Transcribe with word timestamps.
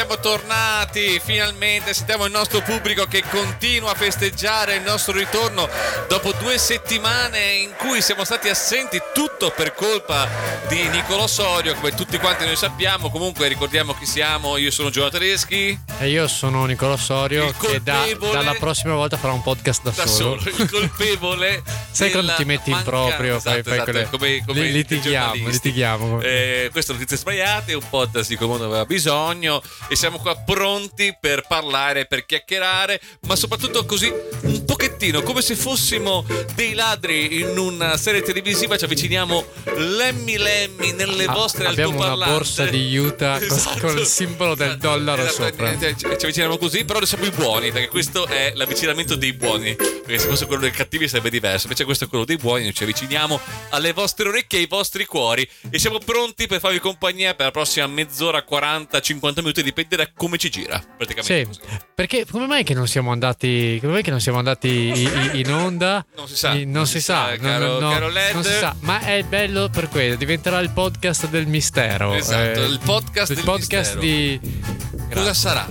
siamo 0.00 0.18
tornati 0.18 1.20
finalmente. 1.22 1.92
Sentiamo 1.92 2.24
il 2.24 2.30
nostro 2.32 2.62
pubblico 2.62 3.04
che 3.04 3.22
continua 3.30 3.90
a 3.90 3.94
festeggiare 3.94 4.76
il 4.76 4.82
nostro 4.82 5.12
ritorno 5.12 5.68
dopo 6.08 6.32
due 6.40 6.56
settimane 6.56 7.52
in 7.56 7.72
cui 7.76 8.00
siamo 8.00 8.24
stati 8.24 8.48
assenti, 8.48 8.98
tutto 9.12 9.52
per 9.54 9.74
colpa 9.74 10.26
di 10.68 10.88
Nicolò 10.88 11.26
Sorio, 11.26 11.74
come 11.74 11.94
tutti 11.94 12.16
quanti 12.16 12.46
noi 12.46 12.56
sappiamo. 12.56 13.10
Comunque 13.10 13.46
ricordiamo 13.46 13.92
chi 13.92 14.06
siamo. 14.06 14.56
Io 14.56 14.70
sono 14.70 14.88
Giovanni 14.88 15.18
Tedeschi. 15.18 15.78
E 15.98 16.08
io 16.08 16.26
sono 16.28 16.64
Nicolò 16.64 16.96
Sorio, 16.96 17.48
Il 17.48 17.56
che 17.58 17.82
da- 17.82 18.06
dalla 18.32 18.54
prossima 18.54 18.94
volta 18.94 19.18
farà 19.18 19.34
un 19.34 19.42
podcast 19.42 19.82
da, 19.82 19.90
Da 19.90 20.06
solo. 20.06 20.40
solo, 20.40 20.56
il 20.62 20.70
colpevole. 20.70 21.62
Sai 21.92 22.10
quando 22.10 22.32
ti 22.36 22.44
metti 22.46 22.70
in 22.70 22.80
proprio, 22.84 23.38
fai- 23.38 23.58
esatto, 23.58 23.68
fai 23.68 23.74
esatto, 23.74 23.90
quelle- 23.90 24.08
come, 24.08 24.44
come 24.46 24.62
litighiamo, 24.70 25.46
litighiamo. 25.48 26.20
Eh, 26.22 26.68
questo 26.72 26.94
notizie 26.94 27.18
sbagliate, 27.18 27.74
un 27.74 27.86
podcast 27.86 28.30
di 28.30 28.36
come 28.36 28.54
uno 28.54 28.64
aveva 28.64 28.86
bisogno 28.86 29.60
e 29.90 29.96
siamo 29.96 30.18
qua 30.18 30.36
pronti 30.36 31.16
per 31.20 31.44
parlare, 31.48 32.06
per 32.06 32.24
chiacchierare, 32.24 33.00
ma 33.26 33.34
soprattutto 33.34 33.84
così 33.84 34.12
un 34.42 34.64
pochettino, 34.64 35.22
come 35.22 35.42
se 35.42 35.56
fossimo 35.56 36.24
dei 36.54 36.74
ladri 36.74 37.40
in 37.40 37.58
una 37.58 37.96
serie 37.96 38.22
televisiva, 38.22 38.78
ci 38.78 38.84
avviciniamo 38.84 39.44
lemmi 39.76 40.36
lemmi 40.38 40.92
nelle 40.92 41.24
Ah, 41.24 41.32
vostre 41.32 41.66
abbiamo 41.66 41.96
una 41.96 42.04
altoparlanti. 42.12 42.32
borsa 42.34 42.64
di 42.66 42.96
Utah 42.96 43.38
con- 43.40 43.78
con 43.80 43.98
il 43.98 44.06
simbolo 44.06 44.54
del 44.54 44.76
dollaro 44.78 45.26
sopra. 45.28 45.72
eh, 45.72 45.78
Ci, 45.96 45.96
ci 45.98 46.06
avviciniamo 46.06 46.56
così, 46.56 46.84
però 46.84 46.98
noi 46.98 47.08
siamo 47.08 47.24
i 47.24 47.30
buoni, 47.30 47.72
perché 47.72 47.88
questo 47.88 48.26
è 48.26 48.52
l'avvicinamento 48.54 49.16
dei 49.16 49.32
buoni. 49.32 49.74
Perché 49.74 50.18
se 50.18 50.28
fosse 50.28 50.46
quello 50.46 50.62
dei 50.62 50.70
cattivi 50.70 51.08
sarebbe 51.08 51.30
diverso. 51.30 51.64
Invece 51.64 51.84
questo 51.84 52.04
è 52.04 52.08
quello 52.08 52.24
dei 52.24 52.36
buoni, 52.36 52.62
noi 52.64 52.74
ci 52.74 52.84
avviciniamo 52.84 53.40
alle 53.70 53.92
vostre 53.92 54.28
orecchie 54.28 54.58
e 54.58 54.62
ai 54.62 54.68
vostri 54.68 55.04
cuori. 55.04 55.48
E 55.70 55.78
siamo 55.78 55.98
pronti 55.98 56.46
per 56.46 56.60
farvi 56.60 56.78
compagnia 56.78 57.34
per 57.34 57.46
la 57.46 57.50
prossima 57.52 57.86
mezz'ora, 57.86 58.42
40, 58.42 59.00
50 59.00 59.40
minuti, 59.40 59.62
dipende 59.82 60.04
da 60.04 60.10
come 60.14 60.36
ci 60.38 60.50
gira. 60.50 60.82
Praticamente 60.96 61.52
Sì, 61.54 61.78
perché 61.94 62.26
come 62.30 62.46
mai 62.46 62.64
che 62.64 62.74
non 62.74 62.86
siamo 62.86 63.10
andati, 63.12 63.78
come 63.80 63.94
mai 63.94 64.02
che 64.02 64.10
non 64.10 64.20
siamo 64.20 64.38
andati 64.38 64.68
i- 64.68 65.02
i- 65.34 65.40
in 65.40 65.52
onda? 65.52 66.04
Non 66.16 66.28
si 66.28 66.36
sa, 66.36 66.52
I- 66.54 66.64
non, 66.66 66.86
si, 66.86 67.00
sa, 67.00 67.28
non- 67.28 67.38
caro- 67.38 67.78
no, 67.80 67.90
caro 67.90 68.08
Led. 68.08 68.34
non 68.34 68.44
si 68.44 68.52
sa, 68.52 68.74
ma 68.80 69.00
è 69.00 69.22
bello 69.24 69.68
per 69.68 69.88
quello, 69.88 70.14
diventerà 70.16 70.58
il 70.60 70.70
podcast 70.70 71.28
del 71.28 71.46
mistero. 71.46 72.14
Esatto, 72.14 72.62
eh, 72.62 72.66
il 72.66 72.80
podcast 72.84 73.30
il 73.30 73.36
del 73.36 73.44
podcast 73.44 73.96
mistero. 73.96 74.00
di 74.00 74.88
Cosa 75.12 75.34
sarà? 75.34 75.66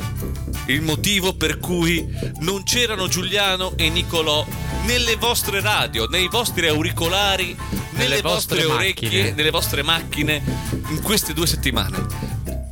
Il 0.66 0.82
motivo 0.82 1.34
per 1.36 1.58
cui 1.60 2.06
non 2.42 2.64
c'erano 2.64 3.08
Giuliano 3.08 3.74
e 3.78 3.90
Nicolò 3.90 4.46
nelle 4.84 5.16
vostre 5.16 5.62
radio, 5.62 6.06
nei 6.08 6.28
vostri 6.28 6.68
auricolari, 6.68 7.56
nelle, 7.92 8.10
Nelle 8.10 8.22
vostre, 8.22 8.58
vostre 8.58 8.66
orecchie, 8.66 9.32
nelle 9.34 9.50
vostre 9.50 9.82
macchine 9.82 10.42
in 10.90 11.02
queste 11.02 11.34
due 11.34 11.48
settimane. 11.48 12.29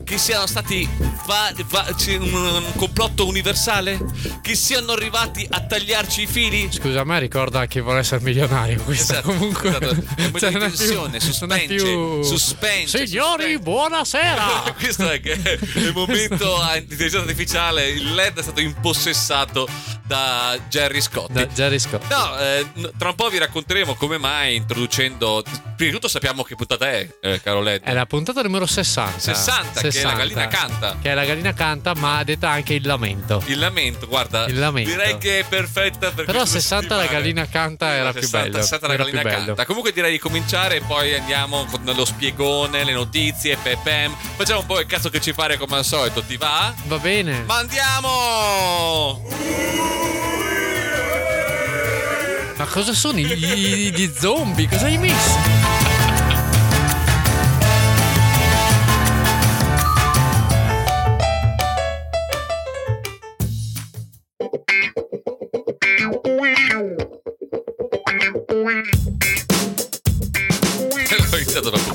Che 0.08 0.18
siano 0.18 0.48
stati 0.48 0.88
va- 1.26 1.52
va- 1.68 1.86
un, 2.18 2.34
un 2.34 2.64
complotto 2.78 3.28
universale? 3.28 4.00
Che 4.42 4.56
siano 4.56 4.94
arrivati 4.94 5.46
a 5.52 5.60
tagliarci 5.66 6.22
i 6.22 6.28
fili? 6.28 6.70
Scusa, 6.72 7.02
a 7.02 7.04
me 7.04 7.20
ricorda 7.20 7.66
che 7.68 7.82
vuole 7.82 8.00
essere 8.00 8.22
milionario. 8.24 8.82
Questo 8.84 9.12
Esatto, 9.12 9.28
comunque 9.28 9.68
esatto. 9.68 9.90
È 10.16 10.40
Cioè, 10.40 10.50
più- 10.52 10.60
tensione, 10.60 11.20
suspense, 11.20 11.66
più- 11.76 12.24
suspense, 12.24 13.06
Signori, 13.06 13.44
suspense. 13.44 13.60
buonasera. 13.60 14.46
Questo 14.80 15.10
è 15.10 15.20
che 15.20 15.42
è 15.42 15.60
il 15.76 15.92
momento 15.94 16.58
intelligenza 16.74 17.18
artificiale. 17.20 17.90
Il 17.90 18.14
LED 18.14 18.40
è 18.40 18.44
stato 18.44 18.62
impossessato 18.62 19.68
da 20.06 20.58
Jerry 20.70 21.02
Scott. 21.02 21.32
Da 21.32 21.46
Jerry 21.48 21.80
Scott. 21.80 22.10
No, 22.10 22.38
eh, 22.40 22.66
tra 22.98 23.10
un 23.10 23.16
po' 23.16 23.28
vi 23.28 23.40
racconteremo 23.40 23.96
come 23.96 24.18
mai 24.18 24.56
introducendo. 24.56 25.44
Prima 25.76 25.92
di 25.92 25.92
tutto 25.92 26.08
sappiamo 26.08 26.44
che 26.44 26.56
puntata 26.56 26.90
è, 26.90 27.08
eh, 27.22 27.42
caro 27.42 27.60
LED. 27.62 27.82
È 27.82 27.92
la 27.92 28.06
puntata 28.06 28.42
numero 28.42 28.66
60. 28.66 29.20
60, 29.20 29.80
che 29.98 30.02
è 30.02 30.12
la 30.12 30.14
gallina 30.18 30.48
canta. 30.48 30.98
Che 31.02 31.14
la 31.14 31.26
gallina 31.26 31.54
canta, 31.54 31.94
ma 31.96 32.24
detta 32.24 32.50
anche 32.50 32.74
il 32.74 32.86
lamento. 32.86 33.42
Il 33.46 33.60
lamento, 33.60 34.08
guarda. 34.08 34.46
Il 34.48 34.58
lamento. 34.60 34.90
Direi 34.90 35.18
che 35.18 35.40
è 35.40 35.44
perfetta 35.46 36.12
per 36.12 36.26
Però 36.26 36.40
queste 36.40 36.60
60 36.60 36.96
la 36.96 37.06
gallina 37.06 37.48
canta 37.48 37.94
era 37.94 38.12
più 38.12 38.22
60, 38.22 38.48
bello. 38.50 38.62
60 38.62 38.88
la 38.88 38.96
gallina 38.96 39.22
più 39.22 39.30
canta. 39.30 39.66
Comunque 39.66 39.92
direi 39.92 40.12
di 40.12 40.20
cominciare 40.20 40.78
e 40.78 40.82
poi 40.82 41.14
andiamo 41.16 41.66
con 41.66 41.82
lo 41.96 42.06
spiegone, 42.06 42.84
le 42.84 42.94
notizie, 42.94 43.58
pepem. 43.62 44.16
Facciamo 44.36 44.60
un 44.62 44.66
po' 44.66 44.80
il 44.80 44.86
cazzo 44.86 45.10
che 45.10 45.20
ci 45.22 45.34
pare 45.34 45.58
come 45.58 45.78
al 45.78 45.86
solito. 45.86 46.22
Ti 46.22 46.38
va? 46.38 46.74
Va 46.86 46.98
bene. 46.98 47.44
Ma 47.46 47.58
andiamo! 47.58 49.26
Ma 52.58 52.66
cosa 52.66 52.94
sono 52.94 53.20
i- 53.20 53.24
i- 53.32 53.92
gli 53.94 54.12
zombie? 54.18 54.68
Cosa 54.68 54.86
hai 54.88 54.98
messo? 54.98 55.67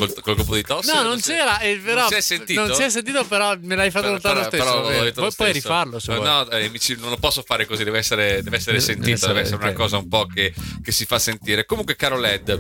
Col, 0.06 0.20
col 0.22 0.34
colpo 0.36 0.54
di 0.54 0.62
tosse. 0.62 0.92
No, 0.92 1.02
non 1.02 1.20
c'era. 1.20 1.58
eh, 1.60 1.80
però, 1.82 2.00
Non 2.02 2.08
si 2.08 2.14
è 2.14 2.20
sentito? 2.20 2.66
Non 2.66 2.74
si 2.76 2.82
è 2.82 2.88
sentito, 2.90 3.24
però 3.24 3.54
me 3.60 3.74
l'hai 3.76 3.90
fatto 3.90 4.04
Però- 4.06 4.14
notare 4.14 4.40
lo 4.42 4.48
però- 4.48 4.64
stesso. 4.64 4.86
però 4.88 5.02
detto 5.04 5.20
lo 5.22 5.30
Puoi, 5.30 5.52
rifarlo 5.52 5.98
se 5.98 6.14
vuoi. 6.14 6.26
No, 6.26 6.50
eh, 6.50 6.64
amici, 6.66 6.96
non 6.98 7.10
lo 7.10 7.16
posso 7.16 7.42
fare 7.46 7.66
così, 7.66 7.84
deve 7.84 7.98
essere, 7.98 8.42
deve 8.42 8.56
essere 8.56 8.78
Deve 8.78 8.84
sentito, 8.84 9.10
essere- 9.14 9.32
deve 9.34 9.44
essere 9.46 9.62
una 9.62 9.72
cosa 9.72 9.96
un 9.98 10.08
po' 10.08 10.26
che, 10.32 10.52
che 10.82 10.92
si 10.92 11.04
fa 11.04 11.18
sentire. 11.18 11.64
Comunque, 11.64 11.96
caro 11.96 12.18
Led, 12.18 12.58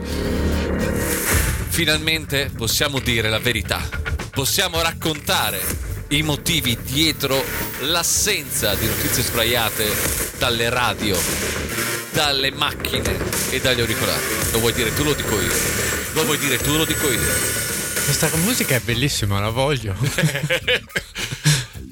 finalmente 1.68 2.50
possiamo 2.56 2.98
dire 2.98 3.28
la 3.28 3.38
verità. 3.38 3.80
Possiamo 4.30 4.80
raccontare 4.80 5.60
i 6.08 6.22
motivi 6.22 6.76
dietro 6.82 7.42
l'assenza 7.82 8.74
di 8.74 8.86
notizie 8.86 9.22
sbraiate 9.22 9.90
dalle 10.38 10.68
radio, 10.68 11.16
dalle 12.12 12.50
macchine 12.50 13.16
e 13.50 13.60
dagli 13.60 13.80
auricolari. 13.80 14.22
Lo 14.52 14.58
vuoi 14.58 14.72
dire 14.72 14.92
tu, 14.94 15.04
lo 15.04 15.14
dico 15.14 15.40
io. 15.40 16.01
Lo 16.14 16.24
vuoi 16.24 16.38
dire 16.38 16.58
tu, 16.58 16.76
lo 16.76 16.84
dico 16.84 17.10
io. 17.10 17.20
Questa 18.04 18.30
musica 18.36 18.74
è 18.76 18.80
bellissima, 18.80 19.40
la 19.40 19.48
voglio. 19.50 19.94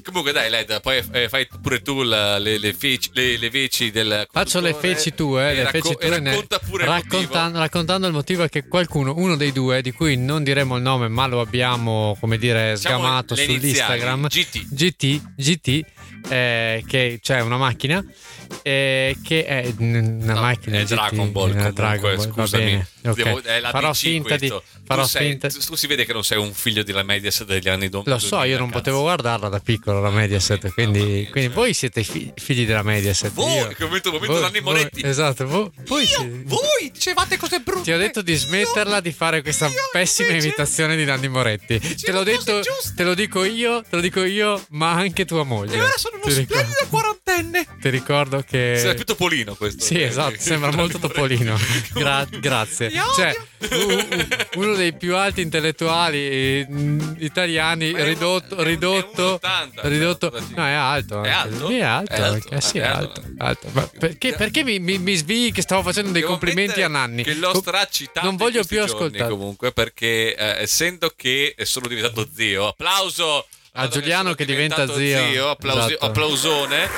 Comunque 0.03 0.33
dai 0.33 0.49
Led, 0.49 0.81
poi 0.81 1.01
eh, 1.13 1.29
fai 1.29 1.47
pure 1.61 1.81
tu 1.81 2.01
la- 2.01 2.37
le, 2.37 2.57
le, 2.57 2.73
feci, 2.73 3.11
le, 3.13 3.37
le 3.37 3.49
veci 3.49 3.91
del 3.91 4.27
Faccio 4.29 4.59
le 4.59 4.73
feci 4.73 5.13
tue, 5.13 5.51
e 5.51 5.53
le 5.53 5.63
racco- 5.63 5.93
feci 5.93 6.19
ne- 6.19 6.31
racconta 6.31 6.59
pure 6.59 6.83
il 6.83 6.89
raccontando, 6.89 7.59
raccontando 7.59 8.07
il 8.07 8.13
motivo 8.13 8.43
è 8.43 8.49
che 8.49 8.67
qualcuno, 8.67 9.13
uno 9.15 9.37
dei 9.37 9.53
due, 9.53 9.81
di 9.81 9.91
cui 9.91 10.17
non 10.17 10.43
diremo 10.43 10.75
il 10.75 10.81
nome, 10.81 11.07
ma 11.07 11.27
lo 11.27 11.39
abbiamo, 11.39 12.17
come 12.19 12.37
dire, 12.37 12.75
sgamato 12.75 13.35
iniziali, 13.35 13.59
sull'Instagram. 13.59 14.27
GT. 14.27 14.65
GT, 14.69 15.21
GT, 15.35 15.85
eh, 16.29 16.83
che 16.87 17.19
c'è 17.21 17.41
una 17.41 17.57
macchina 17.57 18.03
eh, 18.63 19.15
che 19.23 19.45
è 19.45 19.73
una 19.77 20.33
No, 20.33 20.41
macchina 20.41 20.79
è 20.79 20.83
Dragon 20.85 21.31
Ball 21.31 21.49
eh, 21.49 21.53
comunque, 21.53 21.73
Dragon 21.73 22.15
Ball, 22.15 22.31
scusami. 22.31 22.63
bene, 22.63 22.87
ok. 23.05 23.15
Devo- 23.15 23.41
è 23.43 23.59
la 23.59 23.69
farò 23.69 23.91
DC 23.91 23.97
finta 23.97 24.35
di 24.35 24.53
farò 24.83 25.03
tu, 25.03 25.07
sei- 25.07 25.29
finta 25.29 25.47
tu- 25.47 25.75
si 25.75 25.87
vede 25.87 26.05
che 26.05 26.11
non 26.13 26.23
sei 26.23 26.37
un 26.37 26.53
figlio 26.53 26.83
della 26.83 27.03
Mediaset 27.03 27.47
degli 27.47 27.69
anni 27.69 27.87
do- 27.89 28.03
lo 28.05 28.17
so, 28.19 28.27
2000, 28.35 28.45
io 28.51 28.57
non 28.57 28.67
cazzo. 28.67 28.79
potevo 28.79 29.01
guardarla 29.01 29.47
da 29.49 29.59
piccolo 29.59 30.01
la 30.01 30.09
Mediaset, 30.09 30.61
Mamma 30.63 30.73
quindi, 30.73 30.99
mia, 30.99 31.29
quindi 31.29 31.49
cioè. 31.49 31.49
voi 31.49 31.73
siete 31.73 32.03
fi- 32.03 32.31
figli 32.35 32.65
della 32.65 32.83
Mediaset. 32.83 33.31
Voi, 33.31 33.53
io- 33.55 33.67
che 33.69 33.83
momento, 33.85 34.11
momento 34.11 34.33
voi- 34.33 34.41
Nanni 34.43 34.59
Moretti. 34.59 35.05
esatto, 35.05 35.47
voi, 35.47 35.71
voi 35.85 36.05
sì. 36.05 36.41
Voi 36.43 36.91
dicevate 36.91 37.37
cose 37.37 37.59
brutte. 37.61 37.83
Ti 37.83 37.91
ho 37.93 37.97
detto 37.97 38.21
di 38.21 38.35
smetterla 38.35 38.99
di 38.99 39.11
fare 39.13 39.41
questa 39.41 39.67
io 39.67 39.73
pessima 39.91 40.27
invece 40.29 40.47
imitazione 40.47 40.95
di 40.97 41.05
Nanni 41.05 41.29
Moretti. 41.29 41.79
Te 41.79 42.11
l'ho 42.11 42.23
detto, 42.23 42.59
te 42.95 43.03
lo 43.03 43.13
dico 43.13 43.43
io, 43.45 43.81
te 43.81 43.95
lo 43.95 44.01
dico 44.01 44.23
io, 44.23 44.61
ma 44.71 44.91
anche 44.91 45.23
tua 45.25 45.43
moglie. 45.43 45.75
E 45.75 45.81
ora 45.81 45.93
sono 46.11 46.23
uno 46.23 46.33
Ti 46.33 46.39
ricordo- 46.39 46.63
splendido 46.63 46.87
quarantenne. 46.89 47.67
Ti 47.81 47.89
ricordo 47.89 48.43
che 48.47 48.73
Sembra 48.75 48.93
più 48.95 49.05
Topolino 49.05 49.55
questo. 49.55 49.83
Sì, 49.83 50.01
esatto, 50.01 50.35
sembra 50.39 50.71
molto. 50.71 50.99
Topolino. 50.99 51.57
Gra- 51.93 52.27
grazie. 52.29 52.87
Odio. 52.87 53.03
Cioè, 53.15 53.35
u- 53.71 54.59
uno 54.59 54.75
dei 54.75 54.93
più 54.93 55.15
alti 55.15 55.41
intellettuali 55.41 56.17
eh, 56.17 56.65
mh, 56.67 57.15
italiani 57.19 57.91
è 57.91 57.99
un- 58.01 58.05
ridotto, 58.05 58.55
è 58.55 58.59
un- 58.59 58.63
ridotto, 58.65 59.39
è 59.41 59.47
un 59.47 59.69
1,80, 59.73 59.87
ridotto. 59.87 60.31
cioè, 60.31 60.41
No, 60.55 60.65
è 60.65 60.71
alto. 60.71 61.23
È 61.23 61.29
anche. 61.29 61.51
alto? 61.55 61.67
Sì, 61.67 61.75
è 61.77 61.81
alto. 61.81 62.13
È 62.13 62.21
alto, 62.21 62.49
eh, 62.55 62.61
sì, 62.61 62.77
è 62.77 62.83
alto. 62.85 63.23
alto. 63.37 63.89
perché, 63.99 64.33
perché 64.33 64.63
mi, 64.63 64.79
mi, 64.79 64.97
mi 64.97 65.15
svii 65.15 65.51
che 65.51 65.61
stavo 65.61 65.81
facendo 65.83 66.11
dei 66.11 66.21
Devo 66.21 66.33
complimenti 66.33 66.81
a 66.81 66.87
Nanni? 66.87 67.23
Che 67.23 67.33
l'ho 67.35 67.53
stracitato 67.55 68.25
Non 68.25 68.35
voglio 68.35 68.63
più 68.63 68.81
ascoltare. 68.81 69.29
comunque 69.29 69.71
perché 69.71 70.35
eh, 70.35 70.61
essendo 70.61 71.11
che 71.15 71.55
sono 71.63 71.87
diventato 71.87 72.27
zio, 72.33 72.67
applauso 72.69 73.47
A 73.73 73.87
Giuliano 73.87 74.33
che 74.33 74.43
diventa 74.43 74.83
diventato 74.85 74.99
zio. 74.99 75.49
applausi- 75.49 75.91
Esatto. 75.93 76.05
applausone. 76.05 76.89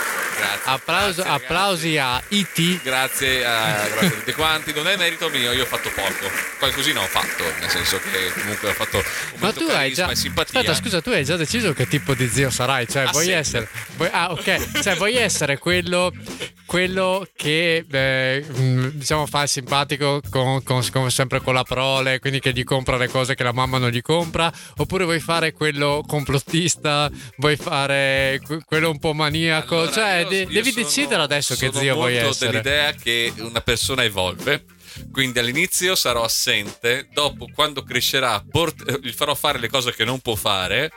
Grazie. 0.43 0.71
Applauso- 0.71 1.23
grazie, 1.23 1.31
applausi 1.45 1.97
a 1.97 2.21
IT. 2.29 2.81
Grazie 2.83 3.45
a, 3.45 3.87
grazie 3.87 4.07
a 4.07 4.09
tutti 4.11 4.33
quanti, 4.33 4.73
non 4.73 4.87
è 4.87 4.97
merito 4.97 5.29
mio, 5.29 5.51
io 5.53 5.63
ho 5.63 5.65
fatto 5.65 5.89
poco. 5.95 6.29
Qualcosina 6.59 6.99
ho 7.01 7.05
fatto, 7.07 7.43
nel 7.59 7.69
senso 7.69 7.99
che 7.99 8.31
comunque 8.41 8.69
ho 8.69 8.73
fatto 8.73 8.97
un 8.97 9.03
Ma 9.39 9.51
tu 9.53 9.63
hai 9.69 9.93
già. 9.93 10.13
simpatia. 10.13 10.59
Aspetta, 10.59 10.77
scusa, 10.77 11.01
tu 11.01 11.09
hai 11.09 11.23
già 11.23 11.35
deciso 11.37 11.73
che 11.73 11.87
tipo 11.87 12.13
di 12.13 12.27
zio 12.27 12.49
sarai? 12.49 12.87
Cioè, 12.87 13.03
Ah, 13.03 13.11
vuoi 13.11 13.29
essere. 13.29 13.67
vuoi- 13.95 14.09
Ah, 14.11 14.31
ok. 14.31 14.81
Cioè, 14.81 14.95
vuoi 14.95 15.15
essere 15.15 15.57
quello. 15.57 16.11
quello 16.65 17.27
che 17.35 17.85
eh, 17.91 18.43
mh, 18.47 18.87
diciamo 18.93 19.27
fa 19.27 19.43
il 19.43 19.49
simpatico 19.49 20.21
con, 20.31 20.63
con- 20.63 20.81
come 20.91 21.11
sempre 21.11 21.39
con 21.41 21.53
la 21.53 21.61
prole, 21.61 22.17
quindi 22.19 22.39
che 22.39 22.51
gli 22.51 22.63
compra 22.63 22.97
le 22.97 23.09
cose 23.09 23.35
che 23.35 23.43
la 23.43 23.51
mamma 23.51 23.77
non 23.77 23.89
gli 23.91 24.01
compra, 24.01 24.51
oppure 24.77 25.03
vuoi 25.03 25.19
fare 25.19 25.51
quello 25.51 26.03
complottista, 26.07 27.11
vuoi 27.37 27.57
fare 27.57 28.39
que- 28.43 28.61
quello 28.65 28.89
un 28.89 28.97
po' 28.97 29.13
maniaco, 29.13 29.81
Allora, 29.81 29.91
cioè 29.91 30.25
devi 30.45 30.71
sono- 30.71 30.85
decidere 30.85 31.21
adesso 31.21 31.56
che 31.56 31.68
sono 31.68 31.80
zio 31.80 31.94
vuoi 31.95 32.13
molto 32.13 32.30
essere. 32.30 32.51
dell'idea 32.51 32.91
che 32.94 33.33
una 33.38 33.62
persona 33.62 34.03
evolve. 34.03 34.65
Quindi 35.12 35.39
all'inizio 35.39 35.95
sarò 35.95 36.24
assente, 36.24 37.07
dopo 37.12 37.47
quando 37.51 37.81
crescerà 37.83 38.44
port- 38.47 39.00
gli 39.01 39.09
farò 39.09 39.33
fare 39.33 39.57
le 39.57 39.68
cose 39.68 39.91
che 39.95 40.06
non 40.06 40.19
può 40.19 40.35
fare 40.35 40.91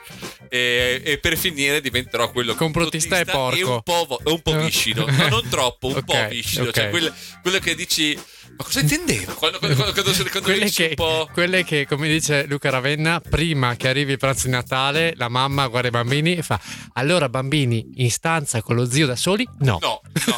e, 0.49 1.01
e 1.03 1.17
per 1.17 1.35
finire 1.35 1.81
diventerò 1.81 2.29
quello 2.31 2.53
Complottista 2.53 3.17
e 3.17 3.25
porco. 3.25 3.73
un 3.73 3.81
po', 3.81 4.05
vo- 4.07 4.21
un 4.31 4.41
po' 4.43 4.55
viscido, 4.59 5.03
no, 5.09 5.27
non 5.29 5.49
troppo, 5.49 5.87
un 5.87 5.95
Ok, 5.97 6.03
po' 6.05 6.27
viscido, 6.29 6.67
ok. 6.69 6.73
cioè 6.75 6.89
quel- 6.91 7.11
quello 7.41 7.57
che 7.57 7.73
dici 7.73 8.15
ma 8.57 8.63
cosa 8.63 8.79
intendeva? 8.79 9.33
Quando, 9.33 9.59
quando, 9.59 9.75
quando, 9.75 9.93
quando, 9.93 10.23
quando 10.23 10.41
Quelle 10.41 10.69
che, 10.71 10.87
un 10.87 10.95
po' 10.95 11.29
quelle 11.31 11.63
che, 11.63 11.85
come 11.85 12.07
dice 12.07 12.45
Luca 12.47 12.71
Ravenna, 12.71 13.21
prima 13.21 13.75
che 13.75 13.87
arrivi 13.87 14.13
il 14.13 14.17
pranzo 14.17 14.47
di 14.47 14.51
Natale, 14.53 15.13
la 15.15 15.29
mamma 15.29 15.67
guarda 15.67 15.89
i 15.89 15.91
bambini 15.91 16.35
e 16.35 16.41
fa: 16.41 16.59
Allora, 16.93 17.29
bambini, 17.29 17.91
in 17.97 18.09
stanza 18.09 18.63
con 18.63 18.75
lo 18.75 18.89
zio 18.89 19.05
da 19.05 19.15
soli? 19.15 19.47
No. 19.59 19.77
No, 19.79 20.01
no. 20.25 20.35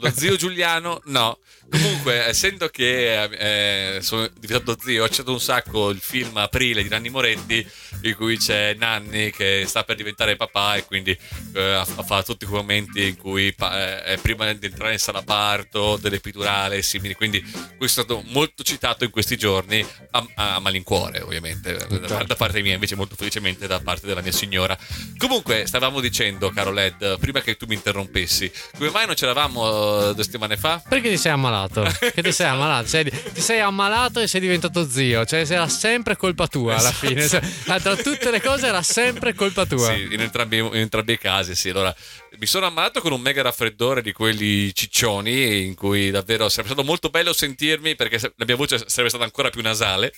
Lo 0.00 0.12
zio 0.14 0.36
Giuliano, 0.36 1.00
no. 1.06 1.38
Comunque, 1.70 2.26
essendo 2.26 2.68
che 2.68 3.22
eh, 3.22 4.02
sono 4.02 4.28
diventato 4.38 4.76
zio, 4.82 5.02
ho 5.02 5.06
accettato 5.06 5.30
un 5.30 5.40
sacco 5.40 5.90
il 5.90 6.00
film 6.00 6.36
Aprile 6.36 6.82
di 6.82 6.88
Nanni 6.88 7.10
Moretti, 7.10 7.64
in 8.02 8.16
cui 8.16 8.36
c'è 8.38 8.74
Nanni 8.74 9.30
che 9.30 9.64
sta 9.66 9.84
per 9.84 9.94
diventare 9.94 10.34
papà 10.34 10.74
e 10.74 10.84
quindi 10.84 11.16
eh, 11.54 11.82
fa 12.04 12.22
tutti 12.24 12.44
quei 12.44 12.60
momenti 12.60 13.06
in 13.06 13.16
cui 13.16 13.54
eh, 13.56 14.18
prima 14.20 14.52
di 14.52 14.66
entrare 14.66 14.94
in 14.94 14.98
sala 14.98 15.22
parto, 15.22 15.96
dell'epidurale 15.96 16.78
e 16.78 16.82
simili. 16.82 17.14
Quindi 17.14 17.29
questo 17.76 18.00
è 18.00 18.04
stato 18.04 18.22
molto 18.28 18.62
citato 18.62 19.04
in 19.04 19.10
questi 19.10 19.36
giorni 19.36 19.84
a, 20.10 20.26
a 20.34 20.58
malincuore, 20.58 21.20
ovviamente, 21.20 21.76
da, 21.76 22.24
da 22.24 22.34
parte 22.34 22.62
mia, 22.62 22.74
invece 22.74 22.96
molto 22.96 23.14
felicemente 23.14 23.66
da 23.66 23.80
parte 23.80 24.06
della 24.06 24.22
mia 24.22 24.32
signora. 24.32 24.76
Comunque, 25.16 25.66
stavamo 25.66 26.00
dicendo, 26.00 26.50
caro 26.50 26.72
Led, 26.72 27.18
prima 27.18 27.40
che 27.40 27.56
tu 27.56 27.66
mi 27.66 27.74
interrompessi, 27.74 28.50
come 28.76 28.90
mai 28.90 29.06
non 29.06 29.14
c'eravamo 29.14 30.10
eh, 30.10 30.14
due 30.14 30.24
settimane 30.24 30.56
fa? 30.56 30.82
Perché 30.88 31.10
ti 31.10 31.16
sei 31.18 31.32
ammalato? 31.32 31.82
Che 32.10 32.22
ti 32.22 32.32
sei 32.32 32.48
ammalato? 32.48 32.88
Sei- 32.88 33.04
ti 33.04 33.40
sei 33.40 33.60
ammalato 33.60 34.20
e 34.20 34.26
sei 34.26 34.40
diventato 34.40 34.88
zio. 34.88 35.24
Cioè, 35.24 35.44
era 35.48 35.68
sempre 35.68 36.16
colpa 36.16 36.46
tua 36.48 36.76
alla 36.76 36.88
Esatto. 36.90 37.06
fine. 37.06 37.28
Cioè, 37.28 37.80
tra 37.80 37.96
tutte 37.96 38.30
le 38.30 38.40
cose 38.40 38.66
era 38.66 38.82
sempre 38.82 39.34
colpa 39.34 39.66
tua. 39.66 39.92
Sì, 39.94 40.08
in 40.12 40.20
entrambi, 40.20 40.58
in 40.58 40.70
entrambi 40.74 41.12
i 41.12 41.18
casi, 41.18 41.54
sì. 41.54 41.68
Allora, 41.68 41.94
mi 42.38 42.46
sono 42.46 42.66
ammalato 42.66 43.00
con 43.00 43.12
un 43.12 43.20
mega 43.20 43.42
raffreddore 43.42 44.02
di 44.02 44.12
quelli 44.12 44.74
ciccioni, 44.74 45.66
in 45.66 45.74
cui 45.74 46.10
davvero 46.10 46.48
sarebbe 46.48 46.72
stato 46.72 46.86
molto 46.86 47.10
bello 47.10 47.19
sentirmi 47.32 47.94
perché 47.96 48.18
la 48.36 48.44
mia 48.44 48.56
voce 48.56 48.82
sarebbe 48.86 49.08
stata 49.10 49.24
ancora 49.24 49.50
più 49.50 49.62
nasale. 49.62 50.12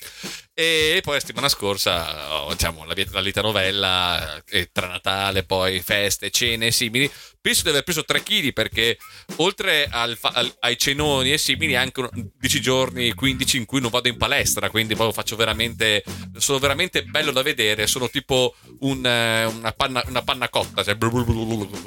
E 0.55 1.01
poi 1.03 1.15
la 1.15 1.21
settimana 1.21 1.49
scorsa, 1.49 2.43
oh, 2.45 2.53
diciamo, 2.53 2.85
la, 2.85 2.95
la 3.11 3.21
litanovella, 3.21 4.43
eh, 4.49 4.69
tra 4.73 4.87
Natale, 4.87 5.45
poi 5.45 5.81
feste, 5.81 6.31
cene 6.31 6.67
e 6.69 6.73
simili. 6.73 7.11
Penso 7.41 7.63
di 7.65 7.71
aver 7.71 7.83
preso 7.83 8.05
3 8.05 8.23
kg 8.23 8.53
perché 8.53 8.97
oltre 9.37 9.89
al 9.91 10.17
al- 10.21 10.55
ai 10.61 10.79
cenoni 10.79 11.33
e 11.33 11.39
simili, 11.39 11.75
anche 11.75 12.01
un- 12.01 12.31
10 12.39 12.61
giorni, 12.61 13.13
15 13.15 13.57
in 13.57 13.65
cui 13.65 13.81
non 13.81 13.91
vado 13.91 14.09
in 14.09 14.17
palestra, 14.17 14.71
quindi 14.71 14.95
proprio 14.95 15.13
faccio 15.15 15.35
veramente, 15.37 16.05
sono 16.37 16.59
veramente 16.59 17.03
bello 17.03 17.33
da 17.33 17.43
vedere, 17.43 17.87
sono 17.89 18.09
tipo 18.09 18.55
un, 18.81 19.05
eh, 19.05 19.45
una, 19.47 19.73
panna, 19.73 20.05
una 20.07 20.23
panna 20.23 20.49
cotta, 20.49 20.85
cioè 20.85 20.97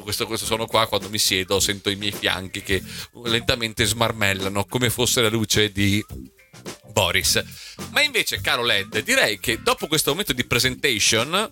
questo, 0.02 0.28
questo 0.28 0.46
sono 0.46 0.66
qua 0.66 0.88
quando 0.88 1.10
mi 1.10 1.18
siedo, 1.20 1.60
sento 1.60 1.90
i 1.90 1.96
miei 1.96 2.12
fianchi 2.12 2.62
che 2.62 2.82
lentamente 3.24 3.86
smarmellano 3.86 4.66
come 4.66 4.90
fosse 4.90 5.05
la 5.22 5.30
luce 5.30 5.72
di 5.72 6.04
Boris. 6.92 7.44
Ma 7.92 8.02
invece, 8.02 8.40
caro 8.42 8.64
Led, 8.64 9.00
direi 9.04 9.40
che 9.40 9.60
dopo 9.62 9.88
questo 9.88 10.12
momento 10.12 10.34
di 10.34 10.46
presentation, 10.46 11.50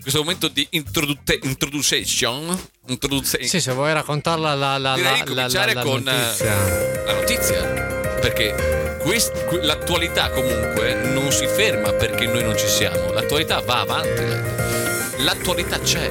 questo 0.00 0.20
momento 0.20 0.48
di 0.48 0.66
introduce- 0.70 1.38
introduction, 1.42 2.68
introduce- 2.88 3.42
Sì, 3.46 3.60
se 3.60 3.72
vuoi 3.72 3.92
raccontarla 3.92 4.54
la, 4.54 4.76
la, 4.78 4.94
direi 4.94 5.18
la, 5.18 5.24
di 5.24 5.30
la, 5.30 5.34
cominciare 5.34 5.72
la 5.74 5.82
con 5.82 6.02
notizia. 6.02 6.66
eh, 7.00 7.04
la 7.04 7.14
notizia. 7.14 7.62
Perché 8.20 8.98
quest- 9.02 9.44
que- 9.46 9.62
l'attualità 9.64 10.30
comunque 10.30 10.94
non 11.12 11.32
si 11.32 11.46
ferma 11.46 11.92
perché 11.92 12.26
noi 12.26 12.42
non 12.44 12.56
ci 12.56 12.68
siamo. 12.68 13.12
L'attualità 13.12 13.60
va 13.60 13.80
avanti. 13.80 14.20
Led. 14.20 14.71
L'attualità 15.22 15.78
c'è. 15.78 16.10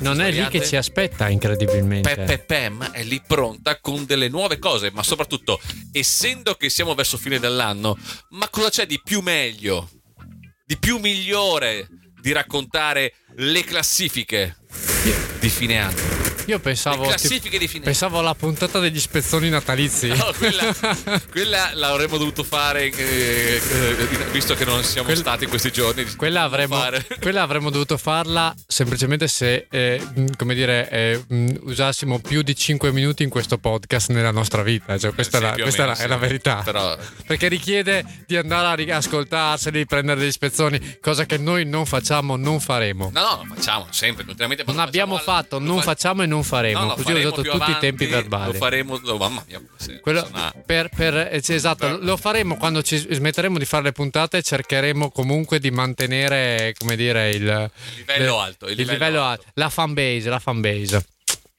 Non 0.00 0.20
è 0.20 0.30
lì 0.32 0.46
che 0.48 0.64
ci 0.64 0.74
aspetta, 0.74 1.28
incredibilmente. 1.28 2.14
Peppe 2.14 2.38
Pem 2.38 2.90
è 2.90 3.04
lì 3.04 3.22
pronta 3.24 3.78
con 3.80 4.04
delle 4.04 4.28
nuove 4.28 4.58
cose, 4.58 4.90
ma 4.90 5.04
soprattutto, 5.04 5.60
essendo 5.92 6.54
che 6.54 6.68
siamo 6.68 6.94
verso 6.94 7.16
fine 7.16 7.38
dell'anno, 7.38 7.96
ma 8.30 8.48
cosa 8.48 8.70
c'è 8.70 8.86
di 8.86 9.00
più 9.02 9.20
meglio, 9.20 9.88
di 10.64 10.76
più 10.78 10.98
migliore 10.98 11.86
di 12.20 12.32
raccontare 12.32 13.14
le 13.36 13.62
classifiche 13.62 14.56
di 15.38 15.48
fine 15.48 15.78
anno? 15.78 16.19
Io 16.50 16.58
pensavo. 16.58 17.02
Le 17.02 17.08
classifiche 17.08 17.58
di 17.58 17.66
fine 17.68 17.84
anno. 17.84 17.84
Pensavo 17.84 18.18
alla 18.18 18.34
puntata 18.34 18.78
degli 18.80 18.98
spezzoni 18.98 19.48
natalizi. 19.50 20.08
No, 20.08 20.32
quella, 20.36 20.74
quella 21.30 21.70
l'avremmo 21.74 22.16
dovuto 22.16 22.42
fare, 22.42 22.90
eh, 22.90 23.60
eh, 23.62 24.06
visto 24.32 24.54
che 24.54 24.64
non 24.64 24.82
siamo 24.82 25.06
Quel- 25.06 25.18
stati 25.18 25.44
in 25.44 25.50
questi 25.50 25.70
giorni. 25.70 26.04
Quella 26.16 26.42
avremmo, 26.42 26.82
quella 27.20 27.42
avremmo 27.42 27.70
dovuto 27.70 27.96
farla 27.96 28.52
semplicemente 28.66 29.28
se, 29.28 29.66
eh, 29.70 30.00
mh, 30.14 30.24
come 30.36 30.54
dire, 30.54 30.88
eh, 30.90 31.24
mh, 31.26 31.54
usassimo 31.62 32.18
più 32.18 32.42
di 32.42 32.54
5 32.56 32.90
minuti 32.92 33.22
in 33.22 33.28
questo 33.30 33.58
podcast 33.58 34.10
nella 34.10 34.32
nostra 34.32 34.62
vita. 34.62 34.98
Cioè, 34.98 35.14
questa 35.14 35.38
Sì, 35.38 35.44
è, 35.44 35.46
la, 35.48 35.52
questa 35.62 35.82
è 35.84 35.86
meno, 35.86 35.92
la- 35.94 35.98
è 35.98 36.02
sì. 36.02 36.08
la 36.08 36.16
verità. 36.16 36.62
Però 36.64 36.98
Perché 37.26 37.48
richiede 37.48 38.04
di 38.26 38.36
andare 38.36 38.90
a 38.92 38.96
ascoltarseli, 38.96 39.86
prendere 39.86 40.20
degli 40.20 40.32
spezzoni, 40.32 40.98
cosa 41.00 41.24
che 41.26 41.38
noi 41.38 41.64
non 41.64 41.86
facciamo, 41.86 42.36
non 42.36 42.58
faremo. 42.60 43.10
No, 43.12 43.20
no, 43.20 43.44
lo 43.46 43.54
facciamo 43.54 43.86
sempre, 43.90 44.24
continuamente. 44.24 44.64
Non 44.66 44.80
abbiamo 44.80 45.16
facciamo 45.16 45.34
al- 45.36 45.42
fatto, 45.44 45.58
non 45.58 45.76
fa- 45.78 45.82
facciamo 45.82 46.22
e 46.22 46.26
non 46.26 46.39
faremo. 46.42 46.80
No, 46.80 46.86
lo 46.88 46.94
Così 46.94 47.12
ho 47.12 47.18
usato 47.18 47.34
tutti 47.36 47.48
avanti, 47.48 47.70
i 47.72 47.78
tempi 47.78 48.06
verbali. 48.06 48.52
Lo 48.52 48.58
faremo, 48.58 49.00
oh, 49.02 49.16
mamma 49.18 49.44
mia. 49.46 49.60
sì, 49.76 49.98
Quello 50.00 50.24
sono- 50.24 50.52
per, 50.64 50.88
per- 50.94 51.38
sì, 51.42 51.54
esatto, 51.54 51.86
Per- 51.86 51.98
lo 52.04 52.16
faremo 52.16 52.56
quando 52.56 52.82
ci 52.82 52.96
smetteremo 52.98 53.58
di 53.58 53.64
fare 53.64 53.84
le 53.84 53.92
puntate. 53.92 54.42
Cercheremo 54.42 55.10
comunque 55.10 55.58
di 55.58 55.70
mantenere, 55.70 56.74
come 56.78 56.96
dire, 56.96 57.30
il, 57.30 57.70
livello 57.96 58.40
alto, 58.40 58.66
il 58.66 58.72
il 58.72 58.76
livello 58.78 58.92
livello 58.98 59.22
alto. 59.22 59.42
alto. 59.46 59.52
La 59.54 59.68
fan 59.68 59.92
base, 59.94 60.28
la 60.28 60.38
fan 60.38 60.60
base. 60.60 61.06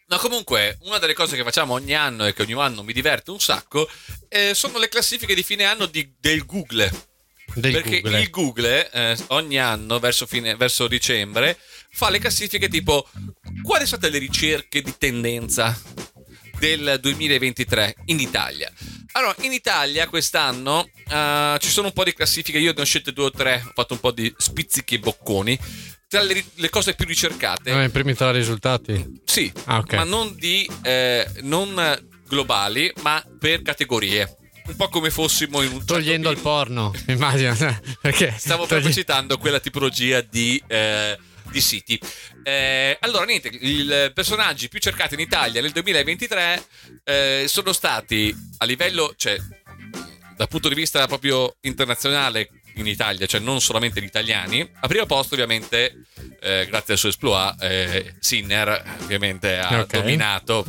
No, 0.07 0.17
comunque, 0.17 0.77
una 0.81 0.97
delle 0.97 1.13
cose 1.13 1.37
che 1.37 1.43
facciamo 1.43 1.73
ogni 1.73 1.95
anno 1.95 2.25
e 2.25 2.33
che 2.33 2.41
ogni 2.41 2.53
anno 2.53 2.83
mi 2.83 2.91
diverte 2.91 3.31
un 3.31 3.39
sacco 3.39 3.89
eh, 4.27 4.53
sono 4.53 4.77
le 4.77 4.89
classifiche 4.89 5.33
di 5.33 5.41
fine 5.43 5.63
anno 5.63 5.85
di- 5.85 6.13
del 6.19 6.45
Google. 6.45 6.91
Del 7.55 7.71
Perché 7.73 8.01
Google. 8.01 8.21
il 8.21 8.29
Google 8.29 8.91
eh, 8.91 9.17
ogni 9.27 9.59
anno, 9.59 9.99
verso, 9.99 10.25
fine- 10.25 10.55
verso 10.55 10.87
dicembre, 10.87 11.57
fa 11.91 12.09
le 12.09 12.19
classifiche 12.19 12.67
tipo 12.69 13.07
quali 13.63 13.85
sono 13.85 13.97
state 14.01 14.09
le 14.09 14.17
ricerche 14.19 14.81
di 14.81 14.93
tendenza 14.97 15.77
del 16.59 16.97
2023 17.01 17.95
in 18.05 18.19
Italia. 18.19 18.71
Allora, 19.13 19.35
in 19.41 19.51
Italia 19.51 20.07
quest'anno 20.07 20.87
eh, 21.09 21.57
ci 21.59 21.69
sono 21.69 21.87
un 21.87 21.93
po' 21.93 22.03
di 22.03 22.13
classifiche, 22.13 22.59
io 22.59 22.71
ne 22.73 22.81
ho 22.81 22.85
scelte 22.85 23.11
due 23.11 23.25
o 23.25 23.31
tre, 23.31 23.61
ho 23.67 23.71
fatto 23.73 23.93
un 23.95 23.99
po' 23.99 24.11
di 24.11 24.33
spizzichi 24.37 24.95
e 24.95 24.99
bocconi. 24.99 25.59
Tra 26.07 26.21
le, 26.21 26.43
le 26.55 26.69
cose 26.69 26.93
più 26.93 27.05
ricercate, 27.05 27.71
No, 27.73 27.83
i 27.83 27.89
primi 27.89 28.13
tre 28.13 28.31
risultati. 28.31 29.21
sì, 29.25 29.51
Ah, 29.65 29.77
ok. 29.79 29.93
ma 29.93 30.03
non 30.03 30.35
di 30.35 30.69
eh, 30.83 31.25
non 31.41 31.73
globali, 32.27 32.91
ma 33.01 33.21
per 33.39 33.61
categorie. 33.61 34.35
Un 34.71 34.77
po' 34.77 34.87
come 34.87 35.09
fossimo 35.09 35.61
in 35.61 35.73
un 35.73 35.85
Togliendo 35.85 36.29
il 36.29 36.35
certo 36.37 36.49
porno, 36.49 36.93
immagina. 37.07 37.53
Perché 37.99 38.33
Stavo 38.37 38.59
togli- 38.65 38.69
proprio 38.69 38.91
citando 38.93 39.37
quella 39.37 39.59
tipologia 39.59 40.21
di, 40.21 40.61
eh, 40.65 41.17
di 41.51 41.59
siti. 41.59 41.99
Eh, 42.41 42.97
allora, 43.01 43.25
niente, 43.25 43.49
i 43.49 43.85
personaggi 44.13 44.69
più 44.69 44.79
cercati 44.79 45.15
in 45.15 45.19
Italia 45.19 45.61
nel 45.61 45.71
2023 45.71 46.63
eh, 47.03 47.45
sono 47.47 47.73
stati 47.73 48.33
a 48.59 48.65
livello, 48.65 49.13
cioè, 49.17 49.37
dal 50.37 50.47
punto 50.47 50.69
di 50.69 50.75
vista 50.75 51.05
proprio 51.05 51.53
internazionale 51.61 52.49
in 52.75 52.87
Italia, 52.87 53.25
cioè 53.25 53.41
non 53.41 53.59
solamente 53.59 53.99
gli 54.01 54.05
italiani. 54.05 54.67
A 54.79 54.87
primo 54.87 55.05
posto, 55.05 55.33
ovviamente, 55.33 56.05
eh, 56.39 56.65
grazie 56.69 56.93
al 56.93 56.99
suo 56.99 57.09
exploit, 57.09 57.61
eh, 57.61 58.15
Sinner 58.19 58.95
ovviamente 59.01 59.57
ha 59.59 59.81
Ok. 59.81 59.97
dominato. 59.97 60.65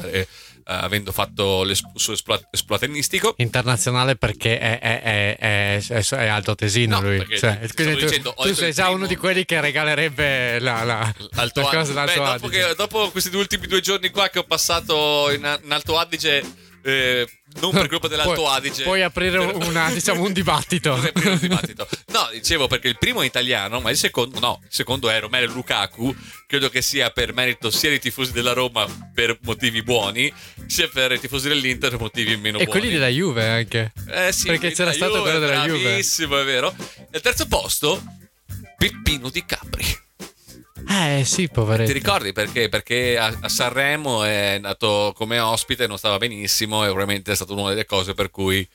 Eh, 0.81 0.85
avendo 0.85 1.13
fatto 1.13 1.63
il 1.63 1.79
suo 1.95 2.13
esploit, 2.15 2.47
esploitenistico 2.51 3.35
Internazionale 3.39 4.17
perché 4.17 4.59
è, 4.59 4.79
è, 4.79 5.03
è, 5.03 5.37
è, 5.37 5.83
è- 5.87 6.09
è 6.17 6.27
alto 6.27 6.55
tesino 6.55 7.01
No, 7.01 7.09
lui. 7.09 7.27
Cioè, 7.39 7.61
tu, 7.75 7.85
dicendo, 7.95 8.35
tu 8.37 8.53
sei 8.55 8.73
già 8.73 8.83
primo- 8.85 8.99
uno 8.99 9.07
di 9.07 9.17
quelli 9.17 9.45
che 9.45 9.61
regalerebbe 9.61 10.59
la, 10.61 10.83
la, 10.85 11.15
Alto 11.35 11.61
la 11.61 11.69
Adige. 11.69 11.93
cosa 11.93 12.05
Beh, 12.05 12.15
dopo, 12.15 12.49
che- 12.49 12.75
dopo 12.77 13.11
questi 13.11 13.31
due 13.31 13.41
ultimi 13.41 13.67
due 13.67 13.81
giorni 13.81 14.11
qua 14.11 14.29
che 14.29 14.39
ho 14.39 14.45
passato 14.45 15.31
in, 15.31 15.59
in 15.65 15.73
Alto 15.73 15.99
Adige 15.99 16.45
eh, 16.85 17.29
non 17.61 17.71
per 17.71 17.87
colpa 17.89 18.09
dell'Alto 18.09 18.35
Puoi- 18.35 18.55
Adige. 18.57 18.83
Puoi 18.83 19.03
aprire 19.03 19.39
una, 19.39 19.91
diciamo, 19.91 20.23
un 20.23 20.33
dibattito. 20.33 20.95
Un 21.15 21.39
dibattito. 21.41 21.87
No, 22.13 22.29
dicevo 22.33 22.67
perché 22.67 22.89
il 22.89 22.99
primo 22.99 23.23
è 23.23 23.27
italiano, 23.27 23.81
ma 23.81 23.91
il 23.91 23.97
secondo 23.97 24.39
no. 24.41 24.61
Il 24.63 24.69
secondo 24.71 25.09
è 25.11 25.21
Romelu 25.21 25.53
Lukaku. 25.53 26.15
Credo 26.47 26.69
che 26.69 26.83
sia 26.83 27.11
per 27.11 27.33
merito 27.33 27.71
sia 27.71 27.89
dei 27.91 28.01
tifosi 28.01 28.33
della 28.33 28.53
Roma 28.53 28.87
per 29.15 29.39
motivi 29.43 29.83
buoni, 29.83 30.33
sia 30.67 30.89
per 30.89 31.13
i 31.13 31.21
tifosi 31.21 31.49
dell'Inter 31.49 31.91
per 31.91 32.01
motivi 32.01 32.37
meno 32.37 32.59
E 32.59 32.65
buoni. 32.65 32.81
quelli 32.81 32.93
della 32.93 33.09
Juve 33.09 33.47
anche. 33.49 33.93
Eh 34.09 34.33
sì, 34.33 34.47
Perché 34.47 34.73
c'era 34.73 34.93
stato 34.93 35.21
quello 35.23 35.39
della 35.39 35.65
Juve. 35.67 35.83
Bravissimo, 35.83 36.39
è 36.41 36.45
vero. 36.45 36.75
Al 37.13 37.21
terzo 37.21 37.47
posto, 37.47 38.03
Peppino 38.77 39.31
Di 39.31 39.45
Capri. 39.45 39.85
Eh 40.89 41.25
sì, 41.25 41.49
poveretto. 41.49 41.91
Ti 41.91 41.99
ricordi 41.99 42.33
perché? 42.33 42.69
Perché 42.69 43.19
a, 43.19 43.37
a 43.41 43.49
Sanremo 43.49 44.25
è 44.25 44.59
nato 44.59 45.13
come 45.15 45.39
ospite, 45.39 45.87
non 45.87 45.99
stava 45.99 46.19
benissimo 46.19 46.83
e 46.83 46.87
probabilmente 46.87 47.33
è 47.33 47.35
stata 47.35 47.53
una 47.53 47.71
delle 47.71 47.85
cose 47.85 48.15
per 48.15 48.31
cui, 48.31 48.67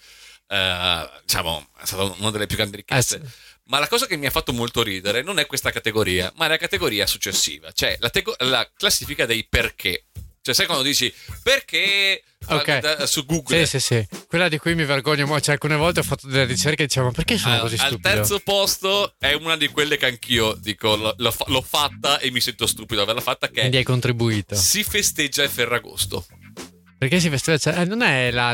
eh, 0.47 1.09
diciamo, 1.21 1.67
è 1.79 1.85
stata 1.85 2.15
una 2.17 2.31
delle 2.31 2.47
più 2.47 2.57
grandi 2.57 2.77
richieste. 2.77 3.15
Eh, 3.15 3.19
sì. 3.19 3.31
Ma 3.65 3.79
la 3.79 3.87
cosa 3.87 4.05
che 4.05 4.15
mi 4.15 4.25
ha 4.25 4.31
fatto 4.31 4.53
molto 4.53 4.81
ridere 4.81 5.21
non 5.21 5.39
è 5.39 5.45
questa 5.45 5.71
categoria, 5.71 6.31
ma 6.35 6.45
è 6.45 6.47
la 6.47 6.57
categoria 6.57 7.05
successiva, 7.05 7.71
cioè 7.73 7.97
la, 7.99 8.09
tego- 8.09 8.35
la 8.39 8.69
classifica 8.73 9.25
dei 9.25 9.45
perché. 9.45 10.05
Cioè, 10.47 10.55
sai 10.55 10.65
quando 10.65 10.83
dici 10.85 11.13
perché 11.43 12.23
Ok. 12.47 12.79
da- 12.79 13.05
su 13.05 13.25
Google? 13.25 13.65
Sì, 13.65 13.79
sì, 13.79 13.95
sì. 13.95 14.07
Quella 14.29 14.47
di 14.47 14.57
cui 14.59 14.75
mi 14.75 14.85
vergogno, 14.85 15.25
mo- 15.27 15.41
cioè 15.41 15.55
alcune 15.55 15.75
volte 15.75 15.99
ho 15.99 16.03
fatto 16.03 16.25
delle 16.27 16.45
ricerche 16.45 16.83
e 16.83 16.85
dicevo, 16.85 17.07
ma 17.07 17.11
perché 17.11 17.37
sono 17.37 17.55
Al, 17.55 17.59
così 17.59 17.73
al 17.73 17.87
stupido? 17.87 18.07
terzo 18.09 18.39
posto 18.39 19.13
è 19.19 19.33
una 19.33 19.57
di 19.57 19.67
quelle 19.67 19.97
che 19.97 20.05
anch'io 20.05 20.53
dico 20.53 20.95
l'ho, 20.95 21.13
l'ho 21.17 21.31
fa- 21.31 21.43
l'ho 21.47 21.61
fatta 21.61 22.19
e 22.19 22.31
mi 22.31 22.39
sento 22.39 22.65
stupido 22.65 23.01
averla 23.01 23.19
fatta 23.19 23.47
che 23.47 23.59
Quindi 23.59 23.75
hai 23.77 23.83
contribuito. 23.83 24.55
si 24.55 24.83
festeggia 24.83 25.43
il 25.43 25.49
Ferragosto. 25.49 26.25
Perché 26.97 27.19
si 27.19 27.29
festeggia? 27.29 27.75
Eh, 27.75 27.83
non 27.85 28.01
è 28.01 28.31
la. 28.31 28.53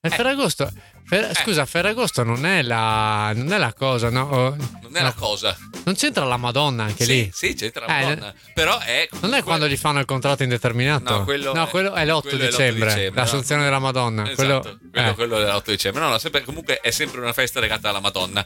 È 0.00 0.06
Eh. 0.06 0.10
Ferragosto. 0.10 0.70
Fer- 1.04 1.36
Scusa, 1.40 1.66
Ferragosto 1.66 2.22
non 2.22 2.46
è 2.46 2.62
la. 2.62 3.32
Non 3.34 3.52
è 3.52 3.58
la 3.58 3.72
cosa, 3.72 4.10
no? 4.10 4.28
O- 4.30 4.50
Non 4.82 4.94
è 4.96 5.00
no. 5.00 5.06
la 5.06 5.12
cosa. 5.12 5.56
Non 5.84 5.96
c'entra 5.96 6.24
la 6.24 6.36
Madonna 6.36 6.84
anche 6.84 7.04
sì, 7.04 7.12
lì. 7.12 7.30
sì, 7.32 7.54
c'entra 7.54 7.84
la 7.86 7.98
Eh, 7.98 8.04
Madonna. 8.04 8.34
Però 8.54 8.78
è. 8.78 9.08
Non 9.22 9.34
è 9.34 9.42
quando 9.42 9.66
gli 9.66 9.76
fanno 9.76 9.98
il 9.98 10.04
contratto 10.04 10.44
indeterminato? 10.44 11.18
No, 11.18 11.24
quello 11.24 11.52
è- 11.52 11.68
quello 11.68 11.94
è 11.94 12.04
l'8 12.04 12.20
quello 12.20 12.36
è 12.44 12.46
l'8 12.46 12.50
dicembre, 12.50 12.94
dicembre, 12.94 13.20
l'assunzione 13.20 13.60
no. 13.62 13.66
della 13.66 13.80
Madonna. 13.80 14.22
Esatto, 14.30 14.34
quello, 14.36 14.60
quello, 14.92 15.08
eh. 15.10 15.14
quello 15.14 15.38
è 15.38 15.50
l'8 15.52 15.70
dicembre. 15.70 16.02
No, 16.02 16.08
no, 16.10 16.18
sempre- 16.18 16.44
comunque 16.44 16.78
è 16.80 16.90
sempre 16.92 17.20
una 17.20 17.32
festa 17.32 17.58
legata 17.58 17.88
alla 17.88 18.00
Madonna. 18.00 18.44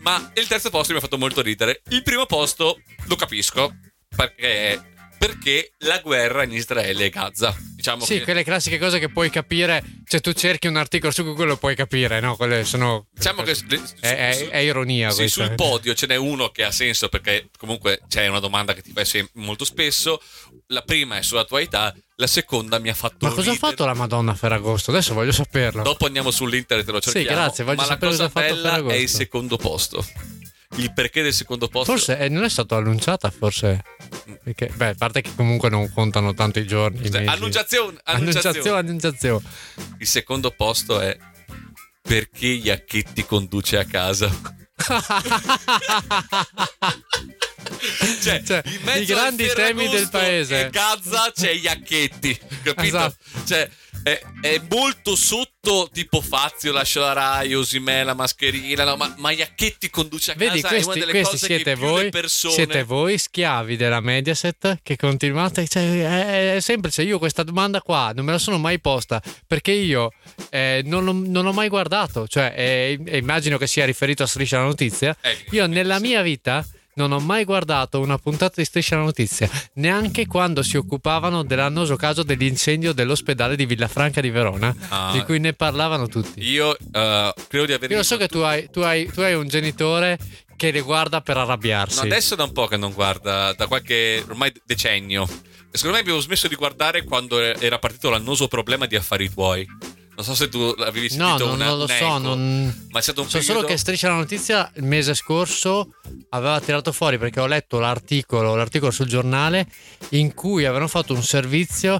Ma 0.00 0.32
il 0.34 0.48
terzo 0.48 0.68
posto 0.70 0.92
mi 0.92 0.98
ha 0.98 1.02
fatto 1.02 1.16
molto 1.18 1.42
ridere. 1.42 1.82
Il 1.90 2.02
primo 2.02 2.26
posto 2.26 2.80
lo 3.04 3.14
capisco 3.14 3.72
perché. 4.16 4.90
Perché 5.26 5.74
la 5.78 5.98
guerra 6.00 6.42
in 6.42 6.50
Israele 6.52 7.04
e 7.04 7.08
Gaza. 7.08 7.54
Diciamo 7.76 8.04
Sì, 8.04 8.18
che. 8.18 8.24
quelle 8.24 8.42
classiche 8.42 8.76
cose 8.78 8.98
che 8.98 9.08
puoi 9.08 9.30
capire. 9.30 9.80
Cioè, 10.04 10.20
tu 10.20 10.32
cerchi 10.32 10.66
un 10.66 10.74
articolo 10.76 11.12
su 11.12 11.22
Google 11.22 11.46
lo 11.46 11.56
puoi 11.56 11.76
capire, 11.76 12.18
no? 12.18 12.34
Quelle 12.34 12.64
sono. 12.64 13.06
Diciamo 13.12 13.42
che. 13.42 13.52
È, 14.00 14.08
è- 14.08 14.48
è 14.48 14.56
ironia 14.58 15.10
Sì, 15.10 15.18
questa. 15.18 15.46
sul 15.46 15.54
podio 15.54 15.94
ce 15.94 16.06
n'è 16.06 16.16
uno 16.16 16.48
che 16.48 16.64
ha 16.64 16.72
senso 16.72 17.08
perché 17.08 17.48
comunque 17.56 18.00
c'è 18.08 18.26
una 18.26 18.40
domanda 18.40 18.74
che 18.74 18.82
ti 18.82 18.90
fai 18.92 19.28
molto 19.34 19.64
spesso. 19.64 20.20
La 20.68 20.82
prima 20.82 21.18
è 21.18 21.22
sull'attualità, 21.22 21.94
la 22.16 22.26
seconda 22.26 22.78
mi 22.80 22.88
ha 22.88 22.94
fatto 22.94 23.18
Ma 23.26 23.28
cosa 23.32 23.50
ha 23.50 23.52
ridere. 23.52 23.70
fatto 23.70 23.84
la 23.84 23.94
Madonna 23.94 24.34
Ferragosto? 24.34 24.90
Adesso 24.90 25.14
voglio 25.14 25.32
saperlo. 25.32 25.82
Dopo 25.84 26.06
andiamo 26.06 26.32
sull'internet 26.32 26.84
e 26.84 26.86
te 26.86 26.92
lo 26.92 27.00
Sì, 27.00 27.10
cerchiamo. 27.12 27.36
grazie, 27.42 27.62
voglio 27.64 27.76
Ma 27.76 27.84
sapere 27.84 28.10
cosa 28.10 28.24
ha 28.24 28.28
fatto 28.28 28.54
bella 28.54 28.68
Ferragosto. 28.70 28.96
è 28.96 29.00
il 29.00 29.08
secondo 29.08 29.56
posto. 29.56 30.04
Il 30.76 30.92
perché 30.92 31.22
del 31.22 31.34
secondo 31.34 31.68
posto. 31.68 31.92
Forse 31.92 32.18
eh, 32.18 32.28
non 32.28 32.44
è 32.44 32.48
stato 32.48 32.76
annunciata, 32.76 33.30
forse. 33.30 33.82
Perché, 34.42 34.70
beh, 34.74 34.88
a 34.88 34.94
parte 34.94 35.20
che 35.20 35.30
comunque 35.34 35.68
non 35.68 35.92
contano 35.92 36.32
tanto 36.34 36.58
i 36.58 36.66
giorni. 36.66 37.10
Cioè, 37.10 37.24
annunciazione, 37.26 37.98
Annunciazione, 38.04 38.78
annunciazione. 38.78 39.44
Il 39.98 40.06
secondo 40.06 40.50
posto 40.50 40.98
è 41.00 41.16
perché 42.00 42.46
Iacchetti 42.46 43.24
conduce 43.24 43.78
a 43.78 43.84
casa. 43.84 44.60
Cioè, 48.22 48.42
Cioè, 48.42 48.62
i 48.96 49.04
grandi 49.04 49.46
temi 49.54 49.88
del 49.88 50.08
paese. 50.08 50.70
Gaza 50.70 51.30
c'è 51.34 51.50
Iacchetti, 51.50 52.38
capito? 52.62 52.96
Esatto. 52.96 53.16
Cioè, 53.44 53.70
è, 54.02 54.20
è 54.40 54.60
molto 54.68 55.14
sotto 55.14 55.88
tipo 55.92 56.20
Fazio 56.20 56.72
lascia 56.72 57.00
la 57.00 57.12
Rai, 57.12 57.54
Osimè 57.54 58.02
la 58.02 58.14
mascherina, 58.14 58.84
no, 58.84 58.96
ma, 58.96 59.14
ma 59.18 59.30
Iacchetti 59.30 59.90
conduce 59.90 60.32
a 60.32 60.34
Vedi, 60.34 60.60
casa 60.60 60.74
è 60.74 60.76
una 60.76 60.84
questi, 60.84 61.00
delle 61.00 61.12
questi 61.12 61.32
cose 61.32 61.46
siete 61.46 61.74
voi, 61.74 62.10
persone 62.10 62.54
siete 62.54 62.82
voi 62.82 63.18
schiavi 63.18 63.76
della 63.76 64.00
Mediaset 64.00 64.80
che 64.82 64.96
continuate. 64.96 65.68
Cioè, 65.68 66.54
è, 66.56 66.60
semplice. 66.60 67.02
Io 67.02 67.18
questa 67.18 67.42
domanda 67.42 67.80
qua 67.80 68.12
non 68.14 68.24
me 68.24 68.32
la 68.32 68.38
sono 68.38 68.58
mai 68.58 68.80
posta 68.80 69.22
perché 69.46 69.72
io 69.72 70.12
eh, 70.50 70.82
non, 70.84 71.06
ho, 71.06 71.12
non 71.12 71.46
ho 71.46 71.52
mai 71.52 71.68
guardato. 71.68 72.26
Cioè, 72.26 72.52
eh, 72.56 73.18
immagino 73.18 73.58
che 73.58 73.66
sia 73.66 73.84
riferito 73.84 74.22
a 74.22 74.26
Striscia 74.26 74.58
la 74.58 74.64
Notizia. 74.64 75.16
Eh, 75.20 75.44
Io 75.50 75.66
nella 75.66 76.00
mia 76.00 76.22
vita 76.22 76.66
non 76.94 77.12
ho 77.12 77.18
mai 77.20 77.44
guardato 77.44 78.00
una 78.00 78.18
puntata 78.18 78.54
di 78.56 78.64
Striscia 78.64 78.96
la 78.96 79.02
Notizia, 79.04 79.48
neanche 79.74 80.26
quando 80.26 80.62
si 80.62 80.76
occupavano 80.76 81.42
dell'annoso 81.42 81.96
caso 81.96 82.22
dell'incendio 82.22 82.92
dell'ospedale 82.92 83.56
di 83.56 83.64
Villafranca 83.66 84.20
di 84.20 84.30
Verona, 84.30 84.74
Ah. 84.88 85.10
di 85.12 85.22
cui 85.22 85.38
ne 85.38 85.52
parlavano 85.54 86.06
tutti. 86.06 86.42
Io 86.42 86.76
eh, 86.76 87.34
credo 87.48 87.66
di 87.66 87.72
aver 87.72 87.90
Io 87.90 88.02
so 88.02 88.16
che 88.16 88.28
tu 88.28 88.38
hai, 88.38 88.68
tu, 88.70 88.80
hai, 88.80 89.10
tu 89.10 89.20
hai 89.20 89.34
un 89.34 89.48
genitore 89.48 90.18
che 90.56 90.70
le 90.70 90.80
guarda 90.80 91.20
per 91.20 91.36
arrabbiarsi. 91.38 91.96
No, 91.96 92.02
adesso 92.02 92.34
da 92.34 92.44
un 92.44 92.52
po' 92.52 92.66
che 92.66 92.76
non 92.76 92.92
guarda, 92.92 93.52
da 93.54 93.66
qualche 93.66 94.22
ormai 94.28 94.52
decennio. 94.64 95.24
E 95.24 95.78
secondo 95.78 95.96
me 95.96 96.02
abbiamo 96.02 96.20
smesso 96.20 96.46
di 96.48 96.54
guardare 96.54 97.02
quando 97.04 97.40
era 97.40 97.78
partito 97.78 98.10
l'annoso 98.10 98.46
problema 98.48 98.86
di 98.86 98.94
affari 98.94 99.30
tuoi. 99.32 99.66
Non 100.14 100.24
so 100.24 100.34
se 100.34 100.48
tu 100.48 100.58
avevi 100.78 101.08
No, 101.16 101.26
sentito 101.26 101.46
non, 101.46 101.54
una, 101.54 101.64
non 101.66 101.78
lo 101.78 101.86
so. 101.86 101.94
eco, 101.94 102.18
Non... 102.18 102.86
Ma 102.90 102.98
è 102.98 103.02
stato 103.02 103.22
un 103.22 103.28
So 103.28 103.38
periodo... 103.38 103.58
solo 103.60 103.66
che 103.66 103.76
Striscia 103.78 104.08
la 104.08 104.14
Notizia 104.16 104.70
il 104.76 104.84
mese 104.84 105.14
scorso 105.14 105.94
aveva 106.30 106.60
tirato 106.60 106.92
fuori 106.92 107.16
perché 107.18 107.40
ho 107.40 107.46
letto 107.46 107.78
l'articolo, 107.78 108.54
l'articolo 108.54 108.90
sul 108.90 109.06
giornale 109.06 109.66
in 110.10 110.34
cui 110.34 110.64
avevano 110.64 110.88
fatto 110.88 111.14
un 111.14 111.22
servizio 111.22 111.98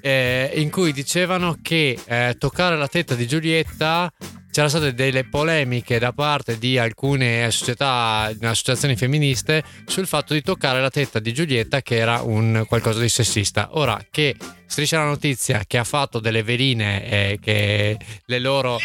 eh, 0.00 0.52
in 0.56 0.70
cui 0.70 0.92
dicevano 0.92 1.56
che 1.62 1.98
eh, 2.04 2.34
toccare 2.38 2.76
la 2.76 2.88
tetta 2.88 3.14
di 3.14 3.26
Giulietta 3.26 4.12
c'erano 4.54 4.68
state 4.70 4.94
delle 4.94 5.24
polemiche 5.24 5.98
da 5.98 6.12
parte 6.12 6.58
di 6.58 6.78
alcune 6.78 7.50
società, 7.50 8.32
associazioni 8.40 8.94
femministe 8.94 9.64
sul 9.84 10.06
fatto 10.06 10.32
di 10.32 10.42
toccare 10.42 10.80
la 10.80 10.90
tetta 10.90 11.18
di 11.18 11.34
Giulietta 11.34 11.82
che 11.82 11.96
era 11.96 12.20
un 12.22 12.64
qualcosa 12.68 13.00
di 13.00 13.08
sessista. 13.08 13.70
Ora 13.72 14.00
che 14.08 14.36
Striscia 14.64 14.98
la 14.98 15.06
Notizia 15.06 15.64
che 15.66 15.76
ha 15.76 15.82
fatto 15.82 16.20
delle 16.20 16.44
veline 16.44 17.04
eh, 17.04 17.38
che 17.42 17.98
le 18.26 18.38
loro 18.38 18.78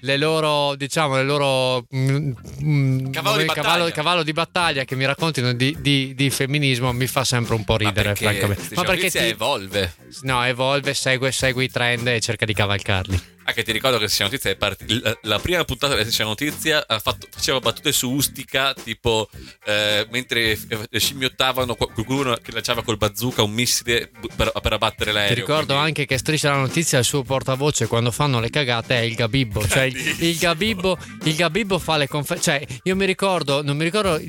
le 0.00 0.16
loro, 0.16 0.74
diciamo, 0.76 1.16
le 1.16 1.22
loro 1.24 1.86
mm, 1.94 2.32
mm, 2.64 3.10
Cavallo 3.12 3.36
di 3.42 3.46
cavallo, 3.46 3.84
battaglia. 3.84 3.90
cavallo 3.90 4.22
di 4.22 4.32
battaglia 4.32 4.84
che 4.84 4.96
mi 4.96 5.04
raccontino 5.04 5.52
di, 5.52 5.76
di- 5.78 6.14
di 6.16 6.30
femminismo 6.30 6.90
mi 6.92 7.06
fa 7.06 7.22
sempre 7.22 7.54
un 7.54 7.64
po' 7.64 7.74
Ma 7.74 7.88
ridere, 7.88 8.14
perché 8.14 8.24
francamente. 8.24 8.74
Ma 8.74 8.82
perché 8.82 9.10
ti- 9.10 9.18
evolve. 9.18 9.94
no, 10.22 10.42
evolve, 10.44 10.94
segue, 10.94 11.30
segue 11.30 11.64
i 11.64 11.70
trend 11.70 12.06
e 12.08 12.18
cerca 12.20 12.46
di 12.46 12.54
cavalcarli. 12.54 13.20
Anche 13.44 13.62
ti 13.64 13.72
ricordo 13.72 13.98
che 13.98 14.06
Striscia 14.06 14.24
Notizia 14.24 14.50
è 14.50 14.56
part- 14.56 14.84
la, 14.88 15.18
la 15.22 15.38
prima 15.38 15.64
puntata 15.64 15.92
della 15.94 16.02
Striscia 16.04 16.24
Notizia 16.24 16.84
ha 16.86 16.98
fatto- 17.00 17.26
faceva 17.30 17.58
battute 17.58 17.92
su 17.92 18.10
Ustica, 18.10 18.72
tipo 18.74 19.28
eh, 19.64 20.06
mentre 20.10 20.52
eh, 20.52 20.98
scimmiottavano 21.00 21.74
qual- 21.74 21.92
qualcuno 21.92 22.34
che 22.42 22.52
lanciava 22.52 22.82
col 22.82 22.96
bazooka 22.96 23.42
un 23.42 23.50
missile 23.52 24.10
per, 24.36 24.52
per 24.52 24.72
abbattere 24.72 25.12
l'aereo. 25.12 25.34
Ti 25.34 25.40
ricordo 25.40 25.66
quindi- 25.74 25.84
anche 25.86 26.06
che 26.06 26.18
Striscia 26.18 26.50
la 26.50 26.56
Notizia 26.58 26.98
il 26.98 27.04
suo 27.04 27.22
portavoce 27.22 27.86
quando 27.86 28.10
fanno 28.10 28.38
le 28.40 28.50
cagate 28.50 28.94
è 28.96 29.00
il 29.00 29.14
Gabibbo. 29.14 29.66
Cioè 29.68 29.82
il, 29.84 30.16
il 30.20 30.38
Gabibbo, 30.38 30.96
il 31.24 31.34
Gabibbo 31.34 31.78
fa 31.78 31.96
le 31.96 32.06
conferenze. 32.08 32.50
Cioè, 32.50 32.66
io 32.84 32.96
mi 32.96 33.06
ricordo, 33.06 33.62
non 33.62 33.76
mi 33.76 33.84
ricordo 33.84 34.20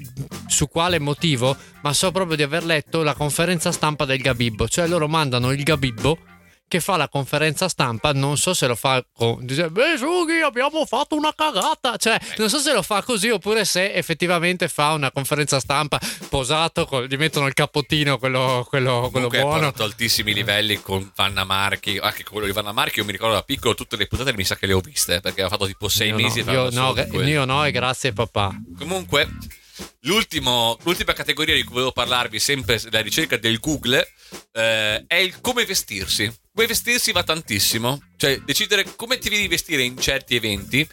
su 0.47 0.67
quale 0.67 0.99
motivo, 0.99 1.55
ma 1.81 1.93
so 1.93 2.11
proprio 2.11 2.35
di 2.35 2.43
aver 2.43 2.63
letto 2.63 3.03
la 3.03 3.13
conferenza 3.13 3.71
stampa 3.71 4.05
del 4.05 4.19
Gabibbo. 4.19 4.67
Cioè, 4.67 4.87
loro 4.87 5.07
mandano 5.07 5.51
il 5.51 5.61
Gabibbo 5.63 6.17
che 6.73 6.79
fa 6.79 6.97
la 6.97 7.07
conferenza 7.07 7.69
stampa, 7.69 8.13
non 8.13 8.35
so 8.35 8.55
se 8.55 8.65
lo 8.65 8.73
fa 8.73 9.05
con 9.13 9.45
dice 9.45 9.69
"Beh, 9.69 9.95
Sughi, 9.95 10.41
abbiamo 10.41 10.83
fatto 10.87 11.15
una 11.15 11.31
cagata". 11.35 11.97
Cioè, 11.97 12.19
non 12.37 12.49
so 12.49 12.57
se 12.57 12.73
lo 12.73 12.81
fa 12.81 13.03
così 13.03 13.29
oppure 13.29 13.63
se 13.63 13.93
effettivamente 13.93 14.67
fa 14.67 14.93
una 14.93 15.11
conferenza 15.11 15.59
stampa 15.59 15.99
posato, 16.29 16.87
col- 16.87 17.05
gli 17.05 17.15
mettono 17.15 17.45
il 17.45 17.53
cappottino 17.53 18.17
quello, 18.17 18.65
quello, 18.67 19.09
quello 19.11 19.27
ha 19.27 19.29
buono. 19.29 19.59
portato 19.59 19.83
altissimi 19.83 20.33
livelli 20.33 20.81
con 20.81 21.11
Vanna 21.15 21.43
Marchi. 21.43 21.99
Anche 22.01 22.23
quello 22.23 22.47
di 22.47 22.51
Vanna 22.53 22.71
Marchi, 22.71 22.97
io 22.99 23.05
mi 23.05 23.11
ricordo 23.11 23.35
da 23.35 23.43
piccolo 23.43 23.75
tutte 23.75 23.95
le 23.95 24.07
puntate 24.07 24.33
mi 24.33 24.43
sa 24.43 24.55
che 24.55 24.65
le 24.65 24.73
ho 24.73 24.79
viste 24.79 25.19
perché 25.19 25.43
ha 25.43 25.49
fatto 25.49 25.67
tipo 25.67 25.87
sei 25.89 26.09
Io 26.09 26.15
mesi. 26.15 26.41
no, 26.41 26.51
io, 26.51 26.69
no, 26.71 26.95
io 27.23 27.45
no, 27.45 27.65
e 27.65 27.69
grazie 27.71 28.13
papà. 28.13 28.51
Comunque, 28.79 29.29
l'ultima 30.01 30.75
categoria 31.13 31.53
di 31.53 31.61
cui 31.63 31.73
volevo 31.73 31.91
parlarvi, 31.91 32.39
sempre 32.39 32.81
la 32.89 33.01
ricerca 33.01 33.37
del 33.37 33.59
Google, 33.59 34.07
eh, 34.53 35.03
è 35.05 35.15
il 35.15 35.39
come 35.41 35.65
vestirsi. 35.65 36.31
Vestirsi 36.55 37.11
va 37.11 37.23
tantissimo, 37.23 38.01
cioè 38.15 38.39
decidere 38.39 38.85
come 38.95 39.17
ti 39.17 39.27
devi 39.29 39.47
vestire 39.47 39.81
in 39.81 39.97
certi 39.99 40.35
eventi. 40.35 40.87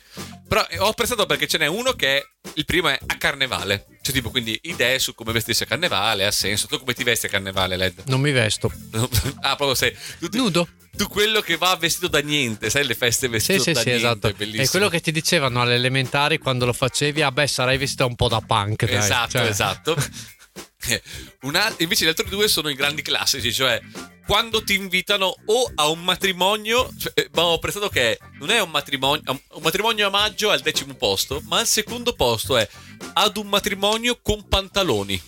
Però 0.49 0.67
eh, 0.69 0.79
ho 0.79 0.89
apprezzato 0.89 1.27
perché 1.27 1.47
ce 1.47 1.59
n'è 1.59 1.67
uno 1.67 1.93
che 1.93 2.17
è, 2.17 2.23
il 2.55 2.65
primo 2.65 2.89
è 2.89 2.99
a 3.07 3.17
carnevale. 3.19 3.87
Cioè, 4.01 4.15
tipo, 4.15 4.31
quindi 4.31 4.59
idee 4.63 4.99
su 4.99 5.15
come 5.15 5.33
vestirsi 5.33 5.63
a 5.63 5.67
carnevale, 5.67 6.25
ha 6.25 6.31
senso. 6.31 6.67
Tu 6.67 6.79
come 6.79 6.95
ti 6.95 7.05
vesti 7.05 7.27
a 7.27 7.29
carnevale, 7.29 7.77
Led? 7.77 8.03
Non 8.07 8.21
mi 8.21 8.33
vesto. 8.33 8.73
ah, 9.43 9.55
proprio 9.55 9.75
sei. 9.75 9.95
tu 10.19 10.29
Nudo. 10.33 10.67
tu 10.97 11.07
quello 11.09 11.41
che 11.41 11.57
va 11.57 11.77
vestito 11.77 12.09
da 12.09 12.21
niente, 12.21 12.69
sai 12.71 12.85
le 12.87 12.95
feste 12.95 13.29
vestito 13.29 13.63
Sì, 13.63 13.69
sì, 13.69 13.73
da 13.75 13.81
sì, 13.81 13.89
niente, 13.91 14.07
esatto. 14.07 14.29
è 14.29 14.33
bellissimo. 14.33 14.63
È 14.65 14.69
quello 14.69 14.89
che 14.89 15.01
ti 15.01 15.13
dicevano 15.13 15.61
alle 15.61 15.75
elementari 15.75 16.39
quando 16.39 16.65
lo 16.65 16.73
facevi, 16.73 17.23
ah 17.23 17.31
beh, 17.31 17.47
sarai 17.47 17.77
vestito 17.77 18.07
un 18.07 18.17
po' 18.17 18.29
da 18.29 18.41
punk. 18.41 18.87
Dai. 18.87 18.97
Esatto, 18.97 19.31
Cioè, 19.39 19.43
esatto. 19.47 19.95
Eh, 20.89 21.03
Una- 21.43 21.73
invece 21.79 22.05
gli 22.05 22.09
altri 22.09 22.29
due 22.29 22.49
sono 22.49 22.69
i 22.69 22.75
grandi 22.75 23.03
classici, 23.03 23.53
cioè 23.53 23.81
quando 24.27 24.63
ti 24.63 24.75
invitano 24.75 25.35
o 25.47 25.73
a 25.75 25.89
un 25.89 26.03
matrimonio, 26.03 26.89
cioè, 26.99 27.13
eh, 27.15 27.29
ma 27.35 27.43
ho 27.43 27.55
apprezzato 27.55 27.89
che 27.89 28.19
non 28.39 28.51
è 28.51 28.61
un 28.61 28.71
matrimonio, 28.71 29.23
un 29.27 29.63
matrimonio 29.63 30.07
a 30.07 30.11
maggio 30.11 30.51
al 30.51 30.61
decimo 30.61 30.95
posto, 30.95 31.41
ma 31.47 31.59
al 31.59 31.67
secondo 31.67 32.13
posto 32.15 32.57
è 32.57 32.69
ad 33.15 33.37
un 33.37 33.49
matrimonio 33.49 34.21
con 34.23 34.47
pantaloni. 34.49 35.21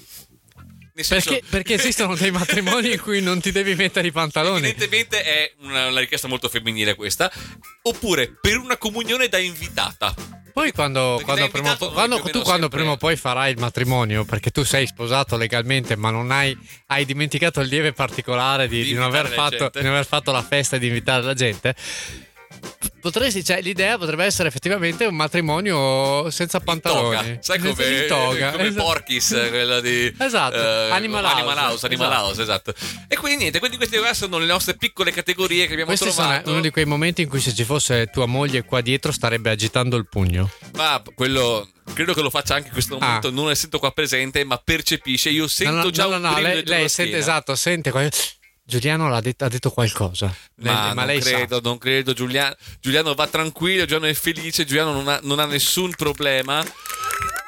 Senso- 0.94 1.30
Perché, 1.30 1.46
perché 1.48 1.74
esistono 1.74 2.14
dei 2.14 2.30
matrimoni 2.30 2.92
in 2.92 3.00
cui 3.00 3.22
non 3.22 3.40
ti 3.40 3.50
devi 3.50 3.74
mettere 3.74 4.08
i 4.08 4.12
pantaloni. 4.12 4.68
Evidentemente 4.68 5.22
è 5.22 5.52
una, 5.60 5.88
una 5.88 6.00
richiesta 6.00 6.28
molto 6.28 6.48
femminile 6.50 6.94
questa. 6.94 7.32
Oppure 7.82 8.36
per 8.40 8.58
una 8.58 8.76
comunione 8.76 9.28
da 9.28 9.38
invitata. 9.38 10.14
Poi 10.52 10.72
quando, 10.72 11.20
quando 11.24 11.48
prima 11.48 11.76
quando- 11.76 12.20
tu 12.30 12.42
quando 12.42 12.68
prima 12.68 12.90
o 12.92 12.96
poi 12.96 13.16
farai 13.16 13.52
il 13.52 13.58
matrimonio, 13.58 14.24
perché 14.24 14.50
tu 14.50 14.64
sei 14.64 14.86
sposato 14.86 15.36
legalmente, 15.36 15.96
ma 15.96 16.10
non 16.10 16.30
hai, 16.30 16.56
hai 16.88 17.04
dimenticato 17.04 17.60
il 17.60 17.68
lieve 17.68 17.92
particolare 17.92 18.68
di, 18.68 18.78
Di 18.82 18.84
di 18.84 18.94
non 18.94 19.10
fatto, 19.12 19.70
di 19.72 19.82
non 19.82 19.92
aver 19.92 20.06
fatto 20.06 20.30
la 20.30 20.42
festa 20.42 20.76
e 20.76 20.78
di 20.78 20.88
invitare 20.88 21.22
la 21.22 21.34
gente. 21.34 21.74
Potresti, 23.02 23.42
cioè, 23.44 23.60
l'idea 23.62 23.98
potrebbe 23.98 24.24
essere 24.24 24.46
effettivamente 24.48 25.04
un 25.06 25.16
matrimonio 25.16 26.30
senza 26.30 26.60
pantaloni. 26.60 27.38
Sai 27.40 27.58
come, 27.58 27.70
in 27.70 28.04
toga. 28.06 28.52
come 28.52 28.66
esatto. 28.68 28.84
Porkis, 28.84 29.28
quella 29.48 29.80
di 29.80 30.14
Esatto, 30.16 30.54
eh, 30.54 30.90
Animal 30.90 31.24
House. 31.24 31.36
Animal 31.40 31.58
House, 31.58 31.86
Animal 31.86 32.06
Esatto. 32.10 32.24
House, 32.26 32.42
esatto. 32.42 32.74
E 33.08 33.16
quindi 33.16 33.38
niente, 33.38 33.58
quindi 33.58 33.76
queste 33.76 33.98
qua 33.98 34.14
sono 34.14 34.38
le 34.38 34.46
nostre 34.46 34.76
piccole 34.76 35.10
categorie 35.10 35.66
che 35.66 35.72
abbiamo 35.72 35.86
Questo 35.90 36.12
sono 36.12 36.28
trovato. 36.28 36.50
uno 36.52 36.60
di 36.60 36.70
quei 36.70 36.84
momenti 36.84 37.22
in 37.22 37.28
cui 37.28 37.40
se 37.40 37.52
ci 37.52 37.64
fosse 37.64 38.06
tua 38.06 38.26
moglie 38.26 38.62
qua 38.62 38.80
dietro 38.80 39.10
starebbe 39.10 39.50
agitando 39.50 39.96
il 39.96 40.06
pugno. 40.08 40.48
Ma 40.74 41.02
quello 41.12 41.68
credo 41.94 42.14
che 42.14 42.20
lo 42.22 42.30
faccia 42.30 42.54
anche 42.54 42.68
in 42.68 42.72
questo 42.72 42.98
momento, 43.00 43.26
Ah. 43.26 43.30
non 43.32 43.50
essendo 43.50 43.80
qua 43.80 43.90
presente, 43.90 44.44
ma 44.44 44.58
percepisce, 44.58 45.28
io 45.30 45.48
sento 45.48 45.74
no, 45.74 45.82
no, 45.82 45.90
già 45.90 46.04
no, 46.06 46.14
un 46.14 46.20
no, 46.22 46.38
lei, 46.38 46.64
lei 46.64 46.88
sente, 46.88 47.16
esatto, 47.16 47.56
sente. 47.56 47.90
qua- 47.90 48.08
Giuliano 48.64 49.08
l'ha 49.08 49.20
det- 49.20 49.42
ha 49.42 49.48
detto 49.48 49.70
qualcosa. 49.70 50.34
Ma, 50.56 50.86
Lei- 50.86 50.94
non 50.94 51.06
lei 51.06 51.20
sa. 51.22 51.30
credo, 51.30 51.60
non 51.62 51.78
credo. 51.78 52.12
Giuliano, 52.12 52.54
Giuliano 52.80 53.14
va 53.14 53.26
tranquillo, 53.26 53.82
Giuliano 53.84 54.06
è 54.06 54.14
felice, 54.14 54.64
Giuliano 54.64 54.92
non 54.92 55.08
ha, 55.08 55.18
non 55.22 55.38
ha 55.40 55.46
nessun 55.46 55.92
problema. 55.96 56.64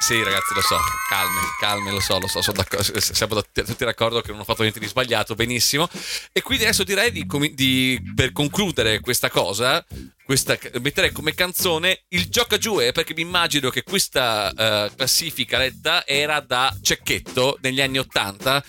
Sì, 0.04 0.22
ragazzi, 0.22 0.52
lo 0.52 0.60
so, 0.60 0.76
calme, 1.08 1.40
calme, 1.58 1.90
lo 1.90 1.98
so, 1.98 2.18
lo 2.18 2.26
so, 2.26 2.42
siamo 2.42 3.42
tutti 3.42 3.84
d'accordo 3.86 4.20
che 4.20 4.32
non 4.32 4.40
ho 4.40 4.44
fatto 4.44 4.60
niente 4.60 4.78
di 4.78 4.86
sbagliato, 4.86 5.34
benissimo. 5.34 5.88
E 6.30 6.42
quindi 6.42 6.64
adesso 6.64 6.84
direi 6.84 7.10
di, 7.10 7.26
di- 7.54 8.12
per 8.14 8.32
concludere 8.32 9.00
questa 9.00 9.30
cosa, 9.30 9.82
questa, 10.22 10.58
metterei 10.82 11.10
come 11.10 11.32
canzone 11.32 12.04
il 12.08 12.28
Gioca 12.28 12.58
Giù, 12.58 12.76
perché 12.92 13.14
mi 13.14 13.22
immagino 13.22 13.70
che 13.70 13.82
questa 13.82 14.50
eh, 14.50 14.92
classifica 14.94 15.56
letta 15.56 16.06
era 16.06 16.40
da 16.40 16.76
Cecchetto 16.82 17.56
negli 17.62 17.80
anni 17.80 17.96
Ottanta, 17.98 18.62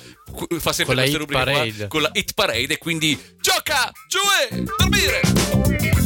fa 0.60 0.72
sempre 0.72 0.86
Con 0.86 0.96
la 0.96 1.02
queste 1.02 1.18
Hit 1.18 1.30
rubriche 1.30 1.88
con 1.88 2.02
la 2.02 2.10
Hit 2.14 2.34
Parade, 2.34 2.74
e 2.74 2.78
quindi 2.78 3.20
Gioca 3.42 3.92
Giù, 4.08 4.20
e 4.50 4.64
dormire! 4.78 6.05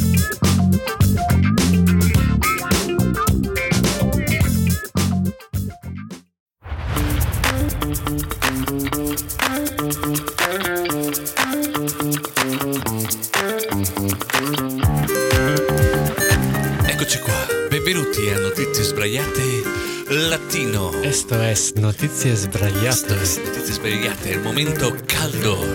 Eccoci 16.86 17.18
qua, 17.18 17.46
benvenuti 17.68 18.30
a 18.30 18.38
Notizie 18.38 18.82
Sbraiate 18.82 19.62
Latino. 20.08 20.92
Esto 21.02 21.40
es 21.42 21.72
Notizie 21.74 22.30
Questo 22.30 22.58
Sbraiate. 22.58 23.14
è 23.14 23.44
Notizie 23.44 23.72
Sbraiate, 23.74 24.28
il 24.30 24.40
momento 24.40 24.96
caldo, 25.04 25.66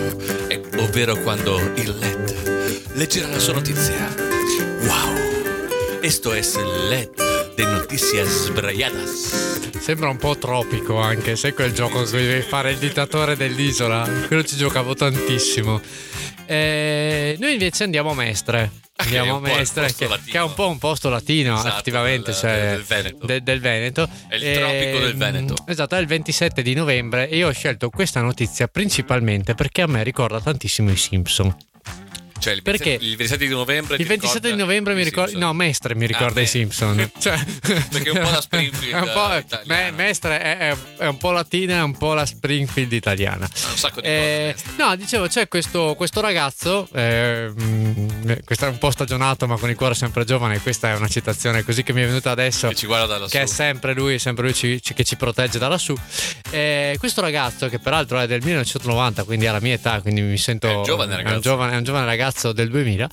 eh, 0.48 0.62
ovvero 0.78 1.16
quando 1.18 1.60
il 1.76 1.96
LED 1.98 2.92
leggerà 2.94 3.28
la 3.28 3.40
sua 3.40 3.54
notizia. 3.54 4.14
Wow, 4.82 6.02
esto 6.02 6.34
es 6.34 6.56
el 6.56 6.90
LED 6.90 7.25
de 7.56 7.66
Noticias 7.66 8.28
Sbraiadas. 8.46 9.70
Sembra 9.80 10.10
un 10.10 10.18
po' 10.18 10.38
tropico 10.38 10.98
anche, 11.00 11.36
sai 11.36 11.54
quel 11.54 11.72
gioco 11.74 12.04
devi 12.04 12.42
fare 12.42 12.72
il 12.72 12.78
dittatore 12.78 13.36
dell'isola? 13.36 14.08
Quello 14.28 14.44
ci 14.44 14.56
giocavo 14.58 14.94
tantissimo. 14.96 15.80
Eh, 16.46 17.36
noi 17.40 17.54
invece 17.54 17.84
andiamo 17.84 18.12
a 18.12 18.16
Mestre. 18.16 18.72
Andiamo 18.98 19.36
a 19.38 19.40
Mestre, 19.40 19.94
che, 19.94 20.08
che 20.26 20.38
è 20.38 20.42
un 20.42 20.54
po' 20.54 20.70
un 20.70 20.78
posto 20.78 21.10
latino, 21.10 21.56
Esatto, 21.56 21.68
effettivamente, 21.68 22.32
del- 22.32 22.40
cioè, 22.40 22.70
del 22.72 22.84
Veneto. 22.84 23.26
de- 23.26 23.44
del 23.44 23.60
Veneto. 23.60 24.10
È 24.28 24.36
il 24.36 24.54
tropico 24.58 25.00
del 25.00 25.16
Veneto. 25.16 25.54
Esatto, 25.68 25.96
è 25.96 26.00
il 26.00 26.08
27 26.08 26.62
di 26.62 26.74
novembre 26.74 27.28
e 27.30 27.38
io 27.38 27.50
ho 27.50 27.52
scelto 27.52 27.90
questa 27.90 28.22
notizia 28.22 28.68
principalmente 28.68 29.54
perché 29.54 29.82
a 29.82 29.88
me 29.88 30.02
ricorda 30.04 30.40
tantissimo 30.40 30.90
i 30.92 30.96
Simpson. 30.98 31.56
Cioè 32.38 32.54
il 32.54 32.62
Perché? 32.62 32.98
27, 32.98 33.06
il 33.06 33.16
27 33.18 33.46
di 33.48 33.52
novembre. 33.54 33.96
Il 33.96 34.02
ti 34.04 34.08
27 34.08 34.52
di 34.52 34.58
novembre 34.58 34.94
mi. 34.94 35.04
Simpson? 35.04 35.40
No, 35.40 35.54
Mestre 35.54 35.96
mi 35.96 36.06
ricorda 36.06 36.40
Ah, 36.40 36.44
i 36.44 36.48
Simpson. 36.48 37.12
Cioè, 37.18 37.44
Perché 37.90 38.10
è 38.10 38.12
un 38.12 38.20
po' 38.24 38.30
la 38.32 38.42
Springfield 38.42 38.94
È 38.94 39.12
po', 39.14 39.58
me- 39.66 39.92
Mestre 39.92 40.40
è, 40.42 40.58
è- 40.58 40.78
è 40.98 41.08
un 41.08 41.18
po' 41.18 41.32
latina, 41.32 41.78
è 41.78 41.82
un 41.82 41.98
po' 41.98 42.14
la 42.14 42.26
Springfield 42.26 42.92
italiana. 42.92 43.46
Ha 43.46 43.70
un 43.72 43.78
sacco 43.78 44.02
di 44.02 44.08
Eh, 44.08 44.54
cose. 44.56 44.66
no, 44.78 44.96
dicevo, 44.96 45.28
c'è 45.28 45.48
questo, 45.48 45.96
questo 45.96 46.22
ragazzo, 46.22 46.88
eh, 46.94 47.52
mm, 47.60 48.32
questo 48.44 48.66
è 48.66 48.70
un 48.70 48.78
po' 48.78 48.92
stagionato, 48.92 49.48
ma 49.48 49.58
con 49.58 49.70
il 49.70 49.76
cuore 49.76 49.96
sempre 49.96 50.24
giovane. 50.26 50.60
Questa 50.60 50.90
è 50.92 50.96
una 50.96 51.08
citazione 51.08 51.64
così 51.64 51.82
che 51.84 51.94
mi 51.94 52.02
è 52.02 52.06
venuta 52.06 52.30
adesso. 52.32 52.68
Che 52.68 52.76
ci 52.76 52.86
guarda 52.86 53.08
dalla 53.08 53.28
Che 53.28 53.42
è 53.42 53.46
sempre 53.48 53.94
lui, 53.94 54.20
sempre 54.20 54.44
lui 54.44 54.54
ci- 54.54 54.82
ci- 54.84 54.94
che 54.94 55.04
ci 55.04 55.16
protegge 55.16 55.58
da 55.58 55.68
lassù. 55.68 55.96
Eh, 56.52 56.96
questo 57.00 57.22
ragazzo, 57.22 57.70
che 57.70 57.80
peraltro 57.80 58.20
è 58.20 58.28
del 58.28 58.42
1990, 58.44 59.24
quindi 59.24 59.48
ha 59.48 59.52
la 59.52 59.62
mia 59.62 59.74
età, 59.74 60.00
quindi 60.02 60.22
mi 60.22 60.38
sento. 60.38 60.68
È 60.68 60.74
un 60.74 60.84
giovane 60.84 61.14
È 61.14 61.18
un 61.18 61.24
ragazzo. 61.24 61.40
giovane, 61.42 61.74
è 61.74 61.78
un 61.78 61.84
giovane 61.84 62.06
ragazzo 62.06 62.34
del 62.54 62.70
2000. 62.70 63.10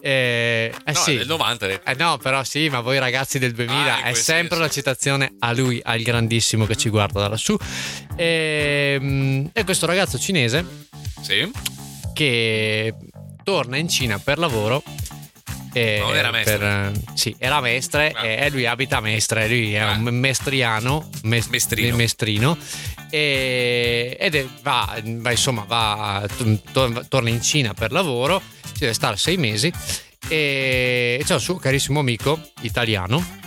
Eh, 0.00 0.72
eh 0.84 0.92
No, 0.92 0.98
sì. 0.98 1.16
del 1.16 1.26
90. 1.26 1.64
hai 1.64 1.70
detto. 1.72 1.90
Eh 1.90 1.94
no, 1.94 2.18
però 2.18 2.44
sì, 2.44 2.68
ma 2.68 2.80
voi 2.80 2.98
ragazzi 2.98 3.38
del 3.38 3.52
2000 3.52 3.94
Ah, 3.96 4.02
è 4.02 4.12
sempre 4.14 4.56
una 4.58 4.68
citazione 4.68 5.34
a 5.38 5.52
lui, 5.52 5.80
al 5.82 6.00
grandissimo 6.02 6.66
che 6.66 6.76
ci 6.76 6.88
guarda 6.90 7.20
da 7.20 7.28
lassù. 7.28 7.56
E, 8.16 9.48
e 9.52 9.64
questo 9.64 9.86
ragazzo 9.86 10.18
cinese 10.18 10.64
Sì. 11.22 11.50
che 12.12 12.94
torna 13.42 13.76
in 13.76 13.88
Cina 13.88 14.18
per 14.18 14.38
lavoro. 14.38 14.82
E 15.74 15.98
Ma 16.00 16.06
non 16.06 16.16
era 16.16 16.30
Mestre? 16.30 16.56
per- 16.58 16.92
sì, 17.14 17.34
era 17.38 17.60
mestre 17.60 18.12
Ah. 18.14 18.24
e 18.24 18.48
lui 18.50 18.64
abita 18.64 18.96
a 18.98 19.00
Mestre, 19.00 19.46
lui 19.48 19.74
è 19.74 19.78
Ah. 19.80 19.90
un 19.92 20.04
mestriano, 20.04 21.10
mes- 21.24 21.48
Mestrino. 21.48 21.96
mestrino 21.96 22.56
e, 23.10 24.16
ed 24.18 24.34
è- 24.36 24.46
va, 24.62 24.96
va, 25.02 25.30
insomma, 25.30 25.64
va, 25.66 26.26
to- 26.72 27.04
torna 27.08 27.28
in 27.28 27.42
Cina 27.42 27.74
per 27.74 27.92
lavoro, 27.92 28.40
ci 28.72 28.80
deve 28.80 28.92
stare 28.94 29.16
sei 29.16 29.36
mesi 29.36 29.70
e 30.28 31.20
c'è 31.24 31.34
un 31.34 31.40
suo 31.40 31.56
carissimo 31.56 32.00
amico 32.00 32.40
italiano 32.62 33.42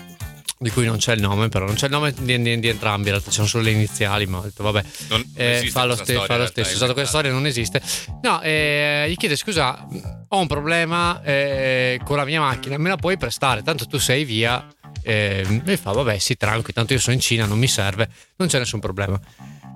di 0.59 0.69
cui 0.71 0.85
non 0.85 0.97
c'è 0.97 1.13
il 1.13 1.21
nome, 1.21 1.49
però 1.49 1.65
non 1.65 1.75
c'è 1.75 1.85
il 1.85 1.91
nome 1.91 2.13
di, 2.17 2.41
di- 2.41 2.59
di 2.59 2.67
entrambi, 2.67 3.03
in 3.07 3.11
realtà 3.11 3.29
ci 3.29 3.35
sono 3.35 3.47
solo 3.47 3.63
le 3.63 3.71
iniziali, 3.71 4.25
ma 4.25 4.39
ho 4.39 4.41
detto 4.41 4.63
vabbè, 4.63 4.83
Non, 5.09 5.19
non 5.19 5.31
eh, 5.35 5.69
fa 5.71 5.85
lo, 5.85 5.93
ste- 5.95 6.03
storia, 6.03 6.25
fa 6.25 6.37
lo 6.37 6.45
stesso. 6.47 6.73
Esatto, 6.73 6.93
questa 6.93 7.09
storia 7.11 7.31
non 7.31 7.45
esiste. 7.45 7.81
No, 8.23 8.41
eh, 8.41 9.05
gli 9.09 9.15
chiede 9.15 9.35
scusa, 9.35 9.85
ho 10.29 10.39
un 10.39 10.47
problema 10.47 11.21
eh, 11.23 11.99
con 12.03 12.17
la 12.17 12.25
mia 12.25 12.41
macchina, 12.41 12.77
me 12.77 12.89
la 12.89 12.97
puoi 12.97 13.17
prestare? 13.17 13.61
Tanto 13.61 13.85
tu 13.85 13.97
sei 13.99 14.23
via. 14.23 14.65
Eh, 15.03 15.61
e 15.65 15.77
fa, 15.77 15.91
vabbè, 15.91 16.17
sì, 16.17 16.35
tranquillo, 16.35 16.73
tanto 16.73 16.93
io 16.93 16.99
sono 16.99 17.15
in 17.15 17.21
Cina, 17.21 17.45
non 17.45 17.57
mi 17.59 17.67
serve, 17.67 18.09
non 18.37 18.47
c'è 18.47 18.57
nessun 18.59 18.79
problema. 18.79 19.17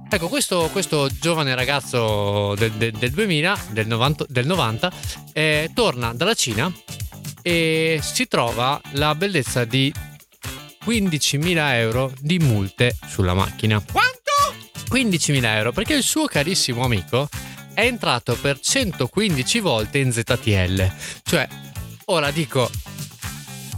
Ecco, 0.09 0.27
questo, 0.27 0.67
questo 0.73 1.07
giovane 1.21 1.55
ragazzo 1.55 2.53
del, 2.55 2.71
del- 2.71 2.91
del 2.91 3.11
2000, 3.11 3.57
del 3.69 3.87
90, 3.87 4.25
del 4.27 4.45
90 4.45 4.91
eh, 5.31 5.71
torna 5.73 6.13
dalla 6.13 6.33
Cina 6.33 6.69
e 7.41 7.99
si 8.01 8.27
trova 8.27 8.79
la 8.93 9.15
bellezza 9.15 9.63
di 9.63 9.93
15.000 10.85 11.73
euro 11.75 12.13
di 12.19 12.39
multe 12.39 12.95
sulla 13.07 13.33
macchina. 13.33 13.83
Quanto? 13.91 14.19
15.000 14.89 15.43
euro 15.55 15.71
perché 15.71 15.93
il 15.93 16.03
suo 16.03 16.25
carissimo 16.25 16.83
amico 16.83 17.29
è 17.73 17.85
entrato 17.85 18.35
per 18.35 18.59
115 18.59 19.59
volte 19.59 19.99
in 19.99 20.11
ZTL. 20.11 20.91
Cioè, 21.23 21.47
ora 22.05 22.31
dico, 22.31 22.69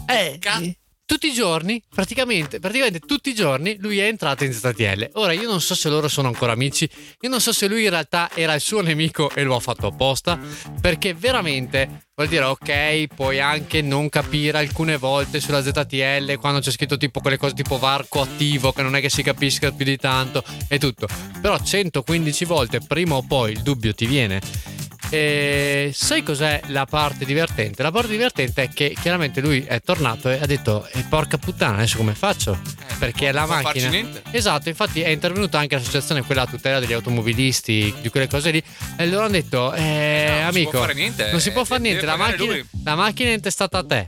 eh, 0.08 0.38
Ca- 0.40 0.62
tutti 1.06 1.28
i 1.28 1.34
giorni, 1.34 1.82
praticamente, 1.88 2.60
praticamente 2.60 3.00
tutti 3.00 3.30
i 3.30 3.36
giorni 3.36 3.78
lui 3.80 4.00
è 4.00 4.06
entrato 4.06 4.44
in 4.44 4.54
ZTL. 4.54 5.12
Ora 5.14 5.34
io 5.34 5.48
non 5.48 5.62
so 5.62 5.76
se 5.76 5.90
loro 5.90 6.08
sono 6.08 6.30
ancora 6.30 6.54
amici, 6.54 6.90
io 7.20 7.30
non 7.30 7.40
so 7.40 7.54
se 7.54 7.68
lui 7.68 7.84
in 7.84 7.92
realtà 7.92 8.30
era 8.34 8.54
il 8.56 8.62
suo 8.62 8.82
nemico 8.82 9.30
e 9.30 9.44
lo 9.44 9.56
ha 9.56 9.60
fatto 9.60 9.88
apposta, 9.88 10.40
perché 10.82 11.14
veramente 11.14 12.03
vuol 12.16 12.30
dire 12.30 12.44
ok, 12.46 13.16
puoi 13.16 13.40
anche 13.40 13.82
non 13.82 14.08
capire 14.08 14.60
alcune 14.60 14.98
volte 14.98 15.40
sulla 15.40 15.64
ZTL 15.64 16.38
quando 16.38 16.60
c'è 16.60 16.70
scritto 16.70 16.96
tipo 16.96 17.20
quelle 17.20 17.38
cose 17.38 17.56
tipo 17.56 17.80
varco 17.80 18.22
attivo 18.22 18.72
che 18.72 18.84
non 18.84 18.96
è 18.96 19.02
che 19.02 19.10
si 19.10 19.24
capisca 19.24 19.72
più 19.72 19.84
di 19.84 19.98
tanto 19.98 20.44
e 20.68 20.78
tutto. 20.78 21.08
Però 21.42 21.58
115 21.58 22.46
volte 22.46 22.82
prima 22.82 23.16
o 23.16 23.24
poi 23.24 23.54
il 23.54 23.62
dubbio 23.62 23.94
ti 23.96 24.06
viene. 24.06 24.73
E 25.16 25.92
sai 25.94 26.24
cos'è 26.24 26.60
la 26.70 26.86
parte 26.86 27.24
divertente? 27.24 27.84
La 27.84 27.92
parte 27.92 28.10
divertente 28.10 28.64
è 28.64 28.70
che 28.70 28.98
chiaramente 29.00 29.42
lui 29.42 29.64
è 29.64 29.80
tornato 29.80 30.28
e 30.28 30.40
ha 30.42 30.46
detto: 30.48 30.88
e 30.92 31.06
porca 31.08 31.38
puttana, 31.38 31.76
adesso 31.76 31.98
come 31.98 32.16
faccio? 32.16 32.54
Eh, 32.54 32.96
Perché 32.98 33.32
la 33.32 33.46
macchina. 33.46 33.92
Esatto, 34.32 34.70
infatti 34.70 35.02
è 35.02 35.10
intervenuta 35.10 35.60
anche 35.60 35.76
l'associazione, 35.76 36.24
quella 36.24 36.42
a 36.42 36.48
tutela 36.48 36.80
degli 36.80 36.94
automobilisti, 36.94 37.94
di 38.02 38.10
quelle 38.10 38.28
cose 38.28 38.50
lì. 38.50 38.64
E 38.98 39.06
loro 39.06 39.26
hanno 39.26 39.34
detto: 39.34 39.72
eh, 39.76 40.26
no, 40.30 40.42
non 40.42 40.52
si 40.52 40.58
amico, 40.58 40.70
può 40.72 40.80
fare 40.80 40.94
niente, 40.96 41.30
non 41.30 41.40
si 41.40 41.50
eh, 41.50 41.52
può 41.52 41.64
fare 41.64 41.82
niente. 41.82 42.06
La 42.08 42.16
macchina, 42.16 42.52
lui." 42.52 42.66
la 42.84 42.96
macchina 42.96 43.30
è 43.30 43.34
intestata 43.34 43.78
a 43.78 43.86
te. 43.86 44.08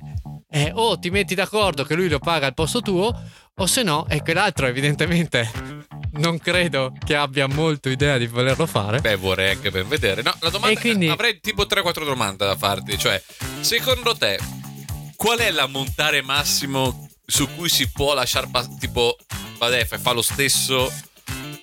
Eh, 0.49 0.71
o 0.73 0.97
ti 0.97 1.11
metti 1.11 1.35
d'accordo 1.35 1.83
che 1.83 1.93
lui 1.93 2.09
lo 2.09 2.17
paga 2.17 2.47
al 2.47 2.55
posto 2.55 2.81
tuo, 2.81 3.13
o 3.53 3.65
se 3.67 3.83
no, 3.83 4.07
è 4.07 4.23
quell'altro, 4.23 4.65
evidentemente. 4.65 5.51
Non 6.17 6.37
credo 6.39 6.93
che 7.03 7.15
abbia 7.15 7.47
molto 7.47 7.89
idea 7.89 8.17
di 8.17 8.27
volerlo 8.27 8.65
fare. 8.65 8.99
Beh, 9.01 9.15
vorrei 9.17 9.51
anche 9.51 9.69
ben 9.71 9.87
vedere. 9.87 10.21
No, 10.21 10.33
la 10.39 10.49
domanda 10.49 10.77
E 10.79 10.81
quindi- 10.81 11.07
avrei 11.09 11.39
tipo 11.39 11.65
3-4 11.65 12.03
domande 12.05 12.45
da 12.45 12.55
farti. 12.55 12.97
Cioè, 12.97 13.21
secondo 13.59 14.15
te, 14.15 14.39
qual 15.15 15.39
è 15.39 15.51
l'ammontare 15.51 16.21
massimo 16.21 17.09
su 17.25 17.47
cui 17.55 17.67
si 17.69 17.89
può 17.91 18.13
lasciare? 18.13 18.47
Tipo, 18.79 19.17
vabbè, 19.57 19.85
fa 19.85 19.97
fa 19.97 20.11
lo 20.13 20.21
stesso 20.21 20.91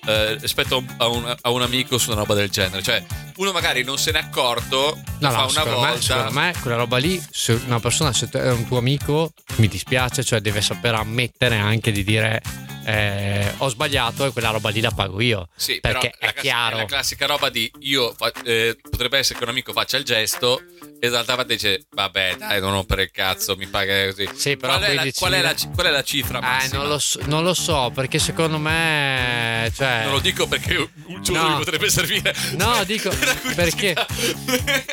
eh, 0.05 0.35
rispetto 0.39 0.75
a 0.75 0.77
un, 0.77 0.95
a 0.97 1.07
un- 1.07 1.35
a 1.41 1.49
un 1.49 1.61
amico 1.61 1.97
su 1.97 2.11
una 2.11 2.19
roba 2.19 2.33
del 2.33 2.49
genere. 2.49 2.83
Cioè, 2.83 3.01
uno 3.37 3.51
magari 3.53 3.83
non 3.83 3.97
se 3.97 4.11
n'è 4.11 4.19
accorto, 4.19 4.99
No, 5.19 5.31
fa 5.31 5.37
no, 5.43 5.47
una 5.49 5.63
volta. 5.63 5.93
me, 5.93 6.01
secondo 6.01 6.31
me 6.31 6.53
quella 6.61 6.75
roba 6.77 6.97
lì, 6.97 7.23
se 7.31 7.53
una 7.65 7.79
persona 7.79 8.11
se 8.11 8.27
è 8.29 8.51
un 8.51 8.67
tuo 8.67 8.77
amico, 8.77 9.31
mi 9.55 9.67
dispiace, 9.69 10.23
cioè 10.23 10.41
deve 10.41 10.61
sapere 10.61 10.97
ammettere 10.97 11.55
anche 11.55 11.91
di 11.93 12.03
dire 12.03 12.41
eh, 12.85 13.53
ho 13.57 13.67
sbagliato 13.69 14.25
e 14.25 14.31
quella 14.31 14.49
roba 14.49 14.69
lì 14.69 14.81
la 14.81 14.91
pago 14.91 15.21
io. 15.21 15.47
Sì, 15.55 15.79
perché 15.79 16.09
però 16.09 16.17
la 16.19 16.27
è 16.27 16.31
classi- 16.31 16.41
chiaro. 16.47 16.77
la 16.77 16.85
classica 16.85 17.25
roba 17.25 17.49
di 17.49 17.71
io 17.79 18.15
eh, 18.45 18.77
potrebbe 18.89 19.17
essere 19.17 19.37
che 19.37 19.43
un 19.45 19.49
amico 19.51 19.71
faccia 19.73 19.97
il 19.97 20.03
gesto 20.03 20.61
e 20.99 21.09
dall'altra 21.09 21.35
parte 21.35 21.53
dice 21.55 21.85
vabbè 21.91 22.35
dai 22.37 22.61
non 22.61 22.71
rompere 22.71 23.03
il 23.03 23.11
cazzo 23.11 23.55
mi 23.57 23.67
paga 23.67 24.05
così 24.05 24.29
Sì, 24.35 24.55
però 24.57 24.77
qual, 24.77 24.83
è 24.89 24.93
la, 24.93 25.03
15.000 25.03 25.11
qual, 25.17 25.33
è 25.33 25.41
la, 25.41 25.55
qual 25.73 25.85
è 25.87 25.89
la 25.89 26.03
cifra 26.03 26.37
Eh, 26.37 26.41
massima? 26.41 26.77
non 26.79 26.87
lo, 26.87 26.99
so, 26.99 27.19
non 27.25 27.43
lo 27.43 27.53
so, 27.53 27.91
perché 27.93 28.19
secondo 28.19 28.57
me. 28.57 29.71
Cioè, 29.75 30.03
Non 30.03 30.13
lo 30.13 30.19
dico 30.19 30.47
perché 30.47 30.77
un 31.05 31.21
giorno 31.23 31.41
No. 31.43 31.49
mi 31.49 31.55
potrebbe 31.63 31.89
servire 31.89 32.33
No, 32.57 32.83
dico 32.85 33.09
Per 33.09 33.27
la 33.27 33.53
perché 33.55 33.95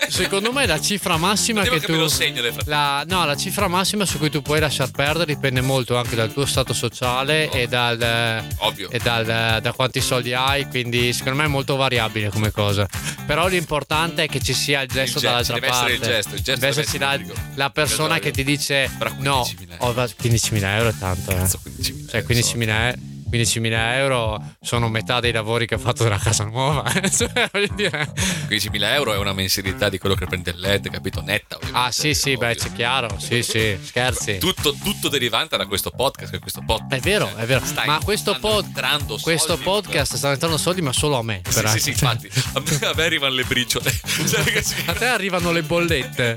secondo 0.09 0.53
me 0.53 0.67
la 0.67 0.81
cifra 0.81 1.17
massima 1.17 1.63
che 1.63 1.71
che 1.71 1.87
tu. 1.87 1.93
me 1.93 1.99
lo 1.99 2.09
segno. 2.09 2.43
La, 2.65 3.05
no, 3.07 3.25
la 3.25 3.37
cifra 3.37 3.69
massima 3.69 4.05
su 4.05 4.19
cui 4.19 4.31
tu 4.31 4.43
puoi 4.43 4.61
lasciar 4.61 4.91
perdere 4.91 5.27
dipende 5.35 5.61
molto 5.61 5.97
anche 5.97 6.17
dal 6.17 6.33
tuo 6.33 6.47
stato 6.47 6.73
sociale 6.73 7.51
e, 7.51 7.67
dal, 7.95 8.47
ovvio 8.59 8.91
e 8.91 8.99
dal- 8.99 9.61
da 9.61 9.73
quanti 9.73 10.01
soldi 10.01 10.33
hai, 10.35 10.67
quindi 10.67 11.13
secondo 11.13 11.39
me 11.39 11.45
è 11.45 11.49
molto 11.49 11.77
variabile 11.77 12.29
come 12.31 12.51
cosa. 12.51 12.87
Però 13.27 13.47
l'importante 13.49 14.25
è 14.25 14.29
che 14.29 14.41
ci 14.41 14.53
sia 14.53 14.83
il 14.83 14.89
gesto 14.89 15.19
Il 15.19 15.25
dall'altra 15.25 15.55
deve 15.55 15.67
parte. 15.69 15.93
essere 15.93 15.95
il 15.95 16.01
gesto, 16.15 16.35
il 16.35 16.43
gesto 16.43 16.61
Deve 16.61 16.75
deve 16.75 16.83
essere 16.83 17.35
la, 17.55 17.71
persona 17.71 18.19
che 18.19 18.31
ti 18.31 18.45
dice 18.45 18.91
no, 19.19 19.43
15.000 19.43 19.75
oh, 19.79 19.93
va- 19.93 20.05
15.000 20.05 20.63
euro 20.77 20.89
è 20.89 20.95
tanto. 20.99 21.31
Eh. 21.31 21.35
Cazzo, 21.37 21.61
15.000 21.65 22.09
Cioè 22.09 22.21
euro, 22.21 22.35
15.000 22.35 22.69
euro. 22.69 23.10
15.000 23.31 23.95
euro 23.95 24.43
sono 24.61 24.89
metà 24.89 25.21
dei 25.21 25.33
lavori 25.33 25.67
che 25.67 25.77
ho 25.77 25.79
fatto 25.79 26.03
della 26.03 26.19
casa 26.19 26.45
nuova. 26.45 26.83
Cioè, 27.11 27.49
voglio 27.53 27.69
dire. 27.75 28.13
15.000 28.49 28.83
euro 28.95 29.13
è 29.15 29.17
una 29.19 29.33
mensilità 29.33 29.89
di 29.89 29.99
quello 29.99 30.15
che 30.15 30.27
prende 30.27 30.51
il 30.51 30.59
LED 30.61 30.91
capito 30.91 31.21
netta 31.21 31.59
Ah, 31.73 31.91
sì, 31.93 32.15
sì, 32.15 32.37
beh, 32.37 32.51
ovvio. 32.51 32.63
c'è 32.63 32.73
chiaro. 32.73 33.19
Sì, 33.19 33.43
sì, 33.43 33.79
scherzi. 33.83 34.39
tutto, 34.39 34.75
tutto 34.83 35.09
derivante 35.09 35.57
da 35.57 35.67
questo 35.67 35.91
podcast 35.91 36.39
questo 36.39 36.63
podcast 36.65 36.93
È 36.95 37.01
vero, 37.01 37.27
cioè, 37.33 37.43
è 37.43 37.47
vero. 37.47 37.63
Ma 37.87 37.99
questo, 38.03 38.37
pod- 38.41 38.65
entrando 38.67 39.19
questo 39.21 39.49
soldi, 39.57 39.63
podcast 39.65 40.15
sta 40.17 40.31
entrando 40.33 40.57
soldi, 40.57 40.81
ma 40.83 40.93
solo 40.93 41.19
a 41.19 41.23
me. 41.23 41.43
Sì, 41.49 41.63
sì, 41.69 41.79
sì, 41.79 41.89
infatti. 41.91 42.29
A 42.55 42.61
me, 42.61 42.87
a 42.89 42.93
me 42.95 43.03
arrivano 43.05 43.35
le 43.35 43.45
briciole. 43.45 43.91
Cioè, 44.31 44.63
A 44.87 44.93
te 44.95 45.07
arrivano 45.07 45.53
le 45.53 45.63
bollette. 45.63 46.37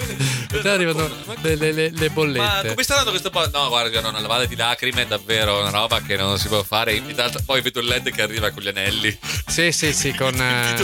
A 0.52 0.62
te 0.62 0.70
arrivano 0.70 1.10
le, 1.42 1.56
le- 1.56 1.72
le- 1.72 1.90
le 1.92 2.08
Ma 2.08 2.14
bollette. 2.14 2.70
come 2.70 2.84
sta 2.84 2.94
andando 2.98 3.12
questo 3.12 3.30
po'? 3.30 3.48
No, 3.52 3.68
guarda, 3.70 4.02
no, 4.02 4.10
una 4.10 4.20
lavata 4.20 4.46
di 4.46 4.56
lacrime 4.56 5.04
è 5.04 5.08
davvero 5.08 5.60
una 5.60 5.70
roba 5.70 6.02
che 6.02 6.16
non 6.18 6.38
si 6.38 6.48
può 6.48 6.62
fare. 6.64 6.83
In 6.92 7.16
realtà, 7.16 7.40
poi 7.46 7.62
vedo 7.62 7.80
il 7.80 7.88
LED 7.88 8.12
che 8.12 8.22
arriva 8.22 8.52
con 8.52 8.62
gli 8.64 8.68
anelli. 8.68 9.18
Sì, 9.48 9.72
sì, 9.72 9.94
sì, 9.94 10.14
con, 10.14 10.34
eh, 10.40 10.76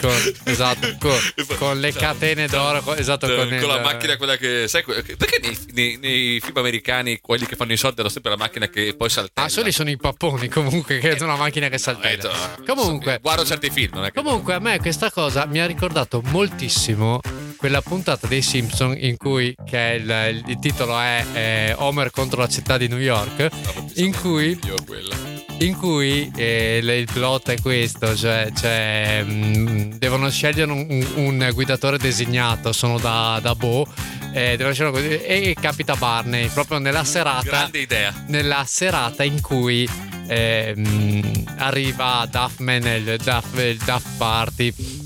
con- 0.00 0.32
esatto, 0.44 0.96
con, 0.98 1.18
con 1.58 1.80
le 1.80 1.92
catene 1.92 2.46
d'oro, 2.48 2.80
con- 2.82 2.98
esatto, 2.98 3.26
Eh, 3.26 3.36
con, 3.36 3.48
con 3.48 3.56
il- 3.58 3.66
la 3.66 3.80
macchina 3.80 4.16
quella 4.16 4.36
che 4.36 4.66
sai 4.68 4.82
que- 4.82 5.02
perché 5.02 5.38
nei, 5.42 5.58
nei- 5.72 5.96
nei 5.98 6.40
film 6.40 6.56
americani 6.56 7.18
quelli 7.20 7.46
che 7.46 7.56
fanno 7.56 7.72
i 7.72 7.76
soldi 7.76 8.00
hanno 8.00 8.08
sempre 8.08 8.30
la 8.30 8.36
macchina 8.36 8.68
che 8.68 8.94
poi 8.96 9.08
saltella 9.10 9.46
Ah, 9.46 9.50
soli 9.50 9.72
sono 9.72 9.90
i 9.90 9.96
papponi 9.96 10.48
comunque, 10.48 10.98
che 10.98 11.16
è 11.16 11.22
una 11.22 11.36
macchina 11.36 11.68
che 11.68 11.74
Eh, 11.74 11.78
saltella. 11.78 12.22
to- 12.56 12.64
Comunque, 12.74 13.18
guardo 13.20 13.44
certi 13.44 13.70
film 13.70 13.90
non 13.94 14.04
è 14.04 14.10
che 14.10 14.20
Comunque 14.22 14.54
a 14.54 14.58
me 14.58 14.78
questa 14.80 15.10
cosa 15.10 15.44
mi 15.46 15.60
ha 15.60 15.66
ricordato 15.66 16.20
moltissimo 16.26 17.20
quella 17.56 17.80
puntata 17.82 18.26
dei 18.26 18.42
Simpson 18.42 18.94
in 18.98 19.16
cui 19.16 19.54
che 19.66 19.98
il, 20.00 20.42
il 20.46 20.58
titolo 20.60 20.98
è 20.98 21.24
eh, 21.32 21.74
Homer 21.78 22.10
contro 22.10 22.40
la 22.40 22.48
città 22.48 22.76
di 22.76 22.88
New 22.88 22.98
York 22.98 23.48
in 23.94 24.14
cui, 24.18 24.58
io 24.66 24.74
quella 24.86 25.14
in 25.58 25.76
cui 25.76 26.30
eh, 26.34 26.80
il 26.82 27.08
plot 27.12 27.50
è 27.50 27.60
questo 27.60 28.16
cioè, 28.16 28.50
cioè, 28.54 29.22
mm, 29.24 29.92
devono 29.92 30.30
scegliere 30.30 30.70
un, 30.70 31.06
un- 31.14 31.50
guidatore 31.52 31.98
designato 31.98 32.72
sono 32.72 32.98
da, 32.98 33.38
da 33.40 33.54
Bo 33.54 33.86
eh, 34.32 34.56
così, 34.58 35.22
e 35.22 35.56
capita 35.60 35.94
Barney 35.94 36.48
proprio 36.48 36.78
nella 36.78 37.04
serata 37.04 37.42
grande 37.42 37.78
idea 37.78 38.12
nella 38.26 38.64
serata 38.66 39.22
in 39.22 39.40
cui 39.40 39.88
ehm, 40.26 41.44
arriva 41.56 42.26
Duffman 42.30 42.86
il 42.86 43.16
Duff, 43.22 43.58
il 43.58 43.78
Duff 43.78 44.04
Party. 44.16 45.03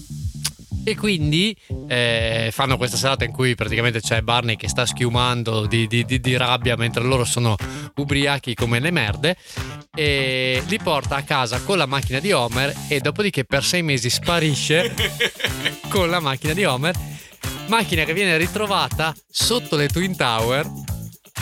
E 0.88 0.96
quindi 0.96 1.54
eh, 1.86 2.48
fanno 2.50 2.78
questa 2.78 2.96
serata 2.96 3.22
in 3.24 3.30
cui 3.30 3.54
praticamente 3.54 4.00
c'è 4.00 4.22
Barney 4.22 4.56
che 4.56 4.68
sta 4.70 4.86
schiumando 4.86 5.66
di, 5.66 5.86
di- 5.86 6.06
di- 6.06 6.18
di 6.18 6.34
rabbia 6.34 6.76
mentre 6.76 7.02
loro 7.04 7.26
sono 7.26 7.56
ubriachi 7.96 8.54
come 8.54 8.80
le 8.80 8.90
merde 8.90 9.36
e 9.94 10.62
li 10.66 10.78
porta 10.78 11.16
a 11.16 11.22
casa 11.24 11.60
con 11.60 11.76
la 11.76 11.84
macchina 11.84 12.20
di 12.20 12.32
Homer 12.32 12.74
e 12.88 13.00
dopodiché 13.00 13.44
per 13.44 13.64
sei 13.64 13.82
mesi 13.82 14.08
sparisce 14.08 14.94
con 15.90 16.08
la 16.08 16.20
macchina 16.20 16.54
di 16.54 16.64
Homer 16.64 16.94
macchina 17.66 18.04
che 18.04 18.14
viene 18.14 18.38
ritrovata 18.38 19.14
sotto 19.30 19.76
le 19.76 19.88
Twin 19.88 20.16
Tower 20.16 20.66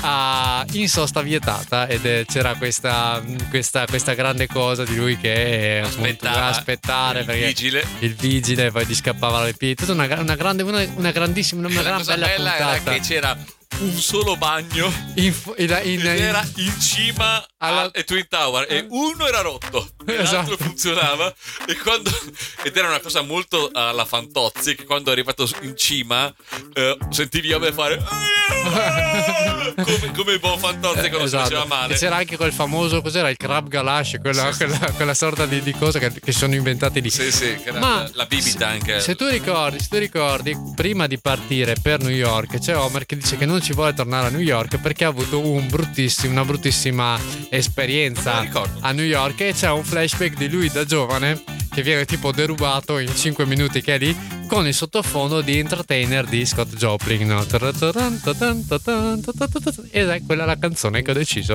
a- 0.00 0.64
in 0.72 0.88
sosta 0.88 1.20
vietata 1.22 1.86
ed 1.88 2.04
è- 2.06 2.24
c'era 2.26 2.54
questa, 2.54 3.22
questa, 3.50 3.86
questa 3.86 4.14
grande 4.14 4.46
cosa 4.46 4.84
di 4.84 4.94
lui 4.96 5.16
che 5.18 5.80
appunto, 5.84 6.02
Aspettava. 6.26 6.46
aspettare 6.46 7.20
il 7.20 7.26
vigile. 7.26 7.86
il 8.00 8.14
vigile 8.14 8.70
poi 8.70 8.86
gli 8.86 8.94
scappava 8.94 9.42
le 9.44 9.54
piedi 9.54 9.74
tutta 9.74 9.92
una, 9.92 10.06
una 10.20 10.34
grande 10.36 10.62
una, 10.62 10.84
una 10.96 11.10
grandissima 11.10 11.66
una 11.66 11.82
gran 11.82 12.04
bella, 12.04 12.26
bella 12.26 12.56
era 12.56 12.66
puntata. 12.74 12.92
che 12.92 13.00
c'era 13.00 13.36
un 13.78 13.92
solo 13.98 14.36
bagno. 14.36 14.90
In, 15.16 15.34
in- 15.58 15.80
in- 15.84 16.00
ed 16.06 16.06
era 16.20 16.42
in 16.56 16.80
cima 16.80 17.44
alla- 17.58 17.90
alle 17.92 18.04
Twin 18.04 18.26
Tower 18.26 18.64
e 18.70 18.86
uno 18.88 19.26
era 19.26 19.40
rotto 19.42 19.90
e 20.06 20.16
l'altro 20.16 20.54
Esatto. 20.54 20.56
funzionava 20.56 21.34
e 21.66 21.76
quando 21.76 22.10
ed 22.62 22.74
era 22.74 22.88
una 22.88 23.00
cosa 23.00 23.20
molto 23.20 23.68
alla 23.74 24.06
Fantozzi 24.06 24.74
che 24.76 24.84
quando 24.84 25.10
è 25.10 25.12
arrivato 25.12 25.46
in 25.62 25.76
cima 25.76 26.32
eh, 26.72 26.96
sentivi 27.10 27.52
Homer 27.52 27.74
fare 27.74 28.02
come, 29.82 30.12
come 30.14 30.38
buon 30.38 30.58
Fantozzi 30.58 31.08
quando 31.08 31.24
Esatto. 31.24 31.44
si 31.46 31.52
faceva 31.54 31.64
male. 31.66 31.94
E 31.94 31.98
c'era 31.98 32.16
anche 32.16 32.36
quel 32.36 32.52
famoso 32.52 33.02
cos'era? 33.02 33.28
Il 33.30 33.36
crab 33.36 33.68
galash 33.68 34.16
quella, 34.20 34.46
Sì, 34.46 34.52
sì, 34.52 34.64
quella, 34.64 34.90
quella 34.92 35.14
sorta 35.14 35.46
di, 35.46 35.60
di 35.62 35.72
cosa 35.72 35.98
che, 35.98 36.12
che 36.12 36.32
sono 36.32 36.54
inventate 36.54 37.00
lì. 37.00 37.10
Sì 37.10 37.30
sì 37.30 37.56
che 37.62 37.68
era 37.68 37.78
Ma 37.78 38.08
la, 38.14 38.26
bibita 38.26 38.68
anche. 38.68 39.00
Se 39.00 39.14
tu 39.14 39.26
ricordi, 39.28 39.78
se 39.80 39.88
tu 39.88 39.98
ricordi, 39.98 40.56
prima 40.74 41.06
di 41.06 41.18
partire 41.18 41.74
per 41.80 42.00
New 42.00 42.14
York 42.14 42.58
c'è 42.58 42.76
Homer 42.76 43.06
che 43.06 43.16
dice 43.16 43.36
che 43.36 43.46
non 43.46 43.60
ci 43.62 43.72
vuole 43.72 43.94
tornare 43.94 44.26
a 44.28 44.30
New 44.30 44.40
York 44.40 44.78
perché 44.78 45.04
ha 45.04 45.08
avuto 45.08 45.40
un 45.40 45.66
bruttissimo, 45.68 46.32
una 46.32 46.44
bruttissima 46.44 47.18
esperienza 47.50 48.44
lo 48.50 48.68
a 48.80 48.92
New 48.92 49.04
York 49.04 49.40
e 49.40 49.52
c'è 49.52 49.70
un 49.70 49.84
flashback 49.84 50.36
di 50.36 50.48
lui 50.48 50.68
da 50.70 50.84
giovane 50.84 51.42
che 51.76 51.82
viene 51.82 52.06
tipo 52.06 52.32
derubato 52.32 52.96
in 52.96 53.14
5 53.14 53.44
minuti 53.44 53.82
che 53.82 53.96
è 53.96 53.98
lì 53.98 54.16
con 54.48 54.66
il 54.66 54.72
sottofondo 54.72 55.42
di 55.42 55.58
entertainer 55.58 56.24
di 56.24 56.46
Scott 56.46 56.74
Joplin 56.74 57.26
no? 57.26 57.44
ed 59.90 60.08
è 60.08 60.22
quella 60.24 60.46
la 60.46 60.56
canzone 60.56 61.02
che 61.02 61.10
ho 61.10 61.14
deciso 61.14 61.52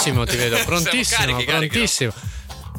prontissimo 0.00 0.24
ti 0.24 0.36
vedo 0.36 0.58
prontissimo 0.64 1.18
carichi, 1.18 1.44
carichi, 1.44 1.68
prontissimo 1.68 2.12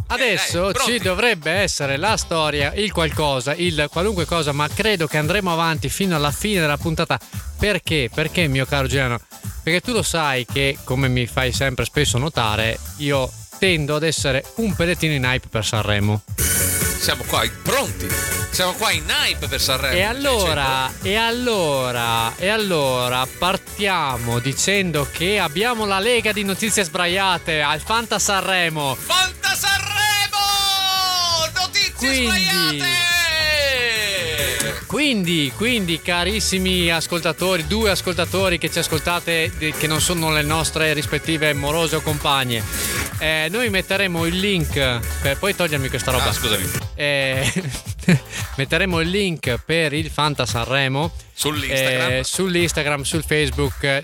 Adesso 0.08 0.64
dai, 0.64 0.74
pronti. 0.74 0.92
ci 0.92 1.00
dovrebbe 1.00 1.52
essere 1.52 1.96
la 1.96 2.18
storia, 2.18 2.74
il 2.74 2.92
qualcosa, 2.92 3.54
il 3.56 3.88
qualunque 3.90 4.26
cosa, 4.26 4.52
ma 4.52 4.68
credo 4.68 5.08
che 5.08 5.18
andremo 5.18 5.54
avanti 5.54 5.88
fino 5.88 6.18
alla 6.18 6.32
fine 6.32 6.60
della 6.60 6.76
puntata. 6.76 7.18
Perché? 7.58 8.10
Perché, 8.14 8.48
mio 8.48 8.66
caro 8.66 8.88
Giuliano? 8.88 9.22
Perché 9.64 9.80
tu 9.80 9.94
lo 9.94 10.02
sai 10.02 10.46
che, 10.46 10.78
come 10.84 11.08
mi 11.08 11.26
fai 11.28 11.54
sempre 11.54 11.86
spesso 11.86 12.18
notare, 12.18 12.78
io 12.98 13.32
tendo 13.58 13.96
ad 13.96 14.04
essere 14.04 14.44
un 14.56 14.76
pellettino 14.76 15.14
in 15.14 15.24
hype 15.24 15.48
per 15.48 15.64
Sanremo. 15.64 16.22
Siamo 17.02 17.24
qua 17.26 17.42
pronti. 17.64 18.08
Siamo 18.52 18.74
qua 18.74 18.92
in 18.92 19.06
hype 19.10 19.48
per 19.48 19.60
Sanremo. 19.60 19.96
E 19.96 20.04
allora, 20.04 20.94
e 21.02 21.16
allora, 21.16 22.36
e 22.38 22.48
allora 22.48 23.28
partiamo 23.40 24.38
dicendo 24.38 25.08
che 25.12 25.40
abbiamo 25.40 25.88
la 25.88 25.98
lega 25.98 26.32
di 26.32 26.44
notizie 26.44 26.84
sbraiate 26.84 27.60
al 27.64 27.82
Fanta 27.82 28.20
Sanremo. 28.20 28.94
Fanta 28.94 29.56
Sanremo! 29.56 30.38
Notizie 31.56 31.96
Quindi- 31.96 32.40
sbagliate! 32.40 33.10
Quindi, 34.86 35.52
quindi, 35.56 36.02
carissimi 36.02 36.92
ascoltatori, 36.92 37.66
due 37.66 37.92
ascoltatori 37.92 38.58
che 38.58 38.70
ci 38.70 38.80
ascoltate, 38.80 39.50
che 39.58 39.88
non 39.88 40.02
sono 40.02 40.32
le 40.34 40.42
nostre 40.42 40.94
rispettive 40.94 41.54
morose 41.54 41.96
o 41.96 42.02
compagne, 42.02 42.62
eh, 43.22 43.48
noi 43.50 43.70
metteremo 43.70 44.26
il 44.26 44.40
link. 44.40 44.74
Per, 45.22 45.38
puoi 45.38 45.56
togliermi 45.56 45.90
questa 45.90 46.10
roba? 46.12 46.26
Ah, 46.26 46.34
scusami. 46.34 46.68
Eh, 46.96 47.64
metteremo 48.58 49.00
il 49.00 49.10
link 49.10 49.62
per 49.64 49.94
il 49.94 50.10
Fanta 50.10 50.46
Sanremo 50.46 51.12
Sull'Instagram. 51.34 52.12
eh, 52.12 52.24
sull'Instagram, 52.24 53.02
sul 53.04 53.24
Facebook. 53.24 54.04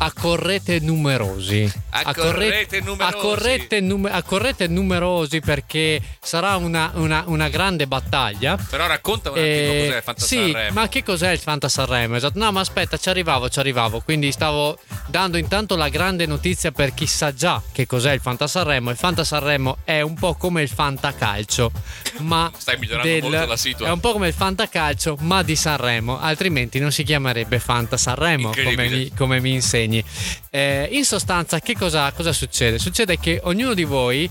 Accorrete 0.00 0.78
numerosi. 0.80 1.70
Accorrete 1.90 2.80
numerosi. 2.80 3.14
Accorrete, 3.16 3.80
num- 3.80 4.08
accorrete 4.10 4.66
numerosi 4.68 5.40
perché 5.40 6.00
sarà 6.20 6.56
una, 6.56 6.92
una- 6.94 7.24
una 7.26 7.48
grande 7.48 7.86
battaglia. 7.88 8.56
Però 8.70 8.86
racconta 8.86 9.30
un 9.30 9.38
attimo 9.38 9.50
Eh, 9.54 9.84
cos'è 9.86 9.96
il 9.96 10.02
Fanta 10.02 10.24
sì, 10.24 10.36
Sanremo. 10.36 10.72
ma 10.80 10.88
che 10.88 11.02
cos'è 11.02 11.30
il 11.32 11.38
Fanta 11.38 11.68
Sanremo? 11.68 12.16
Esatto. 12.16 12.38
No, 12.38 12.52
ma 12.52 12.60
aspetta, 12.60 12.96
ci 12.96 13.08
arrivavo, 13.08 13.48
ci 13.48 13.58
arrivavo. 13.58 14.00
Quindi 14.00 14.30
stavo 14.30 14.78
dando 15.06 15.36
intanto 15.36 15.74
la 15.74 15.88
grande 15.88 16.26
notizia 16.26 16.70
per 16.70 16.94
chi 16.94 17.06
sa 17.06 17.34
già 17.34 17.60
che 17.72 17.86
cos'è 17.86 18.12
il 18.12 18.20
Fanta 18.20 18.46
Sanremo. 18.46 18.90
Il 18.90 18.96
Fanta 18.96 19.24
Sanremo 19.24 19.78
è 19.84 20.00
un 20.00 20.14
po' 20.14 20.34
come 20.34 20.62
il 20.62 20.68
Fanta 20.68 21.12
Calcio, 21.12 21.72
ma 22.18 22.50
Stai 22.56 22.78
migliorando 22.78 23.28
molto 23.28 23.46
la 23.46 23.56
situa. 23.56 23.88
È 23.88 23.90
un 23.90 24.00
po' 24.00 24.12
come 24.12 24.28
il 24.28 24.34
Fanta 24.34 24.68
Calcio, 24.68 25.16
ma 25.20 25.42
di 25.42 25.56
Sanremo, 25.56 26.20
altrimenti 26.20 26.78
non 26.78 26.92
si 26.92 27.02
chiamerebbe 27.02 27.58
Fanta 27.58 27.96
Sanremo, 27.96 28.52
come 28.52 28.88
mi, 28.88 29.12
come 29.14 29.40
mi 29.40 29.54
insegni. 29.88 30.04
Eh, 30.50 30.88
in 30.92 31.04
sostanza, 31.04 31.58
che 31.60 31.74
cosa, 31.74 32.12
cosa 32.12 32.32
succede? 32.32 32.78
Succede 32.78 33.18
che 33.18 33.40
ognuno 33.44 33.74
di 33.74 33.84
voi 33.84 34.30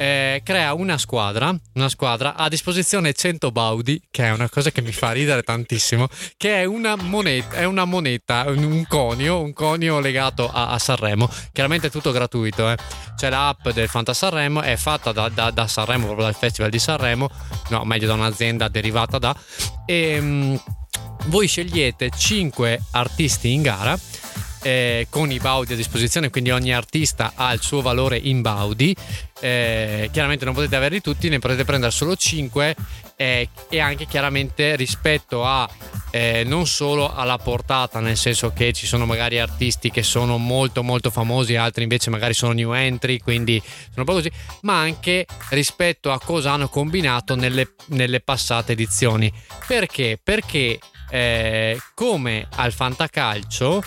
eh, 0.00 0.42
crea 0.44 0.74
una 0.74 0.96
squadra, 0.96 1.52
una 1.74 1.88
squadra 1.88 2.36
a 2.36 2.48
disposizione 2.48 3.12
100 3.12 3.50
baudi, 3.50 4.00
che 4.10 4.24
è 4.26 4.30
una 4.30 4.48
cosa 4.48 4.70
che 4.70 4.80
mi 4.80 4.92
fa 4.92 5.10
ridere 5.10 5.42
tantissimo, 5.42 6.06
che 6.36 6.60
è 6.60 6.64
una 6.64 6.94
moneta, 6.94 7.56
è 7.56 7.64
una 7.64 7.84
moneta, 7.84 8.44
un, 8.46 8.84
conio, 8.86 9.40
un 9.40 9.52
conio 9.52 9.98
legato 9.98 10.48
a, 10.48 10.68
a 10.68 10.78
Sanremo. 10.78 11.28
Chiaramente 11.52 11.88
è 11.88 11.90
tutto 11.90 12.12
gratuito, 12.12 12.70
eh. 12.70 12.76
c'è 13.16 13.28
l'app 13.28 13.68
del 13.70 13.88
Fanta 13.88 14.14
Sanremo, 14.14 14.60
è 14.60 14.76
fatta 14.76 15.10
da, 15.10 15.28
da- 15.28 15.50
da 15.50 15.66
Sanremo, 15.66 16.04
proprio 16.04 16.26
dal 16.26 16.36
Festival 16.36 16.70
di 16.70 16.78
Sanremo, 16.78 17.28
no, 17.70 17.84
meglio 17.84 18.06
da 18.06 18.14
un'azienda 18.14 18.68
derivata 18.68 19.18
da. 19.18 19.36
E, 19.84 20.20
mm, 20.20 20.56
voi 21.26 21.46
scegliete 21.46 22.10
5 22.16 22.80
artisti 22.92 23.52
in 23.52 23.62
gara 23.62 23.98
eh, 24.62 25.06
con 25.10 25.30
i 25.30 25.38
baudi 25.38 25.72
a 25.72 25.76
disposizione, 25.76 26.30
quindi 26.30 26.50
ogni 26.50 26.72
artista 26.72 27.32
ha 27.34 27.52
il 27.52 27.60
suo 27.60 27.80
valore 27.80 28.18
in 28.18 28.40
baudi. 28.40 28.94
Eh, 29.40 30.08
chiaramente 30.12 30.44
non 30.44 30.54
potete 30.54 30.74
averli 30.76 31.00
tutti, 31.00 31.28
ne 31.28 31.38
potete 31.38 31.64
prendere 31.64 31.92
solo 31.92 32.16
5 32.16 32.74
eh, 33.16 33.48
e 33.68 33.80
anche 33.80 34.06
chiaramente 34.06 34.74
rispetto 34.74 35.44
a 35.44 35.68
eh, 36.10 36.42
non 36.44 36.66
solo 36.66 37.14
alla 37.14 37.38
portata, 37.38 38.00
nel 38.00 38.16
senso 38.16 38.52
che 38.52 38.72
ci 38.72 38.86
sono 38.86 39.06
magari 39.06 39.38
artisti 39.38 39.90
che 39.90 40.02
sono 40.02 40.38
molto 40.38 40.82
molto 40.82 41.10
famosi, 41.10 41.56
altri 41.56 41.82
invece 41.82 42.10
magari 42.10 42.34
sono 42.34 42.52
new 42.52 42.72
entry, 42.72 43.18
quindi 43.18 43.60
sono 43.64 43.94
un 43.96 44.04
po' 44.04 44.14
così, 44.14 44.30
ma 44.62 44.78
anche 44.80 45.26
rispetto 45.50 46.10
a 46.10 46.18
cosa 46.18 46.52
hanno 46.52 46.68
combinato 46.68 47.36
nelle, 47.36 47.74
nelle 47.86 48.20
passate 48.20 48.72
edizioni. 48.72 49.32
Perché? 49.66 50.18
Perché 50.22 50.78
eh, 51.10 51.78
come 51.94 52.46
al 52.56 52.72
Fantacalcio 52.72 53.82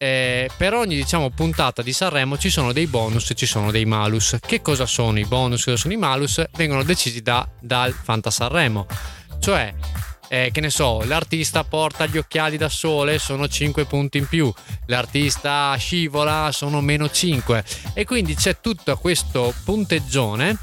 eh, 0.00 0.48
per 0.56 0.74
ogni 0.74 0.94
diciamo 0.94 1.30
puntata 1.30 1.82
di 1.82 1.92
Sanremo 1.92 2.38
ci 2.38 2.50
sono 2.50 2.72
dei 2.72 2.86
bonus 2.86 3.30
e 3.30 3.34
ci 3.34 3.46
sono 3.46 3.72
dei 3.72 3.84
malus. 3.84 4.36
Che 4.40 4.62
cosa 4.62 4.86
sono 4.86 5.18
i 5.18 5.24
bonus? 5.24 5.64
Cosa 5.64 5.76
sono 5.76 5.92
i 5.92 5.96
malus? 5.96 6.42
Vengono 6.52 6.84
decisi 6.84 7.20
da, 7.20 7.46
dal 7.58 7.92
Fanta 7.92 8.30
Sanremo. 8.30 8.86
Cioè, 9.40 9.74
eh, 10.28 10.50
che 10.52 10.60
ne 10.60 10.70
so, 10.70 11.02
l'artista 11.04 11.64
porta 11.64 12.06
gli 12.06 12.16
occhiali 12.16 12.56
da 12.56 12.68
sole, 12.68 13.18
sono 13.18 13.48
5 13.48 13.86
punti 13.86 14.18
in 14.18 14.28
più, 14.28 14.52
l'artista 14.86 15.74
scivola, 15.76 16.50
sono 16.52 16.80
meno 16.80 17.10
5. 17.10 17.64
E 17.94 18.04
quindi 18.04 18.36
c'è 18.36 18.60
tutto 18.60 18.96
questo 18.98 19.52
punteggione 19.64 20.56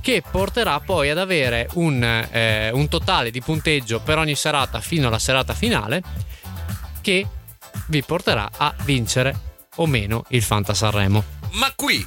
che 0.00 0.24
porterà 0.28 0.80
poi 0.80 1.08
ad 1.08 1.18
avere 1.18 1.68
un, 1.74 2.02
eh, 2.02 2.70
un 2.72 2.88
totale 2.88 3.30
di 3.30 3.40
punteggio 3.40 4.00
per 4.00 4.18
ogni 4.18 4.34
serata 4.34 4.80
fino 4.80 5.06
alla 5.06 5.20
serata 5.20 5.54
finale 5.54 6.02
che 7.00 7.26
vi 7.86 8.02
porterà 8.02 8.50
a 8.56 8.74
vincere 8.84 9.50
o 9.76 9.86
meno 9.86 10.24
il 10.28 10.42
Fanta 10.42 10.74
Sanremo. 10.74 11.22
Ma 11.52 11.72
qui, 11.74 12.06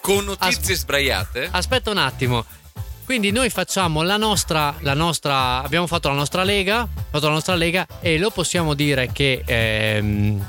con 0.00 0.24
notizie 0.24 0.74
sbraiate, 0.74 1.48
Aspetta 1.50 1.90
un 1.90 1.98
attimo. 1.98 2.44
Quindi 3.04 3.30
noi 3.32 3.50
facciamo 3.50 4.02
la 4.02 4.16
nostra, 4.16 4.74
la 4.80 4.94
nostra 4.94 5.62
abbiamo 5.62 5.86
fatto 5.86 6.08
la 6.08 6.14
nostra 6.14 6.42
lega, 6.42 6.88
fatto 7.10 7.26
la 7.26 7.34
nostra 7.34 7.54
lega 7.54 7.86
e 8.00 8.18
lo 8.18 8.30
possiamo 8.30 8.72
dire 8.72 9.10
che 9.12 9.42
ehm, 9.44 10.46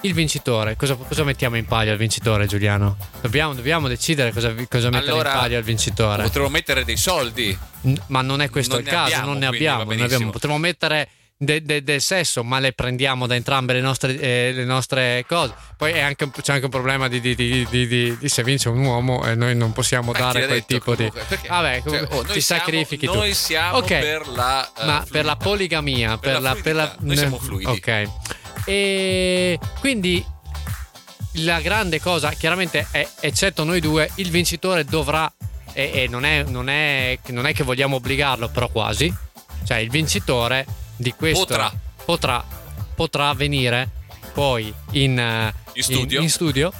il 0.00 0.14
vincitore, 0.14 0.76
cosa, 0.76 0.94
cosa 0.94 1.22
mettiamo 1.24 1.56
in 1.56 1.66
palio 1.66 1.92
al 1.92 1.98
vincitore 1.98 2.46
Giuliano? 2.46 2.96
Dobbiamo, 3.20 3.54
dobbiamo 3.54 3.88
decidere 3.88 4.32
cosa, 4.32 4.54
cosa 4.68 4.88
mettere 4.88 5.12
Allora, 5.12 5.32
in 5.32 5.38
palio 5.38 5.58
al 5.58 5.64
vincitore. 5.64 6.22
potremmo 6.22 6.48
mettere 6.48 6.84
dei 6.84 6.96
soldi. 6.96 7.56
N- 7.82 8.00
ma 8.06 8.22
non 8.22 8.40
è 8.40 8.48
questo 8.48 8.76
Non 8.76 8.84
il 8.84 8.88
caso, 8.88 9.04
abbiamo, 9.14 9.26
non 9.26 9.38
ne 9.38 9.46
abbiamo, 9.46 9.84
non 9.84 9.96
ne 9.96 10.02
abbiamo. 10.04 10.30
Potremmo 10.30 10.58
mettere 10.58 11.08
de- 11.36 11.62
de- 11.62 11.82
del 11.82 12.00
sesso, 12.00 12.42
ma 12.44 12.58
le 12.58 12.72
prendiamo 12.72 13.26
da 13.26 13.34
entrambe 13.34 13.72
le 13.72 13.80
nostre, 13.80 14.18
eh, 14.18 14.52
le 14.52 14.64
nostre 14.64 15.24
cose. 15.28 15.52
Poi 15.76 15.92
è 15.92 16.00
anche 16.00 16.30
c'è 16.30 16.52
anche 16.54 16.64
un 16.66 16.70
problema 16.70 17.08
di, 17.08 17.20
di- 17.20 17.34
di- 17.34 17.66
di- 17.68 18.18
se 18.28 18.42
vince 18.42 18.68
un 18.68 18.84
uomo 18.84 19.24
e 19.26 19.34
noi 19.34 19.54
non 19.56 19.72
possiamo 19.72 20.12
Ma 20.12 20.18
dare 20.18 20.46
quel 20.46 20.48
detto 20.60 20.66
tipo 20.66 20.94
comunque? 20.94 21.24
di... 21.28 21.48
Vabbè, 21.48 21.82
Cioè, 21.86 22.02
oh, 22.10 22.22
ti 22.24 22.40
siamo- 22.40 22.62
sacrifichi 22.62 23.06
tu. 23.06 23.14
Noi 23.14 23.34
siamo 23.34 23.76
Ok. 23.78 23.86
per 23.98 24.28
la. 24.28 24.72
eh, 24.78 24.84
ma 24.84 25.04
per 25.10 25.24
la 25.24 25.36
poligamia, 25.36 26.16
Per 26.18 26.32
per, 26.32 26.32
la 26.34 26.38
la, 26.54 26.60
per 26.60 26.74
la- 26.74 26.82
fluidità. 26.96 27.04
Noi 27.06 27.16
siamo 27.16 27.38
fluidi. 27.38 27.70
Ok. 27.70 28.10
E 28.66 29.58
quindi 29.80 30.24
la 31.38 31.60
grande 31.60 32.00
cosa, 32.00 32.30
chiaramente, 32.30 32.86
è, 32.92 33.06
eccetto 33.20 33.64
noi 33.64 33.80
due, 33.80 34.08
il 34.16 34.30
vincitore 34.30 34.84
dovrà, 34.84 35.30
e, 35.72 35.90
e 35.92 36.06
non, 36.08 36.24
è, 36.24 36.44
non, 36.44 36.68
è, 36.68 37.18
non 37.26 37.46
è 37.46 37.52
che 37.52 37.64
vogliamo 37.64 37.96
obbligarlo, 37.96 38.48
però 38.48 38.68
quasi, 38.68 39.12
cioè 39.66 39.78
il 39.78 39.90
vincitore 39.90 40.64
di 40.96 41.12
questo 41.12 41.44
Potrà. 41.46 41.72
potrà, 42.04 42.44
potrà 42.94 43.32
venire 43.34 43.88
poi 44.32 44.72
in, 44.92 45.18
eh, 45.18 45.54
In 45.74 45.82
studio. 45.82 46.20
in 46.20 46.28
studio 46.30 46.72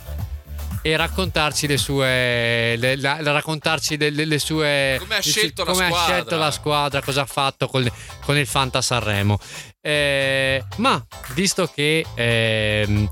e 0.82 0.96
raccontarci 0.96 1.66
le 1.66 1.76
sue 1.78 2.76
le, 2.76 2.96
la- 2.96 3.18
raccontarci 3.22 3.96
le, 3.96 4.10
le- 4.10 4.24
le 4.26 4.38
sue 4.38 4.96
Come 4.98 5.16
ha 5.16 5.20
scelto 5.22 5.64
la 5.64 5.70
come 5.72 5.84
ha 5.84 5.88
squadra. 5.88 6.12
scelto 6.14 6.36
la 6.36 6.50
squadra 6.50 7.00
cosa 7.02 7.22
ha 7.22 7.26
fatto 7.26 7.66
col- 7.68 7.90
con 8.24 8.36
il 8.36 8.46
Fanta 8.46 8.82
Sanremo 8.82 9.38
Eh, 9.80 10.62
ma 10.76 11.02
visto 11.34 11.66
che 11.74 12.04
ehm, 12.14 13.10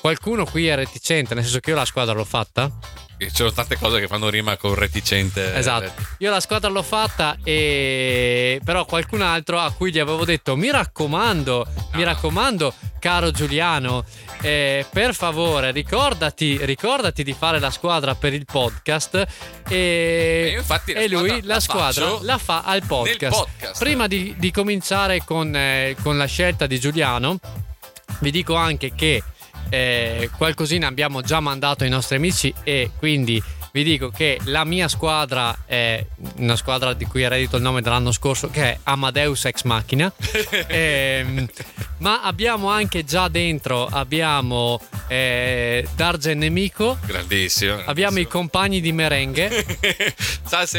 qualcuno 0.00 0.44
qui 0.44 0.66
è 0.68 0.74
reticente 0.74 1.34
nel 1.34 1.44
senso 1.44 1.60
che 1.60 1.70
io 1.70 1.76
la 1.76 1.84
squadra 1.86 2.12
l'ho 2.14 2.24
fatta 2.24 2.70
Ci 3.18 3.30
sono 3.32 3.50
tante 3.52 3.78
cose 3.78 3.98
che 3.98 4.06
fanno 4.08 4.28
rima 4.28 4.56
con 4.58 4.74
reticente. 4.74 5.54
Esatto, 5.54 5.90
io 6.18 6.30
la 6.30 6.40
squadra 6.40 6.68
l'ho 6.68 6.82
fatta 6.82 7.36
e 7.42 8.60
però 8.62 8.84
qualcun 8.84 9.22
altro 9.22 9.58
a 9.58 9.72
cui 9.72 9.90
gli 9.90 9.98
avevo 9.98 10.24
detto 10.24 10.54
mi 10.56 10.70
raccomando, 10.70 11.66
mi 11.94 12.02
Ah. 12.02 12.06
raccomando 12.06 12.74
caro 12.98 13.30
Giuliano, 13.30 14.04
eh, 14.42 14.84
per 14.90 15.14
favore 15.14 15.70
ricordati, 15.70 16.58
ricordati 16.64 17.22
di 17.22 17.32
fare 17.32 17.58
la 17.58 17.70
squadra 17.70 18.14
per 18.14 18.34
il 18.34 18.44
podcast 18.44 19.26
e, 19.68 20.62
E 20.86 20.92
e 21.04 21.08
lui 21.08 21.40
la 21.42 21.54
la 21.54 21.60
squadra 21.60 22.18
la 22.20 22.36
fa 22.38 22.62
al 22.64 22.82
podcast. 22.84 23.34
podcast. 23.36 23.78
Prima 23.78 24.06
di, 24.06 24.34
di 24.36 24.50
cominciare 24.50 25.22
con, 25.24 25.54
eh, 25.56 25.96
con 26.02 26.18
la 26.18 26.26
scelta 26.26 26.66
di 26.66 26.78
Giuliano, 26.78 27.38
vi 28.20 28.30
dico 28.30 28.54
anche 28.56 28.92
che 28.94 29.22
eh, 29.68 30.30
qualcosina 30.36 30.86
abbiamo 30.86 31.20
già 31.22 31.40
mandato 31.40 31.84
ai 31.84 31.90
nostri 31.90 32.16
amici 32.16 32.52
e 32.62 32.90
quindi 32.96 33.42
vi 33.76 33.82
dico 33.84 34.08
che 34.08 34.38
la 34.44 34.64
mia 34.64 34.88
squadra 34.88 35.54
è 35.66 36.02
una 36.36 36.56
squadra 36.56 36.94
di 36.94 37.04
cui 37.04 37.20
eredito 37.20 37.56
il 37.56 37.62
nome 37.62 37.82
dell'anno 37.82 38.10
scorso 38.10 38.48
che 38.48 38.62
è 38.62 38.78
Amadeus 38.84 39.44
Ex 39.44 39.64
Machina 39.64 40.10
Ehm, 40.68 41.46
ma 41.98 42.22
abbiamo 42.22 42.68
anche 42.70 43.04
già 43.04 43.28
dentro, 43.28 43.86
abbiamo 43.86 44.80
eh, 45.08 45.86
Dargen 45.94 46.38
Nemico, 46.38 46.96
Grandissimo. 47.04 47.72
abbiamo 47.84 48.18
i 48.18 48.22
grandissimo. 48.24 48.28
compagni 48.28 48.80
di 48.80 48.88
e 48.88 48.92
merengue. 48.92 49.64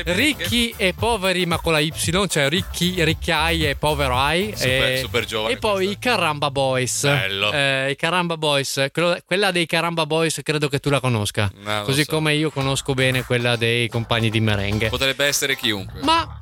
ricchi 0.06 0.74
e 0.78 0.94
poveri 0.94 1.46
ma 1.46 1.60
con 1.60 1.74
la 1.74 1.80
Y, 1.80 1.92
cioè 2.28 2.50
ricchi, 2.50 3.04
ricchiai 3.04 3.68
e 3.68 3.76
povero 3.76 4.18
ai. 4.18 4.54
Super- 4.56 4.92
e, 4.92 4.98
super 5.04 5.26
giovane 5.26 5.54
E 5.54 5.58
poi 5.58 5.86
questo. 5.86 5.92
i 5.94 5.98
Caramba 6.00 6.52
Boys. 6.52 7.04
Bello. 7.04 7.52
Eh, 7.52 7.92
I 7.92 7.96
Caramba 7.96 8.38
Boys, 8.38 8.88
quello- 8.92 9.18
quella 9.26 9.52
dei 9.52 9.66
Caramba 9.66 10.06
Boys 10.06 10.40
credo 10.44 10.68
che 10.70 10.80
tu 10.80 10.90
la 10.90 11.00
conosca. 11.00 11.52
No, 11.64 11.82
Così 11.84 12.04
so. 12.04 12.12
come 12.12 12.34
io 12.36 12.50
conosco 12.52 12.87
bene 12.94 13.24
quella 13.24 13.56
dei 13.56 13.88
compagni 13.90 14.30
di 14.30 14.40
merengue. 14.40 14.90
Potrebbe 14.90 15.26
essere 15.26 15.56
chiunque. 15.56 16.02
Ma, 16.02 16.38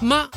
ma 0.00 0.28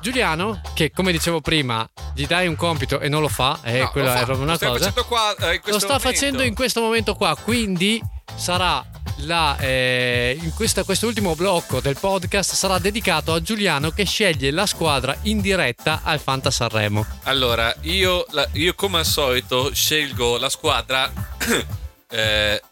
Giuliano, 0.00 0.60
che 0.74 0.90
come 0.90 1.12
dicevo 1.12 1.40
prima, 1.42 1.86
gli 2.14 2.26
dai 2.26 2.46
un 2.46 2.56
compito 2.56 3.00
e 3.00 3.08
non 3.08 3.20
lo 3.20 3.28
fa, 3.28 3.60
e 3.62 3.80
No, 3.80 3.90
quella 3.90 4.12
fa. 4.14 4.20
è 4.20 4.24
proprio 4.24 4.44
una 4.44 4.56
Lo 4.58 4.68
cosa. 4.70 4.92
qua, 5.02 5.34
eh, 5.36 5.60
Lo 5.64 5.78
sta 5.78 5.86
momento. 5.94 6.08
facendo 6.10 6.42
in 6.42 6.54
questo 6.54 6.80
momento 6.80 7.14
qua, 7.14 7.36
quindi 7.36 8.00
sarà 8.34 8.82
la, 9.24 9.58
eh, 9.58 10.38
in 10.40 10.54
questa- 10.54 10.84
quest'ultimo 10.84 11.34
blocco 11.34 11.80
del 11.80 11.98
podcast 12.00 12.54
sarà 12.54 12.78
dedicato 12.78 13.34
a 13.34 13.42
Giuliano 13.42 13.90
che 13.90 14.06
sceglie 14.06 14.50
la 14.50 14.64
squadra 14.64 15.14
in 15.24 15.42
diretta 15.42 16.00
al 16.02 16.18
Fanta 16.18 16.50
Sanremo. 16.50 17.04
Allora, 17.24 17.74
io, 17.82 18.24
la- 18.30 18.48
io 18.52 18.74
come 18.74 19.00
al 19.00 19.04
solito 19.04 19.74
scelgo 19.74 20.38
la 20.38 20.48
squadra 20.48 21.12
eh, 22.08 22.62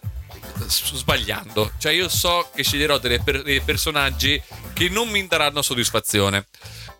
s- 0.68 0.94
sbagliando. 0.94 1.72
Cioè 1.78 1.92
io 1.92 2.09
so 2.09 2.50
che 2.54 2.62
sceglierò 2.62 2.98
per- 3.00 3.42
dei 3.42 3.61
personaggi 3.61 4.40
che 4.72 4.88
non 4.88 5.09
mi 5.09 5.26
daranno 5.26 5.62
soddisfazione. 5.62 6.46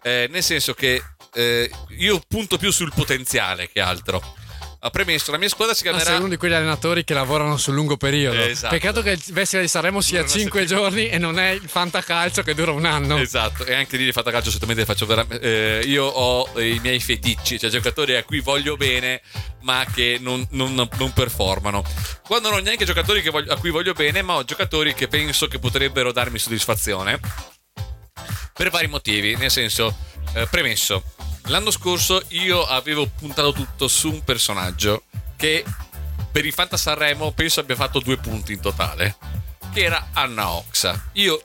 Eh, 0.03 0.29
nel 0.31 0.43
senso 0.43 0.75
che 0.75 1.03
eh, 1.35 1.71
io 1.99 2.21
punto 2.27 2.57
più 2.57 2.71
sul 2.71 2.93
potenziale 2.95 3.69
che 3.71 3.81
altro. 3.81 4.37
Ha 4.81 4.91
premesso, 4.91 5.33
la 5.33 5.39
mia 5.39 5.49
squadra 5.49 5.75
si 5.75 5.83
Ma 5.85 5.91
sei 5.91 5.99
chiamerà... 5.99 6.21
uno 6.23 6.29
di 6.33 6.37
quegli 6.37 6.53
allenatori 6.53 7.03
che 7.03 7.13
lavorano 7.13 7.57
sul 7.57 7.75
lungo 7.75 7.97
periodo. 7.97 8.39
Esatto. 8.41 8.75
Peccato 8.75 9.03
che 9.03 9.11
il 9.11 9.19
Festival 9.21 9.65
di 9.65 9.71
Sanremo 9.71 10.01
sia 10.01 10.21
Dura 10.23 10.31
una 10.33 10.41
5 10.41 10.61
settimana. 10.61 10.89
giorni 10.89 11.09
e 11.09 11.19
non 11.19 11.39
è 11.41 11.51
il 11.51 11.69
Fantacalcio 11.69 12.43
che 12.43 12.55
dura 12.55 12.71
un 12.71 12.85
anno. 12.85 13.17
Esatto, 13.19 13.65
e 13.65 13.75
anche 13.75 13.97
lì 13.97 14.05
di 14.05 14.13
fatta 14.13 14.31
calcio 14.31 14.49
assolutamente 14.51 14.85
faccio 14.85 15.05
veramente. 15.07 15.83
io 15.85 16.05
ho 16.05 16.61
i 16.61 16.79
miei 16.81 17.01
feticci, 17.01 17.59
cioè 17.59 17.71
giocatori 17.71 18.15
a 18.15 18.23
cui 18.23 18.39
voglio 18.39 18.77
bene, 18.77 19.21
ma 19.63 19.85
che 19.93 20.19
non, 20.21 20.47
non- 20.51 20.89
non 20.97 21.13
performano. 21.13 21.83
Quando 22.25 22.51
non 22.51 22.59
ho 22.59 22.63
neanche 22.63 22.85
giocatori 22.85 23.21
voglio- 23.31 23.53
a 23.53 23.59
cui 23.59 23.71
voglio 23.71 23.95
bene, 23.95 24.23
ma 24.23 24.35
ho 24.37 24.45
giocatori 24.45 24.95
che 24.95 25.09
penso 25.09 25.49
che 25.49 25.59
potrebbero 25.59 26.13
darmi 26.13 26.39
soddisfazione. 26.39 27.19
Per 28.53 28.71
vari 28.71 28.87
motivi, 28.87 29.35
nel 29.37 29.51
senso, 29.51 29.97
eh, 30.35 30.47
premesso, 30.49 31.03
l'anno 31.49 31.71
scorso 31.71 32.23
io 32.29 32.65
avevo 32.65 33.07
puntato 33.07 33.53
tutto 33.53 33.89
su 33.89 34.11
un 34.11 34.23
personaggio 34.23 35.03
che 35.37 35.65
per 36.31 36.45
il 36.45 36.53
Fanta 36.53 36.77
Sanremo 36.77 37.33
penso 37.33 37.61
abbia 37.61 37.75
fatto 37.75 38.01
due 38.01 38.17
punti 38.17 38.53
in 38.53 38.61
totale. 38.61 39.17
Che 39.73 39.83
era 39.83 40.09
Anna 40.13 40.51
Oxa. 40.51 41.11
Io 41.15 41.41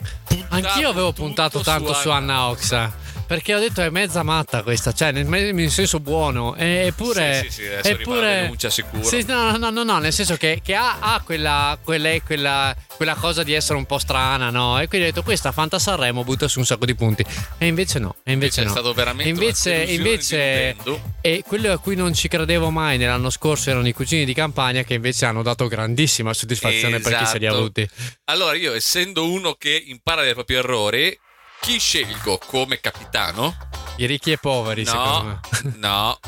Anch'io 0.49 0.89
avevo 0.89 1.11
puntato 1.13 1.61
tanto 1.61 1.93
su 1.93 2.09
Anna 2.09 2.47
Oxa. 2.47 3.01
Perché 3.25 3.55
ho 3.55 3.59
detto 3.59 3.81
è 3.81 3.89
mezza 3.89 4.21
matta 4.23 4.61
questa, 4.63 4.91
cioè 4.91 5.11
nel, 5.11 5.25
nel 5.25 5.71
senso 5.71 5.99
buono. 5.99 6.55
Eppure. 6.55 7.41
Sì, 7.43 7.49
sì, 7.49 7.61
sì, 7.61 7.67
adesso 7.67 8.13
la 8.13 8.21
denuncia 8.41 8.69
sicuro. 8.69 9.03
Sì, 9.03 9.23
no, 9.27 9.57
no, 9.57 9.69
no, 9.69 9.83
no, 9.83 9.97
nel 9.99 10.13
senso 10.13 10.35
che, 10.37 10.59
che 10.63 10.75
ha, 10.75 10.99
ha 10.99 11.21
quella, 11.23 11.77
quella, 11.83 12.09
quella, 12.21 12.75
quella 12.95 13.15
cosa 13.15 13.43
di 13.43 13.53
essere 13.53 13.77
un 13.77 13.85
po' 13.85 13.97
strana, 13.97 14.49
no? 14.49 14.79
E 14.79 14.87
quindi 14.87 15.07
ho 15.07 15.09
detto 15.09 15.23
questa 15.23 15.51
Fanta 15.51 15.79
Sanremo 15.79 16.23
butta 16.23 16.47
su 16.47 16.59
un 16.59 16.65
sacco 16.65 16.85
di 16.85 16.95
punti. 16.95 17.25
E 17.57 17.65
invece 17.65 17.99
no, 17.99 18.15
e 18.23 18.33
invece, 18.33 18.61
Invece 18.61 18.61
è 18.61 18.65
no. 18.65 18.69
stato 18.71 18.93
veramente 18.93 19.29
E 19.29 19.33
invece, 19.33 19.73
invece 19.93 20.75
e 21.21 21.43
quello 21.45 21.71
a 21.71 21.77
cui 21.79 21.95
non 21.95 22.13
ci 22.13 22.27
credevo 22.27 22.69
mai 22.69 22.97
nell'anno 22.97 23.29
scorso 23.29 23.69
erano 23.69 23.87
i 23.87 23.93
cugini 23.93 24.25
di 24.25 24.33
campagna 24.33 24.83
che 24.83 24.95
invece 24.95 25.25
hanno 25.25 25.41
dato 25.41 25.67
grandissima 25.67 26.33
soddisfazione 26.33 26.99
per 26.99 27.17
chi 27.17 27.25
se 27.25 27.37
li 27.37 27.45
ha 27.45 27.49
Esatto. 27.49 27.63
avuti. 27.63 27.89
Allora, 28.25 28.55
io 28.55 28.73
essendo 28.73 29.29
uno 29.29 29.53
che 29.53 29.81
impara 29.87 30.23
dai 30.23 30.33
propri 30.33 30.55
errori, 30.55 31.17
chi 31.63 31.79
scelgo 31.79 32.39
come 32.45 32.81
capitano? 32.81 33.55
I 33.95 34.05
ricchi 34.05 34.31
e 34.33 34.37
poveri, 34.37 34.85
secondo 34.85 35.09
No, 35.23 35.39
me. 35.63 35.73
no. 35.77 36.19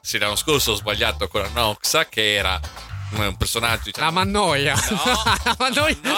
Sì, 0.00 0.18
l'anno 0.18 0.34
scorso 0.36 0.72
ho 0.72 0.74
sbagliato 0.74 1.28
con 1.28 1.44
Anna 1.44 1.66
Oxa, 1.68 2.06
che 2.08 2.34
era 2.34 2.60
un 3.12 3.36
personaggio. 3.36 3.82
Diciamo, 3.84 4.06
La 4.06 4.10
Mannoia. 4.12 4.74
No, 4.90 5.22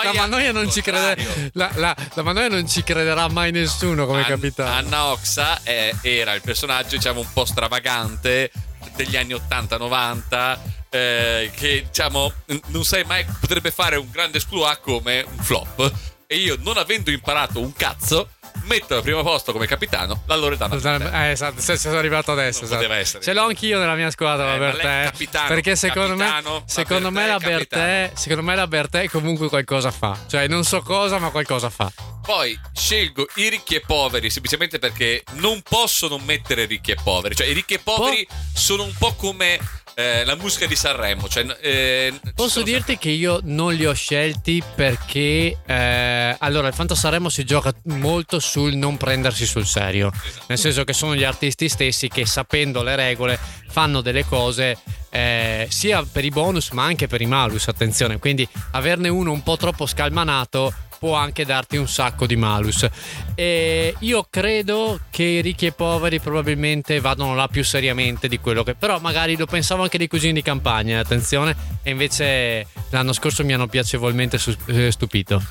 la, 0.03 0.13
Mannoia 0.15 0.53
la 0.53 0.59
non 0.61 0.71
ci 0.73 0.81
crede- 0.81 1.51
la, 1.53 1.71
la- 1.75 1.97
la 2.15 2.23
Mannoia 2.23 2.49
non 2.49 2.67
ci 2.67 2.83
crederà 2.83 3.29
mai 3.29 3.53
nessuno 3.53 4.07
come 4.07 4.21
An- 4.21 4.27
capitano. 4.27 4.71
Anna 4.71 5.05
Oxa 5.07 5.63
è- 5.63 5.95
era 6.01 6.33
il 6.33 6.41
personaggio, 6.41 6.97
diciamo, 6.97 7.21
un 7.21 7.33
po' 7.33 7.45
stravagante 7.45 8.51
degli 8.95 9.17
anni 9.17 9.35
80-90. 9.35 10.59
eh, 10.89 11.51
che 11.55 11.85
diciamo 11.89 12.33
non 12.67 12.85
sai 12.85 13.05
mai 13.05 13.27
potrebbe 13.41 13.71
fare 13.71 13.97
un 13.97 14.09
grande 14.11 14.39
exploit 14.39 14.81
come 14.81 15.27
un 15.29 15.43
flop 15.43 15.93
e 16.27 16.37
io 16.37 16.57
non 16.61 16.79
avendo 16.79 17.11
imparato 17.11 17.61
un 17.61 17.73
cazzo 17.75 18.31
metto 18.65 18.97
al 18.97 19.03
primo 19.03 19.23
posto 19.23 19.53
come 19.53 19.67
capitano 19.67 20.23
la 20.27 20.37
Loredana 20.37 20.77
Bertè. 20.77 21.11
Eh, 21.27 21.31
esatto, 21.31 21.61
se- 21.61 21.77
sono 21.77 21.99
arrivato 21.99 22.33
adesso. 22.33 22.65
Non 22.65 22.79
esatto. 22.79 22.93
essere. 22.93 23.23
Ce 23.23 23.33
l'ho 23.33 23.45
anch'io 23.45 23.79
nella 23.79 23.95
mia 23.95 24.11
squadra, 24.11 24.55
Eh, 24.55 24.59
la 24.59 24.67
lei 24.67 24.69
è 24.69 24.73
Bertè. 24.83 25.05
capitano, 25.11 25.49
perché 25.49 25.77
secondo 25.77 26.17
capitano, 26.17 26.53
me, 26.55 26.59
la 26.59 26.63
secondo 26.67 27.11
me 27.11 27.27
la 27.27 27.39
Bertè 27.39 28.11
secondo 28.15 28.43
me 28.43 28.55
la 28.55 28.67
Bertè 28.67 29.09
comunque 29.09 29.49
qualcosa 29.49 29.91
fa. 29.91 30.19
Cioè, 30.27 30.47
non 30.49 30.65
so 30.65 30.81
cosa, 30.83 31.19
ma 31.19 31.31
qualcosa 31.31 31.71
fa. 31.71 31.91
Poi 32.23 32.59
scelgo 32.75 33.27
i 33.37 33.49
ricchi 33.49 33.77
e 33.77 33.81
poveri 33.87 34.31
semplicemente 34.31 34.81
perché 34.81 35.23
non 35.35 35.63
posso 35.63 36.09
non 36.09 36.23
mettere 36.25 36.65
ricchi 36.65 36.91
e 36.91 36.97
poveri. 37.03 37.37
Cioè, 37.37 37.47
i 37.47 37.53
ricchi 37.53 37.75
e 37.75 37.79
poveri 37.79 38.27
sono 38.53 38.83
un 38.83 38.93
po' 38.99 39.15
come 39.15 39.59
eh, 39.99 40.25
la 40.27 40.37
musica 40.37 40.67
di 40.67 40.77
Sanremo. 40.77 41.27
Cioè, 41.27 41.47
eh, 41.63 42.13
Posso 42.35 42.63
dirti 42.63 42.99
che 42.99 43.09
io 43.09 43.41
non 43.45 43.73
li 43.73 43.87
ho 43.87 43.95
scelti 43.95 44.63
perché 44.75 45.57
eh, 45.65 46.37
allora 46.39 46.69
il 46.69 46.75
Fanta 46.75 46.95
Sanremo 46.95 47.31
si 47.31 47.45
gioca 47.45 47.73
molto 47.85 48.39
sul 48.39 48.75
non 48.75 48.99
prendersi 48.99 49.47
sul 49.47 49.65
serio, 49.65 50.13
Esatto. 50.13 50.45
nel 50.49 50.59
senso 50.59 50.85
che 50.85 50.93
sono 50.93 51.17
gli 51.17 51.25
artisti 51.25 51.71
stessi 51.71 52.09
che 52.09 52.27
sapendo 52.27 52.83
le 52.83 52.95
regole 52.95 53.39
fanno 53.69 54.03
delle 54.03 54.27
cose 54.27 54.77
eh, 55.09 55.67
sia 55.71 56.05
per 56.05 56.25
i 56.27 56.31
bonus 56.31 56.71
ma 56.71 56.85
anche 56.85 57.07
per 57.07 57.23
i 57.23 57.27
malus, 57.27 57.69
attenzione, 57.69 58.19
quindi 58.19 58.47
averne 58.73 59.09
uno 59.09 59.33
un 59.33 59.43
po' 59.43 59.57
troppo 59.57 59.87
scalmanato 59.87 60.75
può 60.99 61.15
anche 61.15 61.45
darti 61.45 61.77
un 61.77 61.89
sacco 61.89 62.27
di 62.27 62.37
malus. 62.37 62.87
E 63.35 63.95
io 64.01 64.27
credo 64.29 65.01
che 65.11 65.23
i 65.23 65.41
ricchi 65.41 65.67
e 65.67 65.73
poveri 65.73 66.21
probabilmente 66.21 67.01
vadano 67.01 67.35
là 67.35 67.49
più 67.49 67.65
seriamente 67.65 68.29
di 68.29 68.39
quello 68.39 68.63
che. 68.63 68.75
Però 68.75 68.99
magari 69.01 69.37
lo 69.37 69.47
pensavo 69.47 69.83
anche 69.83 69.99
dei 69.99 70.09
cugini 70.09 70.33
di 70.33 70.43
campagna, 70.43 71.01
attenzione. 71.01 71.55
E 71.83 71.91
invece 71.91 72.67
l'anno 72.91 73.13
scorso 73.13 73.45
mi 73.45 73.53
hanno 73.55 73.67
piacevolmente 73.67 74.39
eh, 74.67 74.91
stupito. 74.91 75.43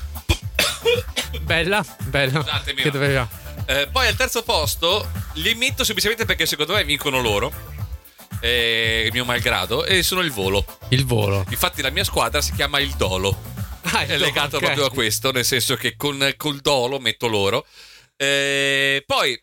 Bella, 1.42 1.84
bella. 2.04 2.40
Scusatemi, 2.42 2.82
Che 2.82 2.90
doveva. 2.90 3.28
Eh, 3.66 3.88
poi 3.90 4.06
al 4.06 4.14
terzo 4.16 4.42
posto 4.42 5.08
li 5.34 5.54
metto 5.54 5.82
semplicemente 5.84 6.24
perché 6.24 6.46
secondo 6.46 6.74
me 6.74 6.84
vincono 6.84 7.20
loro. 7.20 7.52
eh, 8.40 9.04
il 9.06 9.12
mio 9.12 9.24
malgrado 9.24 9.84
e 9.84 10.02
sono 10.02 10.20
il 10.20 10.30
volo. 10.30 10.64
Il 10.90 11.04
volo. 11.04 11.44
Infatti 11.48 11.82
la 11.82 11.90
mia 11.90 12.04
squadra 12.04 12.40
si 12.40 12.52
chiama 12.52 12.78
il 12.80 12.90
Dolo. 12.96 13.54
Ah, 13.92 14.04
È 14.04 14.16
legato 14.16 14.56
ok. 14.56 14.64
proprio 14.64 14.86
a 14.86 14.90
questo, 14.90 15.32
nel 15.32 15.44
senso 15.44 15.76
che 15.76 15.96
con 15.96 16.34
col 16.36 16.60
Dolo 16.60 16.98
metto 16.98 17.26
loro. 17.26 17.66
Eh, 18.16 19.02
poi 19.06 19.40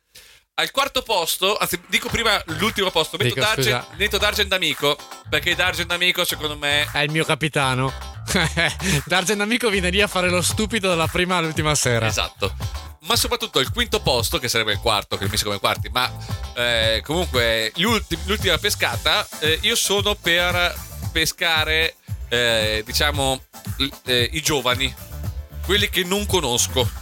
al 0.55 0.69
quarto 0.71 1.01
posto, 1.01 1.57
anzi 1.57 1.81
dico 1.87 2.09
prima 2.09 2.41
l'ultimo 2.57 2.91
posto, 2.91 3.17
metto, 3.17 3.33
Dico, 3.33 3.45
Dargen, 3.45 3.85
metto 3.97 4.17
Dargen 4.17 4.47
D'Amico, 4.47 4.97
perché 5.29 5.55
Dargen 5.55 5.87
D'Amico 5.87 6.23
secondo 6.25 6.57
me 6.57 6.87
È 6.91 6.99
il 6.99 7.11
mio 7.11 7.25
capitano. 7.25 7.91
Dargen 9.05 9.41
Amico 9.41 9.69
viene 9.69 9.89
lì 9.89 10.01
a 10.01 10.07
fare 10.07 10.29
lo 10.29 10.41
stupido 10.41 10.89
dalla 10.89 11.07
prima 11.07 11.37
all'ultima 11.37 11.73
sera. 11.75 12.05
Esatto. 12.05 12.55
Ma 13.01 13.15
soprattutto 13.15 13.59
il 13.59 13.69
quinto 13.71 13.99
posto, 14.01 14.37
che 14.37 14.47
sarebbe 14.47 14.73
il 14.73 14.79
quarto, 14.79 15.17
che 15.17 15.27
mi 15.27 15.37
come 15.37 15.59
quarti, 15.59 15.89
ma 15.91 16.09
eh, 16.55 17.01
comunque 17.03 17.71
ultimi- 17.77 18.21
l'ultima 18.25 18.57
pescata, 18.57 19.27
eh, 19.39 19.57
io 19.63 19.75
sono 19.75 20.15
per 20.15 20.73
pescare, 21.11 21.95
eh, 22.33 22.83
diciamo, 22.83 23.43
eh, 24.05 24.29
i 24.33 24.41
giovani, 24.41 24.93
quelli 25.65 25.87
che 25.89 26.03
non 26.03 26.25
conosco. 26.25 27.01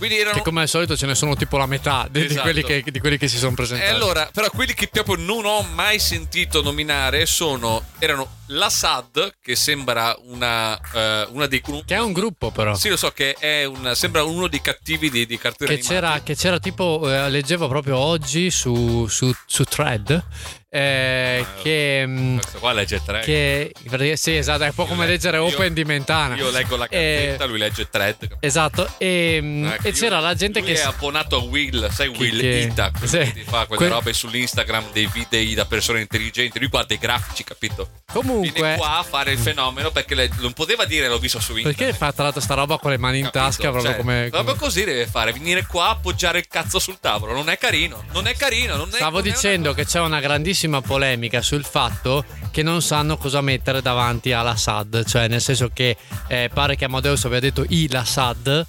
Erano... 0.00 0.36
Che 0.36 0.42
come 0.42 0.60
al 0.60 0.68
solito 0.68 0.96
ce 0.96 1.06
ne 1.06 1.16
sono 1.16 1.34
tipo 1.34 1.56
la 1.56 1.66
metà 1.66 2.06
di, 2.08 2.20
di 2.20 2.26
Esatto. 2.26 2.42
quelli, 2.42 2.62
che, 2.62 2.84
di 2.88 3.00
quelli 3.00 3.18
che 3.18 3.26
si 3.26 3.36
sono 3.36 3.50
E 3.50 3.54
presentati. 3.56 3.90
allora, 3.90 4.30
però 4.32 4.48
quelli 4.48 4.72
che 4.72 4.86
proprio 4.86 5.16
non 5.16 5.44
ho 5.44 5.62
mai 5.62 5.98
sentito 5.98 6.62
nominare 6.62 7.26
sono, 7.26 7.82
erano 7.98 8.36
la 8.46 8.70
SAD, 8.70 9.32
che 9.42 9.56
sembra 9.56 10.16
una, 10.26 10.78
eh, 10.94 11.26
una 11.32 11.46
dei... 11.46 11.60
Che 11.60 11.96
è 11.96 12.00
un 12.00 12.12
gruppo 12.12 12.52
però. 12.52 12.76
Sì, 12.76 12.90
lo 12.90 12.96
so 12.96 13.10
che 13.10 13.32
è 13.32 13.64
un, 13.64 13.90
sembra 13.96 14.22
uno 14.22 14.46
dei 14.46 14.60
cattivi 14.60 15.10
di, 15.10 15.26
di 15.26 15.36
cartoni 15.36 15.74
Che 15.74 15.82
che 16.22 16.36
c'era 16.36 16.60
tipo, 16.60 17.02
eh, 17.12 17.28
leggevo 17.28 17.66
proprio 17.66 17.96
oggi 17.96 18.52
su, 18.52 19.08
su, 19.08 19.32
su 19.46 19.64
Thread, 19.64 20.24
eh, 20.70 21.44
che, 21.62 22.04
mm, 22.06 22.36
Questo 22.38 22.58
qua 22.58 22.72
legge 22.72 23.00
tre. 23.04 23.20
che 23.20 23.72
perché- 23.88 24.16
sì 24.16 24.36
esatto 24.36 24.64
è 24.64 24.66
un 24.68 24.74
po' 24.74 24.84
come 24.84 25.06
le- 25.06 25.12
leggere 25.12 25.38
io- 25.38 25.44
Open 25.46 25.72
di 25.72 25.84
Mentana 25.84 26.36
Io 26.36 26.50
leggo 26.50 26.76
la 26.76 26.84
Eh, 26.86 26.88
cazzetta, 26.88 27.44
lui 27.46 27.58
legge 27.58 27.88
thread. 27.88 28.36
esatto 28.40 28.86
e, 28.98 29.36
Ecco, 29.72 29.86
e 29.86 29.90
io- 29.90 29.94
c'era 29.94 30.20
la 30.20 30.34
gente 30.34 30.62
che 30.62 30.74
è 30.74 30.80
abbonato 30.82 31.36
a 31.36 31.42
Will, 31.44 31.90
sai 31.90 32.08
Will 32.08 32.38
che- 32.40 32.68
Ita, 32.70 32.90
sì. 33.02 33.18
che 33.18 33.44
fa 33.46 33.64
quelle 33.64 33.76
Que- 33.86 33.88
robe 33.88 34.12
sull'Instagram 34.12 34.92
dei 34.92 35.08
video 35.12 35.54
da 35.54 35.64
persone 35.64 36.00
intelligenti. 36.00 36.58
Lui 36.58 36.68
guarda 36.68 36.92
i 36.94 36.98
grafici, 36.98 37.44
capito? 37.44 37.88
comunque 38.12 38.50
Viene 38.60 38.76
qua 38.76 38.98
a 38.98 39.02
fare 39.02 39.32
il 39.32 39.38
fenomeno 39.38 39.90
perché 39.90 40.14
le- 40.14 40.30
non 40.40 40.52
poteva 40.52 40.84
dire 40.84 41.08
l'ho 41.08 41.18
visto 41.18 41.40
su 41.40 41.52
internet. 41.56 41.76
perché 41.78 41.96
fa 41.96 42.12
tra 42.12 42.24
l'altro 42.24 42.40
sta 42.40 42.54
roba 42.54 42.78
con 42.78 42.90
le 42.90 42.98
mani 42.98 43.18
in 43.18 43.24
Capito? 43.24 43.44
tasca 43.44 43.70
proprio 43.70 43.82
Cioè, 43.92 43.96
come, 43.96 44.28
Proprio 44.30 44.54
come- 44.54 44.58
così 44.58 44.84
deve 44.84 45.06
fare, 45.06 45.32
venire 45.32 45.64
qua, 45.66 45.88
appoggiare 45.90 46.38
il 46.38 46.46
cazzo 46.48 46.78
sul 46.78 46.98
tavolo. 47.00 47.32
Non 47.32 47.48
è 47.48 47.56
carino, 47.58 48.04
non 48.12 48.26
è 48.26 48.34
carino. 48.34 48.76
Non 48.76 48.88
è, 48.90 48.94
Stavo 48.96 49.18
non 49.18 49.26
è 49.26 49.30
dicendo 49.30 49.68
una- 49.70 49.76
che 49.78 49.84
c'è 49.86 50.00
una 50.00 50.20
grandissima 50.20 50.56
polemica 50.84 51.42
sul 51.42 51.64
fatto 51.64 52.24
che 52.50 52.62
non 52.62 52.82
sanno 52.82 53.16
cosa 53.16 53.40
mettere 53.40 53.80
davanti 53.80 54.32
all'Assad, 54.32 55.04
cioè 55.04 55.28
nel 55.28 55.40
senso 55.40 55.70
che 55.72 55.96
eh, 56.26 56.50
pare 56.52 56.76
che 56.76 56.84
Amadeus 56.84 57.24
abbia 57.24 57.40
detto 57.40 57.64
il 57.68 57.94
Assad, 57.94 58.66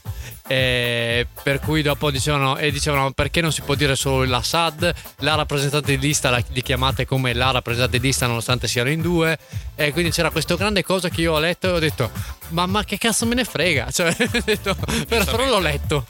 eh, 0.48 1.28
per 1.44 1.60
cui 1.60 1.82
dopo 1.82 2.12
dicevano, 2.12 2.58
e 2.58 2.72
dicevano 2.72 3.12
perché 3.12 3.42
non 3.42 3.52
si 3.52 3.62
può 3.62 3.76
dire 3.76 3.96
solo 3.96 4.26
l'Assad, 4.26 4.94
la 5.20 5.36
rappresentante 5.36 5.98
di 5.98 6.06
lista 6.06 6.30
la, 6.30 6.44
li 6.50 6.62
chiamate 6.62 7.06
come 7.06 7.34
la 7.34 7.52
rappresentante 7.52 8.00
di 8.00 8.08
lista 8.08 8.28
nonostante 8.28 8.68
siano 8.68 8.90
in 8.90 9.02
due, 9.02 9.38
e 9.76 9.92
quindi 9.92 10.12
c'era 10.12 10.30
questa 10.30 10.56
grande 10.56 10.84
cosa 10.84 11.10
che 11.10 11.22
io 11.22 11.34
ho 11.34 11.40
letto 11.40 11.68
e 11.68 11.72
ho 11.72 11.80
detto 11.80 12.12
ma, 12.50 12.66
ma 12.66 12.84
che 12.84 12.98
cazzo 12.98 13.26
me 13.26 13.36
ne 13.36 13.44
frega, 13.44 13.90
cioè, 13.94 14.16
detto, 14.44 14.76
però, 15.08 15.24
però 15.26 15.46
l'ho 15.48 15.60
letto. 15.60 16.06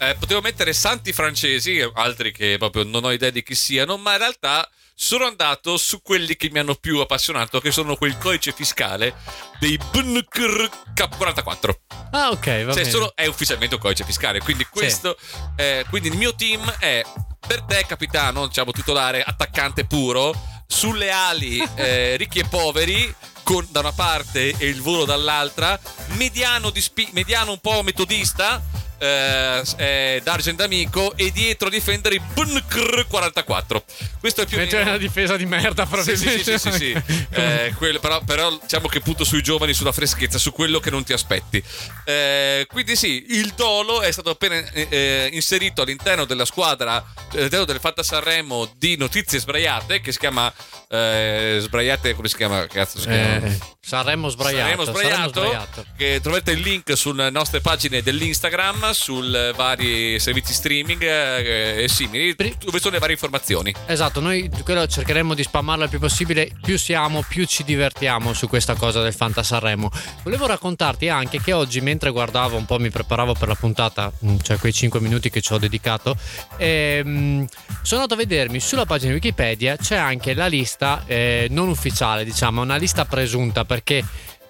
Eh, 0.00 0.14
potevo 0.18 0.40
mettere 0.40 0.72
santi 0.72 1.12
francesi, 1.12 1.80
altri 1.94 2.30
che 2.30 2.56
proprio 2.56 2.84
non 2.84 3.04
ho 3.04 3.10
idea 3.10 3.30
di 3.30 3.42
chi 3.42 3.54
siano, 3.54 3.96
ma 3.96 4.12
in 4.12 4.18
realtà 4.18 4.68
sono 5.00 5.26
andato 5.26 5.76
su 5.76 6.02
quelli 6.02 6.34
che 6.34 6.50
mi 6.50 6.58
hanno 6.58 6.74
più 6.74 6.98
appassionato, 6.98 7.60
che 7.60 7.70
sono 7.70 7.94
quel 7.94 8.18
codice 8.18 8.50
fiscale 8.50 9.14
dei 9.60 9.78
BNKR 9.92 10.68
K44. 10.92 11.70
Ah 12.10 12.30
ok, 12.30 12.44
va 12.64 12.72
Cioè, 12.72 12.82
bene. 12.82 12.90
solo- 12.90 13.12
è 13.14 13.24
ufficialmente 13.26 13.76
un 13.76 13.80
codice 13.80 14.02
fiscale. 14.04 14.40
Quindi 14.40 14.64
questo. 14.68 15.16
eh, 15.56 15.84
quindi 15.88 16.08
il 16.08 16.16
mio 16.16 16.34
team 16.34 16.68
è 16.80 17.02
per 17.46 17.62
te, 17.62 17.84
capitano, 17.86 18.48
diciamo 18.48 18.72
titolare, 18.72 19.22
attaccante 19.22 19.84
puro, 19.86 20.34
sulle 20.66 21.12
ali 21.12 21.62
eh, 21.76 22.16
ricchi 22.16 22.40
e 22.40 22.44
poveri. 22.48 23.14
Con, 23.44 23.66
da 23.70 23.80
una 23.80 23.92
parte 23.92 24.52
e 24.58 24.66
il 24.66 24.82
volo 24.82 25.06
dall'altra, 25.06 25.78
mediano, 26.16 26.68
di 26.68 26.82
spi- 26.82 27.08
mediano 27.12 27.52
un 27.52 27.60
po' 27.60 27.82
metodista, 27.82 28.60
eh, 28.98 29.62
eh, 29.76 30.20
D'Argent 30.22 30.60
amico, 30.60 31.14
e 31.16 31.30
dietro 31.30 31.68
difendere 31.68 32.16
i 32.16 32.20
BNKR 32.20 33.06
44. 33.06 33.84
Questo 34.20 34.42
è 34.42 34.46
più 34.46 34.56
o 34.56 34.60
Mentre 34.60 34.78
è 34.78 34.84
meno- 34.84 34.96
una 34.96 34.98
difesa 35.06 35.36
di 35.36 35.46
merda 35.46 35.86
sì, 36.02 36.16
sì, 36.16 36.28
sì, 36.28 36.42
sì, 36.42 36.58
sì, 36.58 36.72
sì. 36.72 36.96
Eh, 37.30 37.72
quello- 37.76 38.00
però, 38.00 38.20
però 38.24 38.58
diciamo 38.60 38.88
che 38.88 39.00
punto 39.00 39.24
sui 39.24 39.42
giovani, 39.42 39.72
sulla 39.74 39.92
freschezza, 39.92 40.38
su 40.38 40.52
quello 40.52 40.80
che 40.80 40.90
non 40.90 41.04
ti 41.04 41.12
aspetti. 41.12 41.62
Eh, 42.04 42.66
quindi 42.68 42.96
sì, 42.96 43.26
il 43.30 43.52
dolo 43.54 44.02
è 44.02 44.10
stato 44.10 44.30
appena 44.30 44.56
eh, 44.72 45.28
inserito 45.32 45.82
all'interno 45.82 46.24
della 46.24 46.44
squadra, 46.44 47.04
all'interno 47.32 47.64
del 47.64 47.78
Fatta 47.80 48.02
Sanremo 48.02 48.72
di 48.76 48.96
Notizie 48.96 49.38
Sbraiate, 49.38 50.00
che 50.00 50.12
si 50.12 50.18
chiama 50.18 50.52
eh, 50.88 51.58
Sbraiate, 51.60 52.14
come 52.14 52.28
si 52.28 52.36
chiama? 52.36 52.66
Cazzo 52.66 52.98
si 52.98 53.06
chiama? 53.06 53.46
Eh, 53.46 53.58
Sanremo 53.80 54.28
sbraiato. 54.28 54.58
Saremo 54.58 54.84
sbraiato, 54.84 55.28
sbraiato. 55.28 55.84
che 55.96 56.18
trovate 56.22 56.52
il 56.52 56.60
link 56.60 56.96
sulle 56.96 57.30
nostre 57.30 57.60
pagine 57.60 58.02
dell'Instagram, 58.02 58.87
sul 58.92 59.52
vari 59.56 60.18
servizi 60.18 60.52
streaming 60.52 61.02
eh, 61.02 61.84
e 61.84 61.88
simili, 61.88 62.34
dove 62.34 62.78
sono 62.78 62.94
le 62.94 62.98
varie 62.98 63.14
informazioni. 63.14 63.74
Esatto, 63.86 64.20
noi 64.20 64.50
quello 64.64 64.86
cercheremo 64.86 65.34
di 65.34 65.42
spammarlo 65.42 65.84
il 65.84 65.90
più 65.90 65.98
possibile. 65.98 66.50
Più 66.60 66.78
siamo, 66.78 67.22
più 67.28 67.44
ci 67.44 67.64
divertiamo 67.64 68.32
su 68.32 68.48
questa 68.48 68.74
cosa 68.74 69.02
del 69.02 69.12
Fanta 69.12 69.42
Sanremo. 69.42 69.90
Volevo 70.22 70.46
raccontarti 70.46 71.08
anche 71.08 71.40
che 71.40 71.52
oggi, 71.52 71.80
mentre 71.80 72.10
guardavo 72.10 72.56
un 72.56 72.64
po', 72.64 72.78
mi 72.78 72.90
preparavo 72.90 73.34
per 73.34 73.48
la 73.48 73.54
puntata, 73.54 74.12
mm, 74.24 74.36
cioè 74.42 74.58
quei 74.58 74.72
5 74.72 75.00
minuti 75.00 75.30
che 75.30 75.40
ci 75.40 75.52
ho 75.52 75.58
dedicato, 75.58 76.16
ehm, 76.56 77.46
sono 77.82 78.02
andato 78.02 78.14
a 78.14 78.24
vedermi 78.24 78.60
sulla 78.60 78.86
pagina 78.86 79.10
di 79.10 79.14
Wikipedia 79.14 79.76
c'è 79.76 79.96
anche 79.96 80.34
la 80.34 80.46
lista 80.46 81.04
eh, 81.06 81.46
non 81.50 81.68
ufficiale, 81.68 82.24
diciamo, 82.24 82.62
una 82.62 82.76
lista 82.76 83.04
presunta 83.04 83.64
perché 83.64 84.04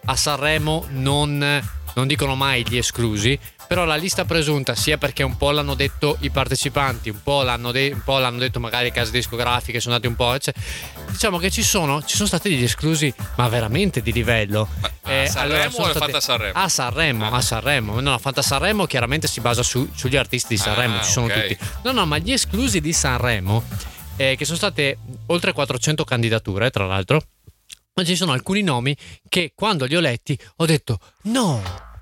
a 0.04 0.16
Sanremo 0.16 0.86
non, 0.90 1.62
non 1.94 2.06
dicono 2.06 2.34
mai 2.34 2.64
gli 2.66 2.76
esclusi, 2.76 3.38
però 3.68 3.84
la 3.84 3.96
lista 3.96 4.24
presunta 4.24 4.74
sia 4.74 4.96
perché 4.96 5.22
un 5.22 5.36
po' 5.36 5.50
l'hanno 5.50 5.74
detto 5.74 6.16
i 6.20 6.30
partecipanti, 6.30 7.10
un 7.10 7.22
po' 7.22 7.42
l'hanno, 7.42 7.70
de- 7.70 7.90
un 7.92 8.02
po' 8.02 8.18
l'hanno 8.18 8.38
detto 8.38 8.58
magari 8.60 8.84
le 8.84 8.92
case 8.92 9.10
discografiche, 9.12 9.78
sono 9.78 9.94
andati 9.94 10.10
un 10.10 10.16
po', 10.16 10.36
cioè, 10.38 10.54
diciamo 11.10 11.36
che 11.38 11.50
ci 11.50 11.62
sono, 11.62 12.02
ci 12.02 12.16
sono 12.16 12.26
stati 12.26 12.48
degli 12.48 12.62
esclusi, 12.64 13.12
ma 13.36 13.46
veramente 13.48 14.00
di 14.00 14.10
livello. 14.12 14.66
a 15.02 15.26
Sanremo 15.26 15.70
sono 15.70 15.86
o 15.86 15.90
al 15.90 15.96
Fanta 15.96 16.20
Sanremo? 16.20 16.52
A 16.58 16.68
Sanremo, 16.68 17.24
Ah. 17.26 17.36
a 17.36 17.40
Sanremo. 17.40 18.00
No, 18.00 18.18
Fanta 18.18 18.42
Sanremo 18.42 18.86
chiaramente 18.86 19.26
si 19.28 19.40
basa 19.40 19.62
su- 19.62 19.88
sugli 19.94 20.16
artisti 20.16 20.54
di 20.54 20.60
Sanremo, 20.60 20.96
Ah, 20.98 21.02
ci 21.02 21.10
sono 21.10 21.26
ok. 21.26 21.40
tutti. 21.48 21.58
No, 21.84 21.92
no, 21.92 22.06
ma 22.06 22.18
gli 22.18 22.32
esclusi 22.32 22.80
di 22.80 22.92
Sanremo, 22.92 23.62
eh, 24.16 24.34
che 24.36 24.44
sono 24.44 24.56
state 24.56 24.98
oltre 25.26 25.52
400 25.52 26.04
candidature, 26.04 26.70
tra 26.70 26.86
l'altro, 26.86 27.22
ma 27.94 28.04
ci 28.04 28.16
sono 28.16 28.32
alcuni 28.32 28.62
nomi 28.62 28.96
che 29.28 29.52
quando 29.54 29.84
li 29.84 29.96
ho 29.96 30.00
letti 30.00 30.38
ho 30.56 30.64
detto 30.66 30.98
no, 31.24 31.60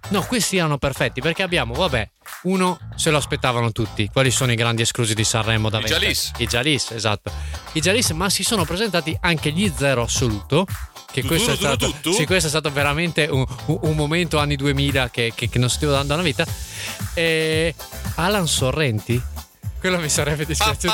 no, 0.09 0.23
questi 0.23 0.57
erano 0.57 0.79
perfetti 0.79 1.21
perché 1.21 1.43
abbiamo, 1.43 1.75
vabbè, 1.75 2.11
uno 2.43 2.79
se 2.97 3.11
lo 3.11 3.17
aspettavano 3.19 3.73
tutti. 3.73 4.09
Quali 4.13 4.31
sono 4.31 4.53
i 4.53 4.55
grandi 4.55 4.83
esclusi 4.83 5.15
di 5.15 5.25
Sanremo 5.25 5.69
da 5.69 5.79
I 5.79 5.83
vent'anni? 5.83 6.03
Jalis. 6.03 6.31
I 6.39 6.47
Jalis, 6.47 6.91
esatto. 6.93 7.31
I 7.73 7.81
Jalis, 7.81 8.11
ma 8.11 8.29
si 8.31 8.43
sono 8.45 8.65
presentati 8.65 9.17
anche 9.21 9.51
gli 9.53 9.71
Zero 9.77 10.03
Assoluto. 10.03 10.67
Che 11.11 11.21
Tu, 11.23 11.27
questo, 11.29 11.47
tu, 11.47 11.53
è 11.55 11.57
stato, 11.57 11.95
tu, 12.03 12.13
sì, 12.13 12.27
questo 12.27 12.47
è 12.47 12.51
stato 12.51 12.71
veramente 12.71 13.25
un, 13.31 13.45
un- 13.67 13.97
momento 13.97 14.39
anni 14.39 14.55
2000 14.57 15.09
che, 15.09 15.33
che- 15.35 15.49
che 15.49 15.59
non 15.59 15.71
sentivo 15.71 15.93
da, 15.93 16.03
da 16.03 16.15
una 16.15 16.23
vita. 16.23 16.45
E 17.15 17.75
Alan 18.17 18.47
Sorrenti, 18.47 19.21
quello 19.81 19.99
mi 19.99 20.11
sarebbe 20.11 20.45
dispiaciuto. 20.45 20.93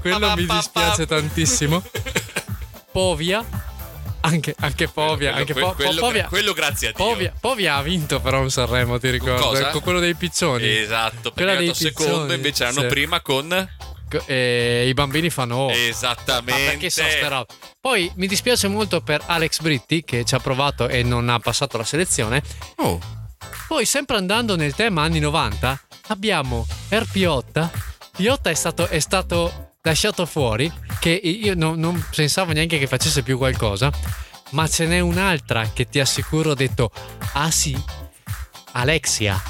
Quello 0.00 0.34
mi 0.36 0.46
dispiace 0.46 1.06
tantissimo. 1.06 1.82
Povia, 2.92 3.44
anche, 4.22 4.54
anche 4.58 4.88
Povia, 4.88 5.32
Quello- 5.32 5.36
anche 5.36 5.52
Po- 5.54 5.72
quello- 5.74 6.00
Povia, 6.00 6.26
quello 6.26 6.52
grazie 6.52 6.88
a 6.88 6.92
Dio. 6.92 7.04
Povia, 7.04 7.32
Povia 7.38 7.76
ha 7.76 7.82
vinto 7.82 8.20
però 8.20 8.40
un 8.40 8.50
Sanremo, 8.50 8.98
ti 8.98 9.10
ricordo? 9.10 9.42
cosa? 9.42 9.70
Con 9.70 9.82
quello 9.82 10.00
dei 10.00 10.14
piccioni. 10.14 10.66
Esatto, 10.68 11.32
perché 11.32 11.50
arrivato 11.52 11.78
secondo, 11.78 12.32
invece 12.32 12.64
l'anno 12.64 12.80
sì. 12.82 12.86
prima 12.86 13.20
con 13.20 13.68
E 14.26 14.84
i 14.88 14.92
bambini 14.94 15.30
fanno 15.30 15.56
oh. 15.56 15.70
Esattamente. 15.70 16.62
Ma 16.64 16.70
perché 16.70 16.90
so 16.90 17.02
ste 17.02 17.28
robe? 17.28 17.46
Poi 17.80 18.12
mi 18.16 18.26
dispiace 18.26 18.68
molto 18.68 19.00
per 19.00 19.22
Alex 19.24 19.60
Britti 19.60 20.04
che 20.04 20.24
ci 20.24 20.34
ha 20.34 20.38
provato 20.38 20.86
e 20.86 21.02
non 21.02 21.28
ha 21.30 21.38
passato 21.38 21.78
la 21.78 21.84
selezione. 21.84 22.42
Oh. 22.76 23.00
Poi, 23.66 23.86
sempre 23.86 24.16
andando 24.16 24.54
nel 24.54 24.74
tema 24.74 25.02
anni 25.02 25.18
90, 25.18 25.80
abbiamo 26.08 26.66
Er 26.90 27.06
Piotta. 27.10 27.70
Piotta 28.14 28.50
è 28.50 28.54
stato, 28.54 28.86
è 28.86 28.98
stato 28.98 29.71
lasciato 29.82 30.26
fuori, 30.26 30.72
che 31.00 31.10
io 31.10 31.54
non, 31.54 31.78
non 31.78 32.04
pensavo 32.14 32.52
neanche 32.52 32.78
che 32.78 32.86
facesse 32.86 33.22
più 33.22 33.36
qualcosa, 33.36 33.90
ma 34.50 34.68
ce 34.68 34.86
n'è 34.86 35.00
un'altra 35.00 35.70
che 35.72 35.88
ti 35.88 35.98
assicuro 35.98 36.50
ho 36.50 36.54
detto, 36.54 36.90
ah 37.34 37.50
sì, 37.50 37.76
Alexia. 38.72 39.40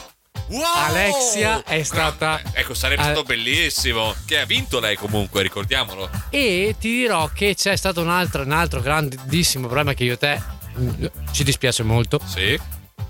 Wow! 0.49 0.63
Alexia 0.75 1.63
è 1.65 1.83
stata- 1.83 2.41
Grande. 2.43 2.59
Ecco, 2.59 2.75
sarebbe 2.75 3.03
stato 3.03 3.23
bellissimo. 3.23 4.15
Che 4.27 4.39
ha 4.39 4.45
vinto 4.45 4.81
lei 4.81 4.97
comunque, 4.97 5.43
ricordiamolo. 5.43 6.11
E 6.31 6.75
ti 6.79 6.91
dirò 6.91 7.29
che 7.29 7.55
c'è 7.55 7.77
stato 7.77 8.01
un 8.01 8.11
altro, 8.11 8.43
un 8.43 8.53
altro 8.53 8.81
grandissimo 8.81 9.67
problema 9.67 9.95
che 9.95 10.05
io 10.05 10.15
e 10.15 10.19
te 10.19 10.43
mm, 10.79 11.05
ci 11.31 11.45
dispiace 11.45 11.83
molto. 11.83 12.21
Sì. 12.25 12.59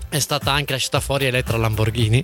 È 0.09 0.19
stata 0.19 0.51
anche 0.51 0.73
lasciata 0.73 0.99
fuori 0.99 1.25
Elettra 1.25 1.57
Lamborghini. 1.57 2.23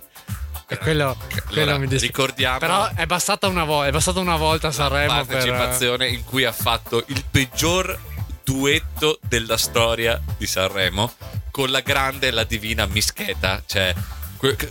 E 0.72 0.78
quello, 0.78 1.18
quello 1.48 1.62
Allora, 1.62 1.78
mi 1.80 1.88
dispiace. 1.88 2.06
ricordiamo 2.06 2.60
Però 2.60 2.90
è 2.94 3.06
bastata 3.08 3.48
una, 3.48 3.64
vo- 3.64 3.84
è 3.84 3.92
bastata 3.92 4.20
una 4.20 4.36
volta 4.36 4.68
a 4.68 4.72
Sanremo 4.72 5.14
per... 5.14 5.26
partecipazione 5.26 6.08
in 6.10 6.24
cui 6.24 6.46
ha 6.46 6.52
fatto 6.52 7.04
il 7.08 7.24
peggior 7.30 8.00
duetto 8.44 9.20
della 9.28 9.58
storia 9.58 10.22
di 10.38 10.46
Sanremo 10.46 11.12
con 11.50 11.72
la 11.72 11.80
grande 11.80 12.28
e 12.28 12.32
la 12.32 12.44
divina 12.44 12.86
Mischeta. 12.86 13.64
Cioè, 13.66 13.96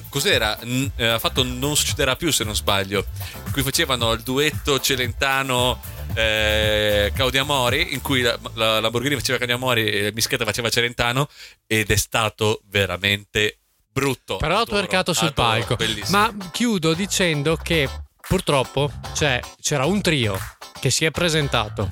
cos'era? 0.08 0.56
N- 0.62 0.88
eh, 0.94 1.06
ha 1.06 1.18
fatto 1.18 1.42
Non 1.42 1.76
succederà 1.76 2.14
più 2.14 2.30
se 2.30 2.44
non 2.44 2.54
sbaglio. 2.54 3.04
In 3.46 3.50
cui 3.52 3.62
facevano 3.62 4.12
il 4.12 4.20
duetto 4.20 4.78
Celentano. 4.78 5.96
Eh, 6.14 7.12
Claudia 7.14 7.44
Mori 7.44 7.92
in 7.92 8.00
cui 8.00 8.22
la, 8.22 8.36
la 8.54 8.80
Lamborghini 8.80 9.14
faceva 9.14 9.36
Claudia 9.36 9.58
Mori 9.58 9.84
e 9.88 10.10
Mischeta 10.14 10.44
faceva 10.44 10.70
Celentano 10.70 11.28
ed 11.66 11.90
è 11.90 11.96
stato 11.96 12.62
veramente 12.70 13.58
brutto 13.98 14.36
Però 14.36 14.60
ha 14.60 14.64
twerkato 14.64 15.12
sul 15.12 15.28
adoro, 15.28 15.48
palco. 15.48 15.76
bellissimo. 15.76 16.18
Ma 16.18 16.34
chiudo 16.52 16.94
dicendo 16.94 17.56
che 17.56 17.88
purtroppo 18.26 18.90
cioè, 19.14 19.40
c'era 19.60 19.84
un 19.86 20.00
trio 20.00 20.38
che 20.80 20.90
si 20.90 21.04
è 21.04 21.10
presentato, 21.10 21.88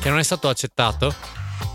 che 0.00 0.08
non 0.08 0.18
è 0.18 0.22
stato 0.22 0.48
accettato, 0.48 1.14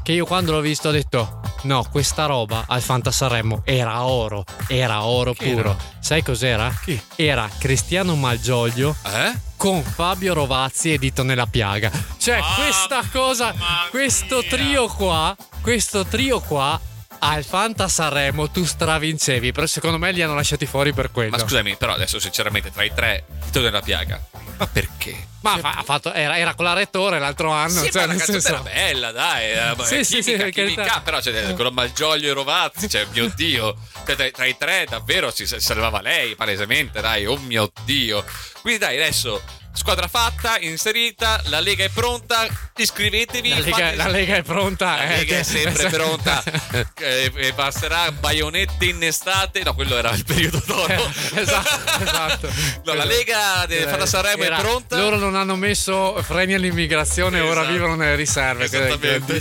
che 0.04 0.12
io 0.12 0.26
quando 0.26 0.52
l'ho 0.52 0.60
visto 0.62 0.90
ho 0.90 0.92
detto 0.92 1.42
no, 1.64 1.86
questa 1.92 2.26
roba 2.26 2.66
al 2.68 2.82
Fanta 2.82 3.12
Sanremo 3.12 3.62
era 3.66 4.04
oro, 4.06 4.44
era 4.68 5.04
oro 5.04 5.34
Chi 5.34 5.50
puro. 5.50 5.72
era? 5.72 5.78
Sai 6.00 6.24
cos'era? 6.24 6.72
Chi? 6.84 7.00
Era 7.16 7.50
Cristiano 7.58 8.16
Malgioglio 8.16 8.96
eh? 9.06 9.34
con 9.56 9.82
Fabio 9.84 10.34
Rovazzi 10.34 10.94
e 10.94 10.98
Dito 10.98 11.24
nella 11.24 11.46
piaga. 11.46 11.92
Cioè, 12.18 12.40
Mamma 12.40 12.56
questa 12.56 13.04
cosa, 13.12 13.54
questo 13.90 14.44
trio 14.44 14.88
qua, 14.88 15.36
questo 15.62 16.06
trio 16.06 16.40
qua 16.40 16.80
al 17.24 17.44
Fanta 17.44 17.88
Sanremo 17.88 18.50
tu 18.50 18.66
stravincevi, 18.66 19.52
però 19.52 19.68
secondo 19.68 19.98
me 19.98 20.12
li 20.12 20.22
hanno 20.22 20.34
lasciati 20.34 20.66
fuori 20.66 20.92
per 20.94 21.12
quello. 21.12 21.32
Ma 21.32 21.38
scusami, 21.38 21.76
però 21.76 21.94
adesso 21.94 22.20
sinceramente 22.20 22.72
tra 22.72 22.84
i 22.84 22.92
tre, 22.94 23.26
Tito 23.46 23.62
della 23.62 23.82
piaga. 23.82 24.20
Ma 24.58 24.68
perché? 24.68 25.28
Ma 25.42 25.58
fa- 25.58 25.74
ha 25.78 25.84
fatto, 25.84 26.14
era, 26.14 26.38
era 26.38 26.54
con 26.56 26.66
la 26.66 26.74
rettore 26.74 27.20
l'altro 27.20 27.52
anno. 27.52 27.82
Sì, 27.82 27.92
cioè, 27.92 28.06
ma 28.06 28.14
la 28.14 28.18
canzone 28.20 28.40
senso- 28.42 28.62
era 28.62 28.62
bella, 28.62 29.12
dai. 29.12 29.46
Era, 29.50 29.84
Sì, 29.84 29.98
eh, 29.98 30.04
sì, 30.04 30.22
sì, 30.22 30.36
chimica, 30.36 30.44
per 30.44 30.54
chimica, 30.54 31.02
però 31.02 31.22
cioè, 31.22 31.54
quello 31.54 31.72
Malgioglio 31.72 32.30
e 32.30 32.34
Rovazzi, 32.34 32.90
cioè, 32.90 33.06
mio 33.12 33.32
Dio. 33.36 33.76
Cioè, 34.06 34.16
tra, 34.16 34.30
tra 34.30 34.46
i 34.46 34.58
tre 34.58 34.86
davvero 34.90 35.32
si 35.32 35.46
salvava 35.46 36.02
lei, 36.02 36.36
palesemente, 36.36 37.02
dai, 37.02 37.26
oh 37.26 37.38
mio 37.38 37.72
Dio. 37.86 38.24
Quindi 38.62 38.80
dai, 38.80 38.98
adesso 38.98 39.42
squadra 39.74 40.08
fatta, 40.08 40.58
inserita, 40.60 41.42
la 41.46 41.60
Lega 41.60 41.84
è 41.84 41.90
pronta, 41.90 42.48
iscrivetevi. 42.76 43.50
La 43.50 43.56
Lega, 43.60 43.72
fate- 43.72 43.96
la 43.96 44.08
Lega 44.08 44.36
è 44.36 44.42
pronta. 44.44 44.86
La 44.98 45.04
eh, 45.14 45.18
Lega 45.18 45.38
è 45.40 45.44
sempre 45.44 45.90
pronta. 45.92 46.44
Eh, 47.02 47.32
e 47.36 47.54
basterà 47.54 48.12
baionette 48.12 48.86
in 48.86 49.02
estate. 49.04 49.64
No, 49.64 49.74
quello 49.74 49.98
era 49.98 50.12
il 50.12 50.24
periodo 50.24 50.62
d'oro. 50.66 51.12
esatto, 51.36 52.04
esatto. 52.04 52.50
No, 52.86 52.94
la 52.94 53.06
Lega 53.06 53.66
de- 53.68 53.88
fatta 53.88 54.06
Sanremo 54.06 54.44
Era- 54.44 54.58
è 54.58 54.60
pronta. 54.62 54.98
Loro 54.98 55.18
non 55.18 55.36
hanno 55.36 55.56
messo 55.56 56.22
freni 56.22 56.54
all'immigrazione 56.54 57.38
e 57.38 57.42
ora 57.42 57.62
Esatto. 57.62 57.72
vivono 57.72 57.96
nelle 57.96 58.16
riserve. 58.16 58.66
Esattamente. 58.66 59.40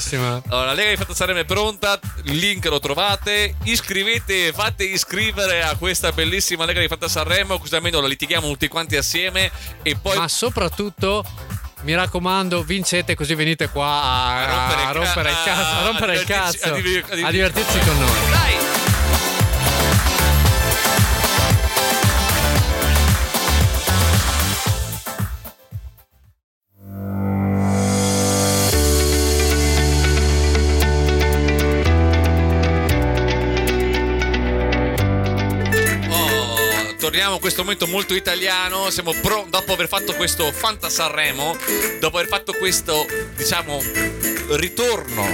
Allora, 0.48 0.66
la 0.66 0.72
Lega 0.72 0.90
di 0.90 0.96
Fatta 0.96 1.14
Sanremo 1.14 1.40
è 1.40 1.44
pronta, 1.44 1.98
il 2.24 2.36
link 2.36 2.64
lo 2.66 2.78
trovate, 2.80 3.54
iscrivete, 3.64 4.52
fate 4.52 4.84
iscrivere 4.84 5.62
a 5.62 5.76
questa 5.76 6.12
bellissima 6.12 6.64
Lega 6.64 6.80
di 6.80 6.88
Fatta 6.88 7.08
Sanremo, 7.08 7.58
così 7.58 7.74
almeno 7.74 8.00
la 8.00 8.06
litighiamo 8.08 8.46
tutti 8.48 8.68
quanti 8.68 8.96
assieme 8.96 9.50
e 9.82 9.96
poi 9.96 10.16
Ma 10.20 10.28
soprattutto. 10.28 11.24
Mi 11.82 11.94
raccomando, 11.94 12.62
vincete 12.62 13.14
così 13.14 13.34
venite 13.34 13.70
qua 13.70 13.86
a, 13.86 14.88
A 14.88 14.92
rompere 14.92 15.30
il 15.30 15.36
cazzo, 15.42 15.78
a 15.78 15.84
rompere 15.86 16.12
il 16.16 16.24
cazzo, 16.24 16.68
a 16.68 16.70
div- 16.72 17.10
a 17.10 17.14
div- 17.14 17.24
a 17.26 17.30
divertirci 17.30 17.78
con 17.78 17.98
noi. 17.98 18.30
Dai! 18.30 18.69
Torniamo 37.00 37.36
a 37.36 37.40
questo 37.40 37.62
momento 37.62 37.86
molto 37.86 38.14
italiano. 38.14 38.90
Siamo 38.90 39.12
pro- 39.22 39.46
dopo 39.48 39.72
aver 39.72 39.88
fatto 39.88 40.14
questo 40.14 40.52
Fanta 40.52 40.90
Sanremo, 40.90 41.56
dopo 41.98 42.18
aver 42.18 42.28
fatto 42.28 42.52
questo, 42.52 43.06
diciamo, 43.36 43.82
ritorno 44.50 45.26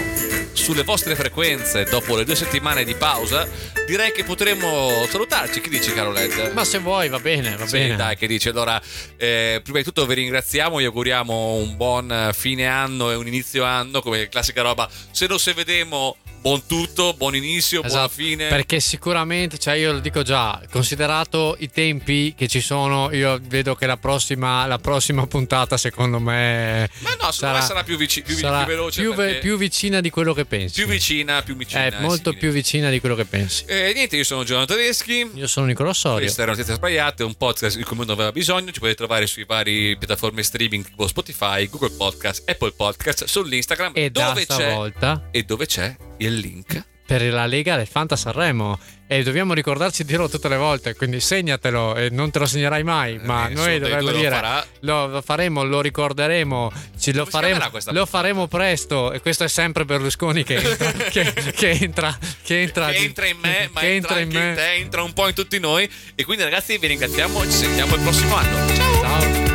sulle 0.53 0.85
vostre 0.85 1.15
frequenze 1.17 1.85
dopo 1.85 2.17
le 2.17 2.25
due 2.25 2.37
settimane 2.37 2.85
di 2.85 2.95
pausa, 2.95 3.47
direi 3.87 4.13
che 4.13 4.23
potremmo 4.23 5.05
salutarci. 5.11 5.61
Che 5.61 5.69
dici, 5.69 5.93
caro 5.93 6.13
Led? 6.13 6.53
Ma 6.55 6.65
se 6.65 6.79
vuoi, 6.79 7.09
va 7.09 7.19
bene, 7.19 7.57
va 7.57 7.67
Sì, 7.67 7.79
bene. 7.79 7.97
dai, 7.97 8.17
che 8.17 8.29
dici? 8.29 8.49
Allora, 8.49 8.81
eh, 9.17 9.61
prima 9.63 9.79
di 9.79 9.85
tutto 9.85 10.07
vi 10.07 10.15
ringraziamo, 10.15 10.77
vi 10.77 10.85
auguriamo 10.85 11.55
un 11.55 11.77
buon 11.77 12.31
fine 12.33 12.67
anno 12.69 13.11
e 13.11 13.17
un 13.17 13.27
inizio 13.27 13.65
anno, 13.65 14.01
come 14.03 14.29
classica 14.29 14.63
roba. 14.63 14.89
Se 15.11 15.27
non 15.27 15.39
se 15.41 15.53
vedemo, 15.53 16.17
buon 16.47 16.65
tutto, 16.65 17.13
buon 17.15 17.35
inizio, 17.35 17.81
buona 17.81 18.05
Esatto, 18.05 18.13
fine. 18.23 18.47
Perché 18.47 18.79
sicuramente, 18.79 19.59
cioè 19.59 19.75
io 19.75 19.91
lo 19.91 19.99
dico 19.99 20.23
già, 20.23 20.63
considerato 20.71 21.57
i 21.59 21.69
tempi 21.69 22.35
che 22.37 22.47
ci 22.47 22.61
sono, 22.61 23.13
io 23.13 23.41
vedo 23.49 23.75
che 23.75 23.85
la 23.87 23.97
prossima, 23.97 24.65
la 24.67 24.79
prossima 24.79 25.27
puntata 25.27 25.77
secondo 25.77 26.21
me 26.21 26.89
Ma 27.01 27.17
no, 27.21 27.53
me 27.53 27.61
sarà 27.63 27.83
più, 27.83 27.97
vici- 27.97 28.23
più, 28.23 28.37
sarà 28.37 28.59
più 28.59 28.67
veloce. 28.69 29.01
più, 29.01 29.13
ve- 29.15 29.39
più 29.41 29.57
vicina 29.57 30.01
di 30.01 30.09
quello 30.09 30.33
che 30.35 30.45
pensi. 30.45 30.75
più 30.81 30.87
vicina, 30.87 31.43
più 31.43 31.57
vicina. 31.57 31.85
È 31.85 31.97
molto 31.99 32.31
sì. 32.31 32.37
più 32.37 32.53
vicina 32.53 32.91
di 32.91 33.01
quello 33.01 33.17
che 33.17 33.25
pensi. 33.25 33.65
Eh, 33.67 33.91
niente, 33.93 34.15
io 34.15 34.23
sono 34.23 34.45
Giovanni 34.45 34.69
Tedeschi. 34.69 35.29
Io 35.35 35.49
sono 35.49 35.67
Nicola 35.67 35.93
Sorio. 35.93 36.21
Queste 36.21 36.43
erano 36.43 36.57
notizie 36.57 36.77
sbagliate, 36.77 37.25
un 37.25 37.35
podcast 37.35 37.77
di 37.77 37.83
cui 37.83 37.97
non 37.97 38.11
aveva 38.11 38.31
bisogno. 38.31 38.71
Ci 38.71 38.79
potete 38.79 38.99
trovare 38.99 39.27
sui 39.27 39.45
vari 39.45 39.97
piattaforme 39.99 40.45
streaming 40.45 40.85
tipo 40.85 41.09
Spotify, 41.09 41.69
Google 41.69 41.91
Podcast, 41.91 42.49
Apple 42.49 42.71
Podcast, 42.71 43.25
sull'Instagram. 43.25 43.91
E 43.97 44.11
da 44.11 44.29
dove 44.29 44.47
c'è, 44.47 44.55
stavolta 44.55 45.29
e 45.33 45.43
dove 45.43 45.67
c'è 45.67 45.97
il 46.19 46.36
link 46.39 46.85
per 47.07 47.23
la 47.23 47.47
Lega 47.47 47.77
del 47.77 47.87
Fanta 47.87 48.17
Sanremo. 48.17 48.79
E 49.09 49.23
dobbiamo 49.23 49.55
ricordarci 49.55 50.03
di 50.03 50.09
dirlo 50.11 50.29
tutte 50.29 50.49
le 50.49 50.57
volte, 50.57 50.97
quindi 50.97 51.21
segnatelo 51.21 51.95
e 51.95 52.09
non 52.11 52.33
te 52.33 52.41
lo 52.41 52.47
segnerai 52.47 52.83
mai. 52.83 53.21
ma 53.23 53.47
Eh, 53.49 53.55
noi 53.55 53.79
dovremmo 53.79 54.01
due 54.01 54.11
lo 54.11 54.17
dire: 54.19 54.31
farà. 54.31 54.67
lo, 54.81 55.07
lo 55.07 55.23
faremo, 55.23 55.63
lo 55.63 55.81
ricorderemo, 55.81 56.73
ci 56.99 57.13
lo, 57.13 57.25
faremo, 57.25 57.61
lo 57.91 58.05
faremo 58.07 58.49
presto. 58.49 59.13
E 59.13 59.21
questo 59.21 59.45
è 59.45 59.49
sempre 59.49 59.85
Berlusconi 59.85 60.43
che 60.43 60.57
entra, 60.57 60.91
che, 61.09 61.33
che 61.55 61.71
entra, 61.71 62.19
che 62.43 62.63
entra, 62.63 62.89
che 62.89 62.97
entra 62.97 63.27
in 63.27 63.37
me, 63.41 63.71
ma 63.73 63.83
entra, 63.83 64.19
entra 64.19 64.19
in 64.19 64.31
in 64.33 64.49
me. 64.49 64.55
te, 64.57 64.73
entra 64.73 65.03
un 65.05 65.13
po' 65.13 65.29
in 65.29 65.35
tutti 65.35 65.61
noi. 65.61 65.89
E 66.17 66.25
quindi, 66.25 66.43
ragazzi, 66.43 66.77
vi 66.77 66.89
ringraziamo. 66.89 67.43
Ci 67.45 67.51
sentiamo 67.53 67.95
il 67.95 68.01
prossimo 68.01 68.35
anno. 68.35 68.75
Ciao! 68.75 69.01
Ciao. 69.01 69.46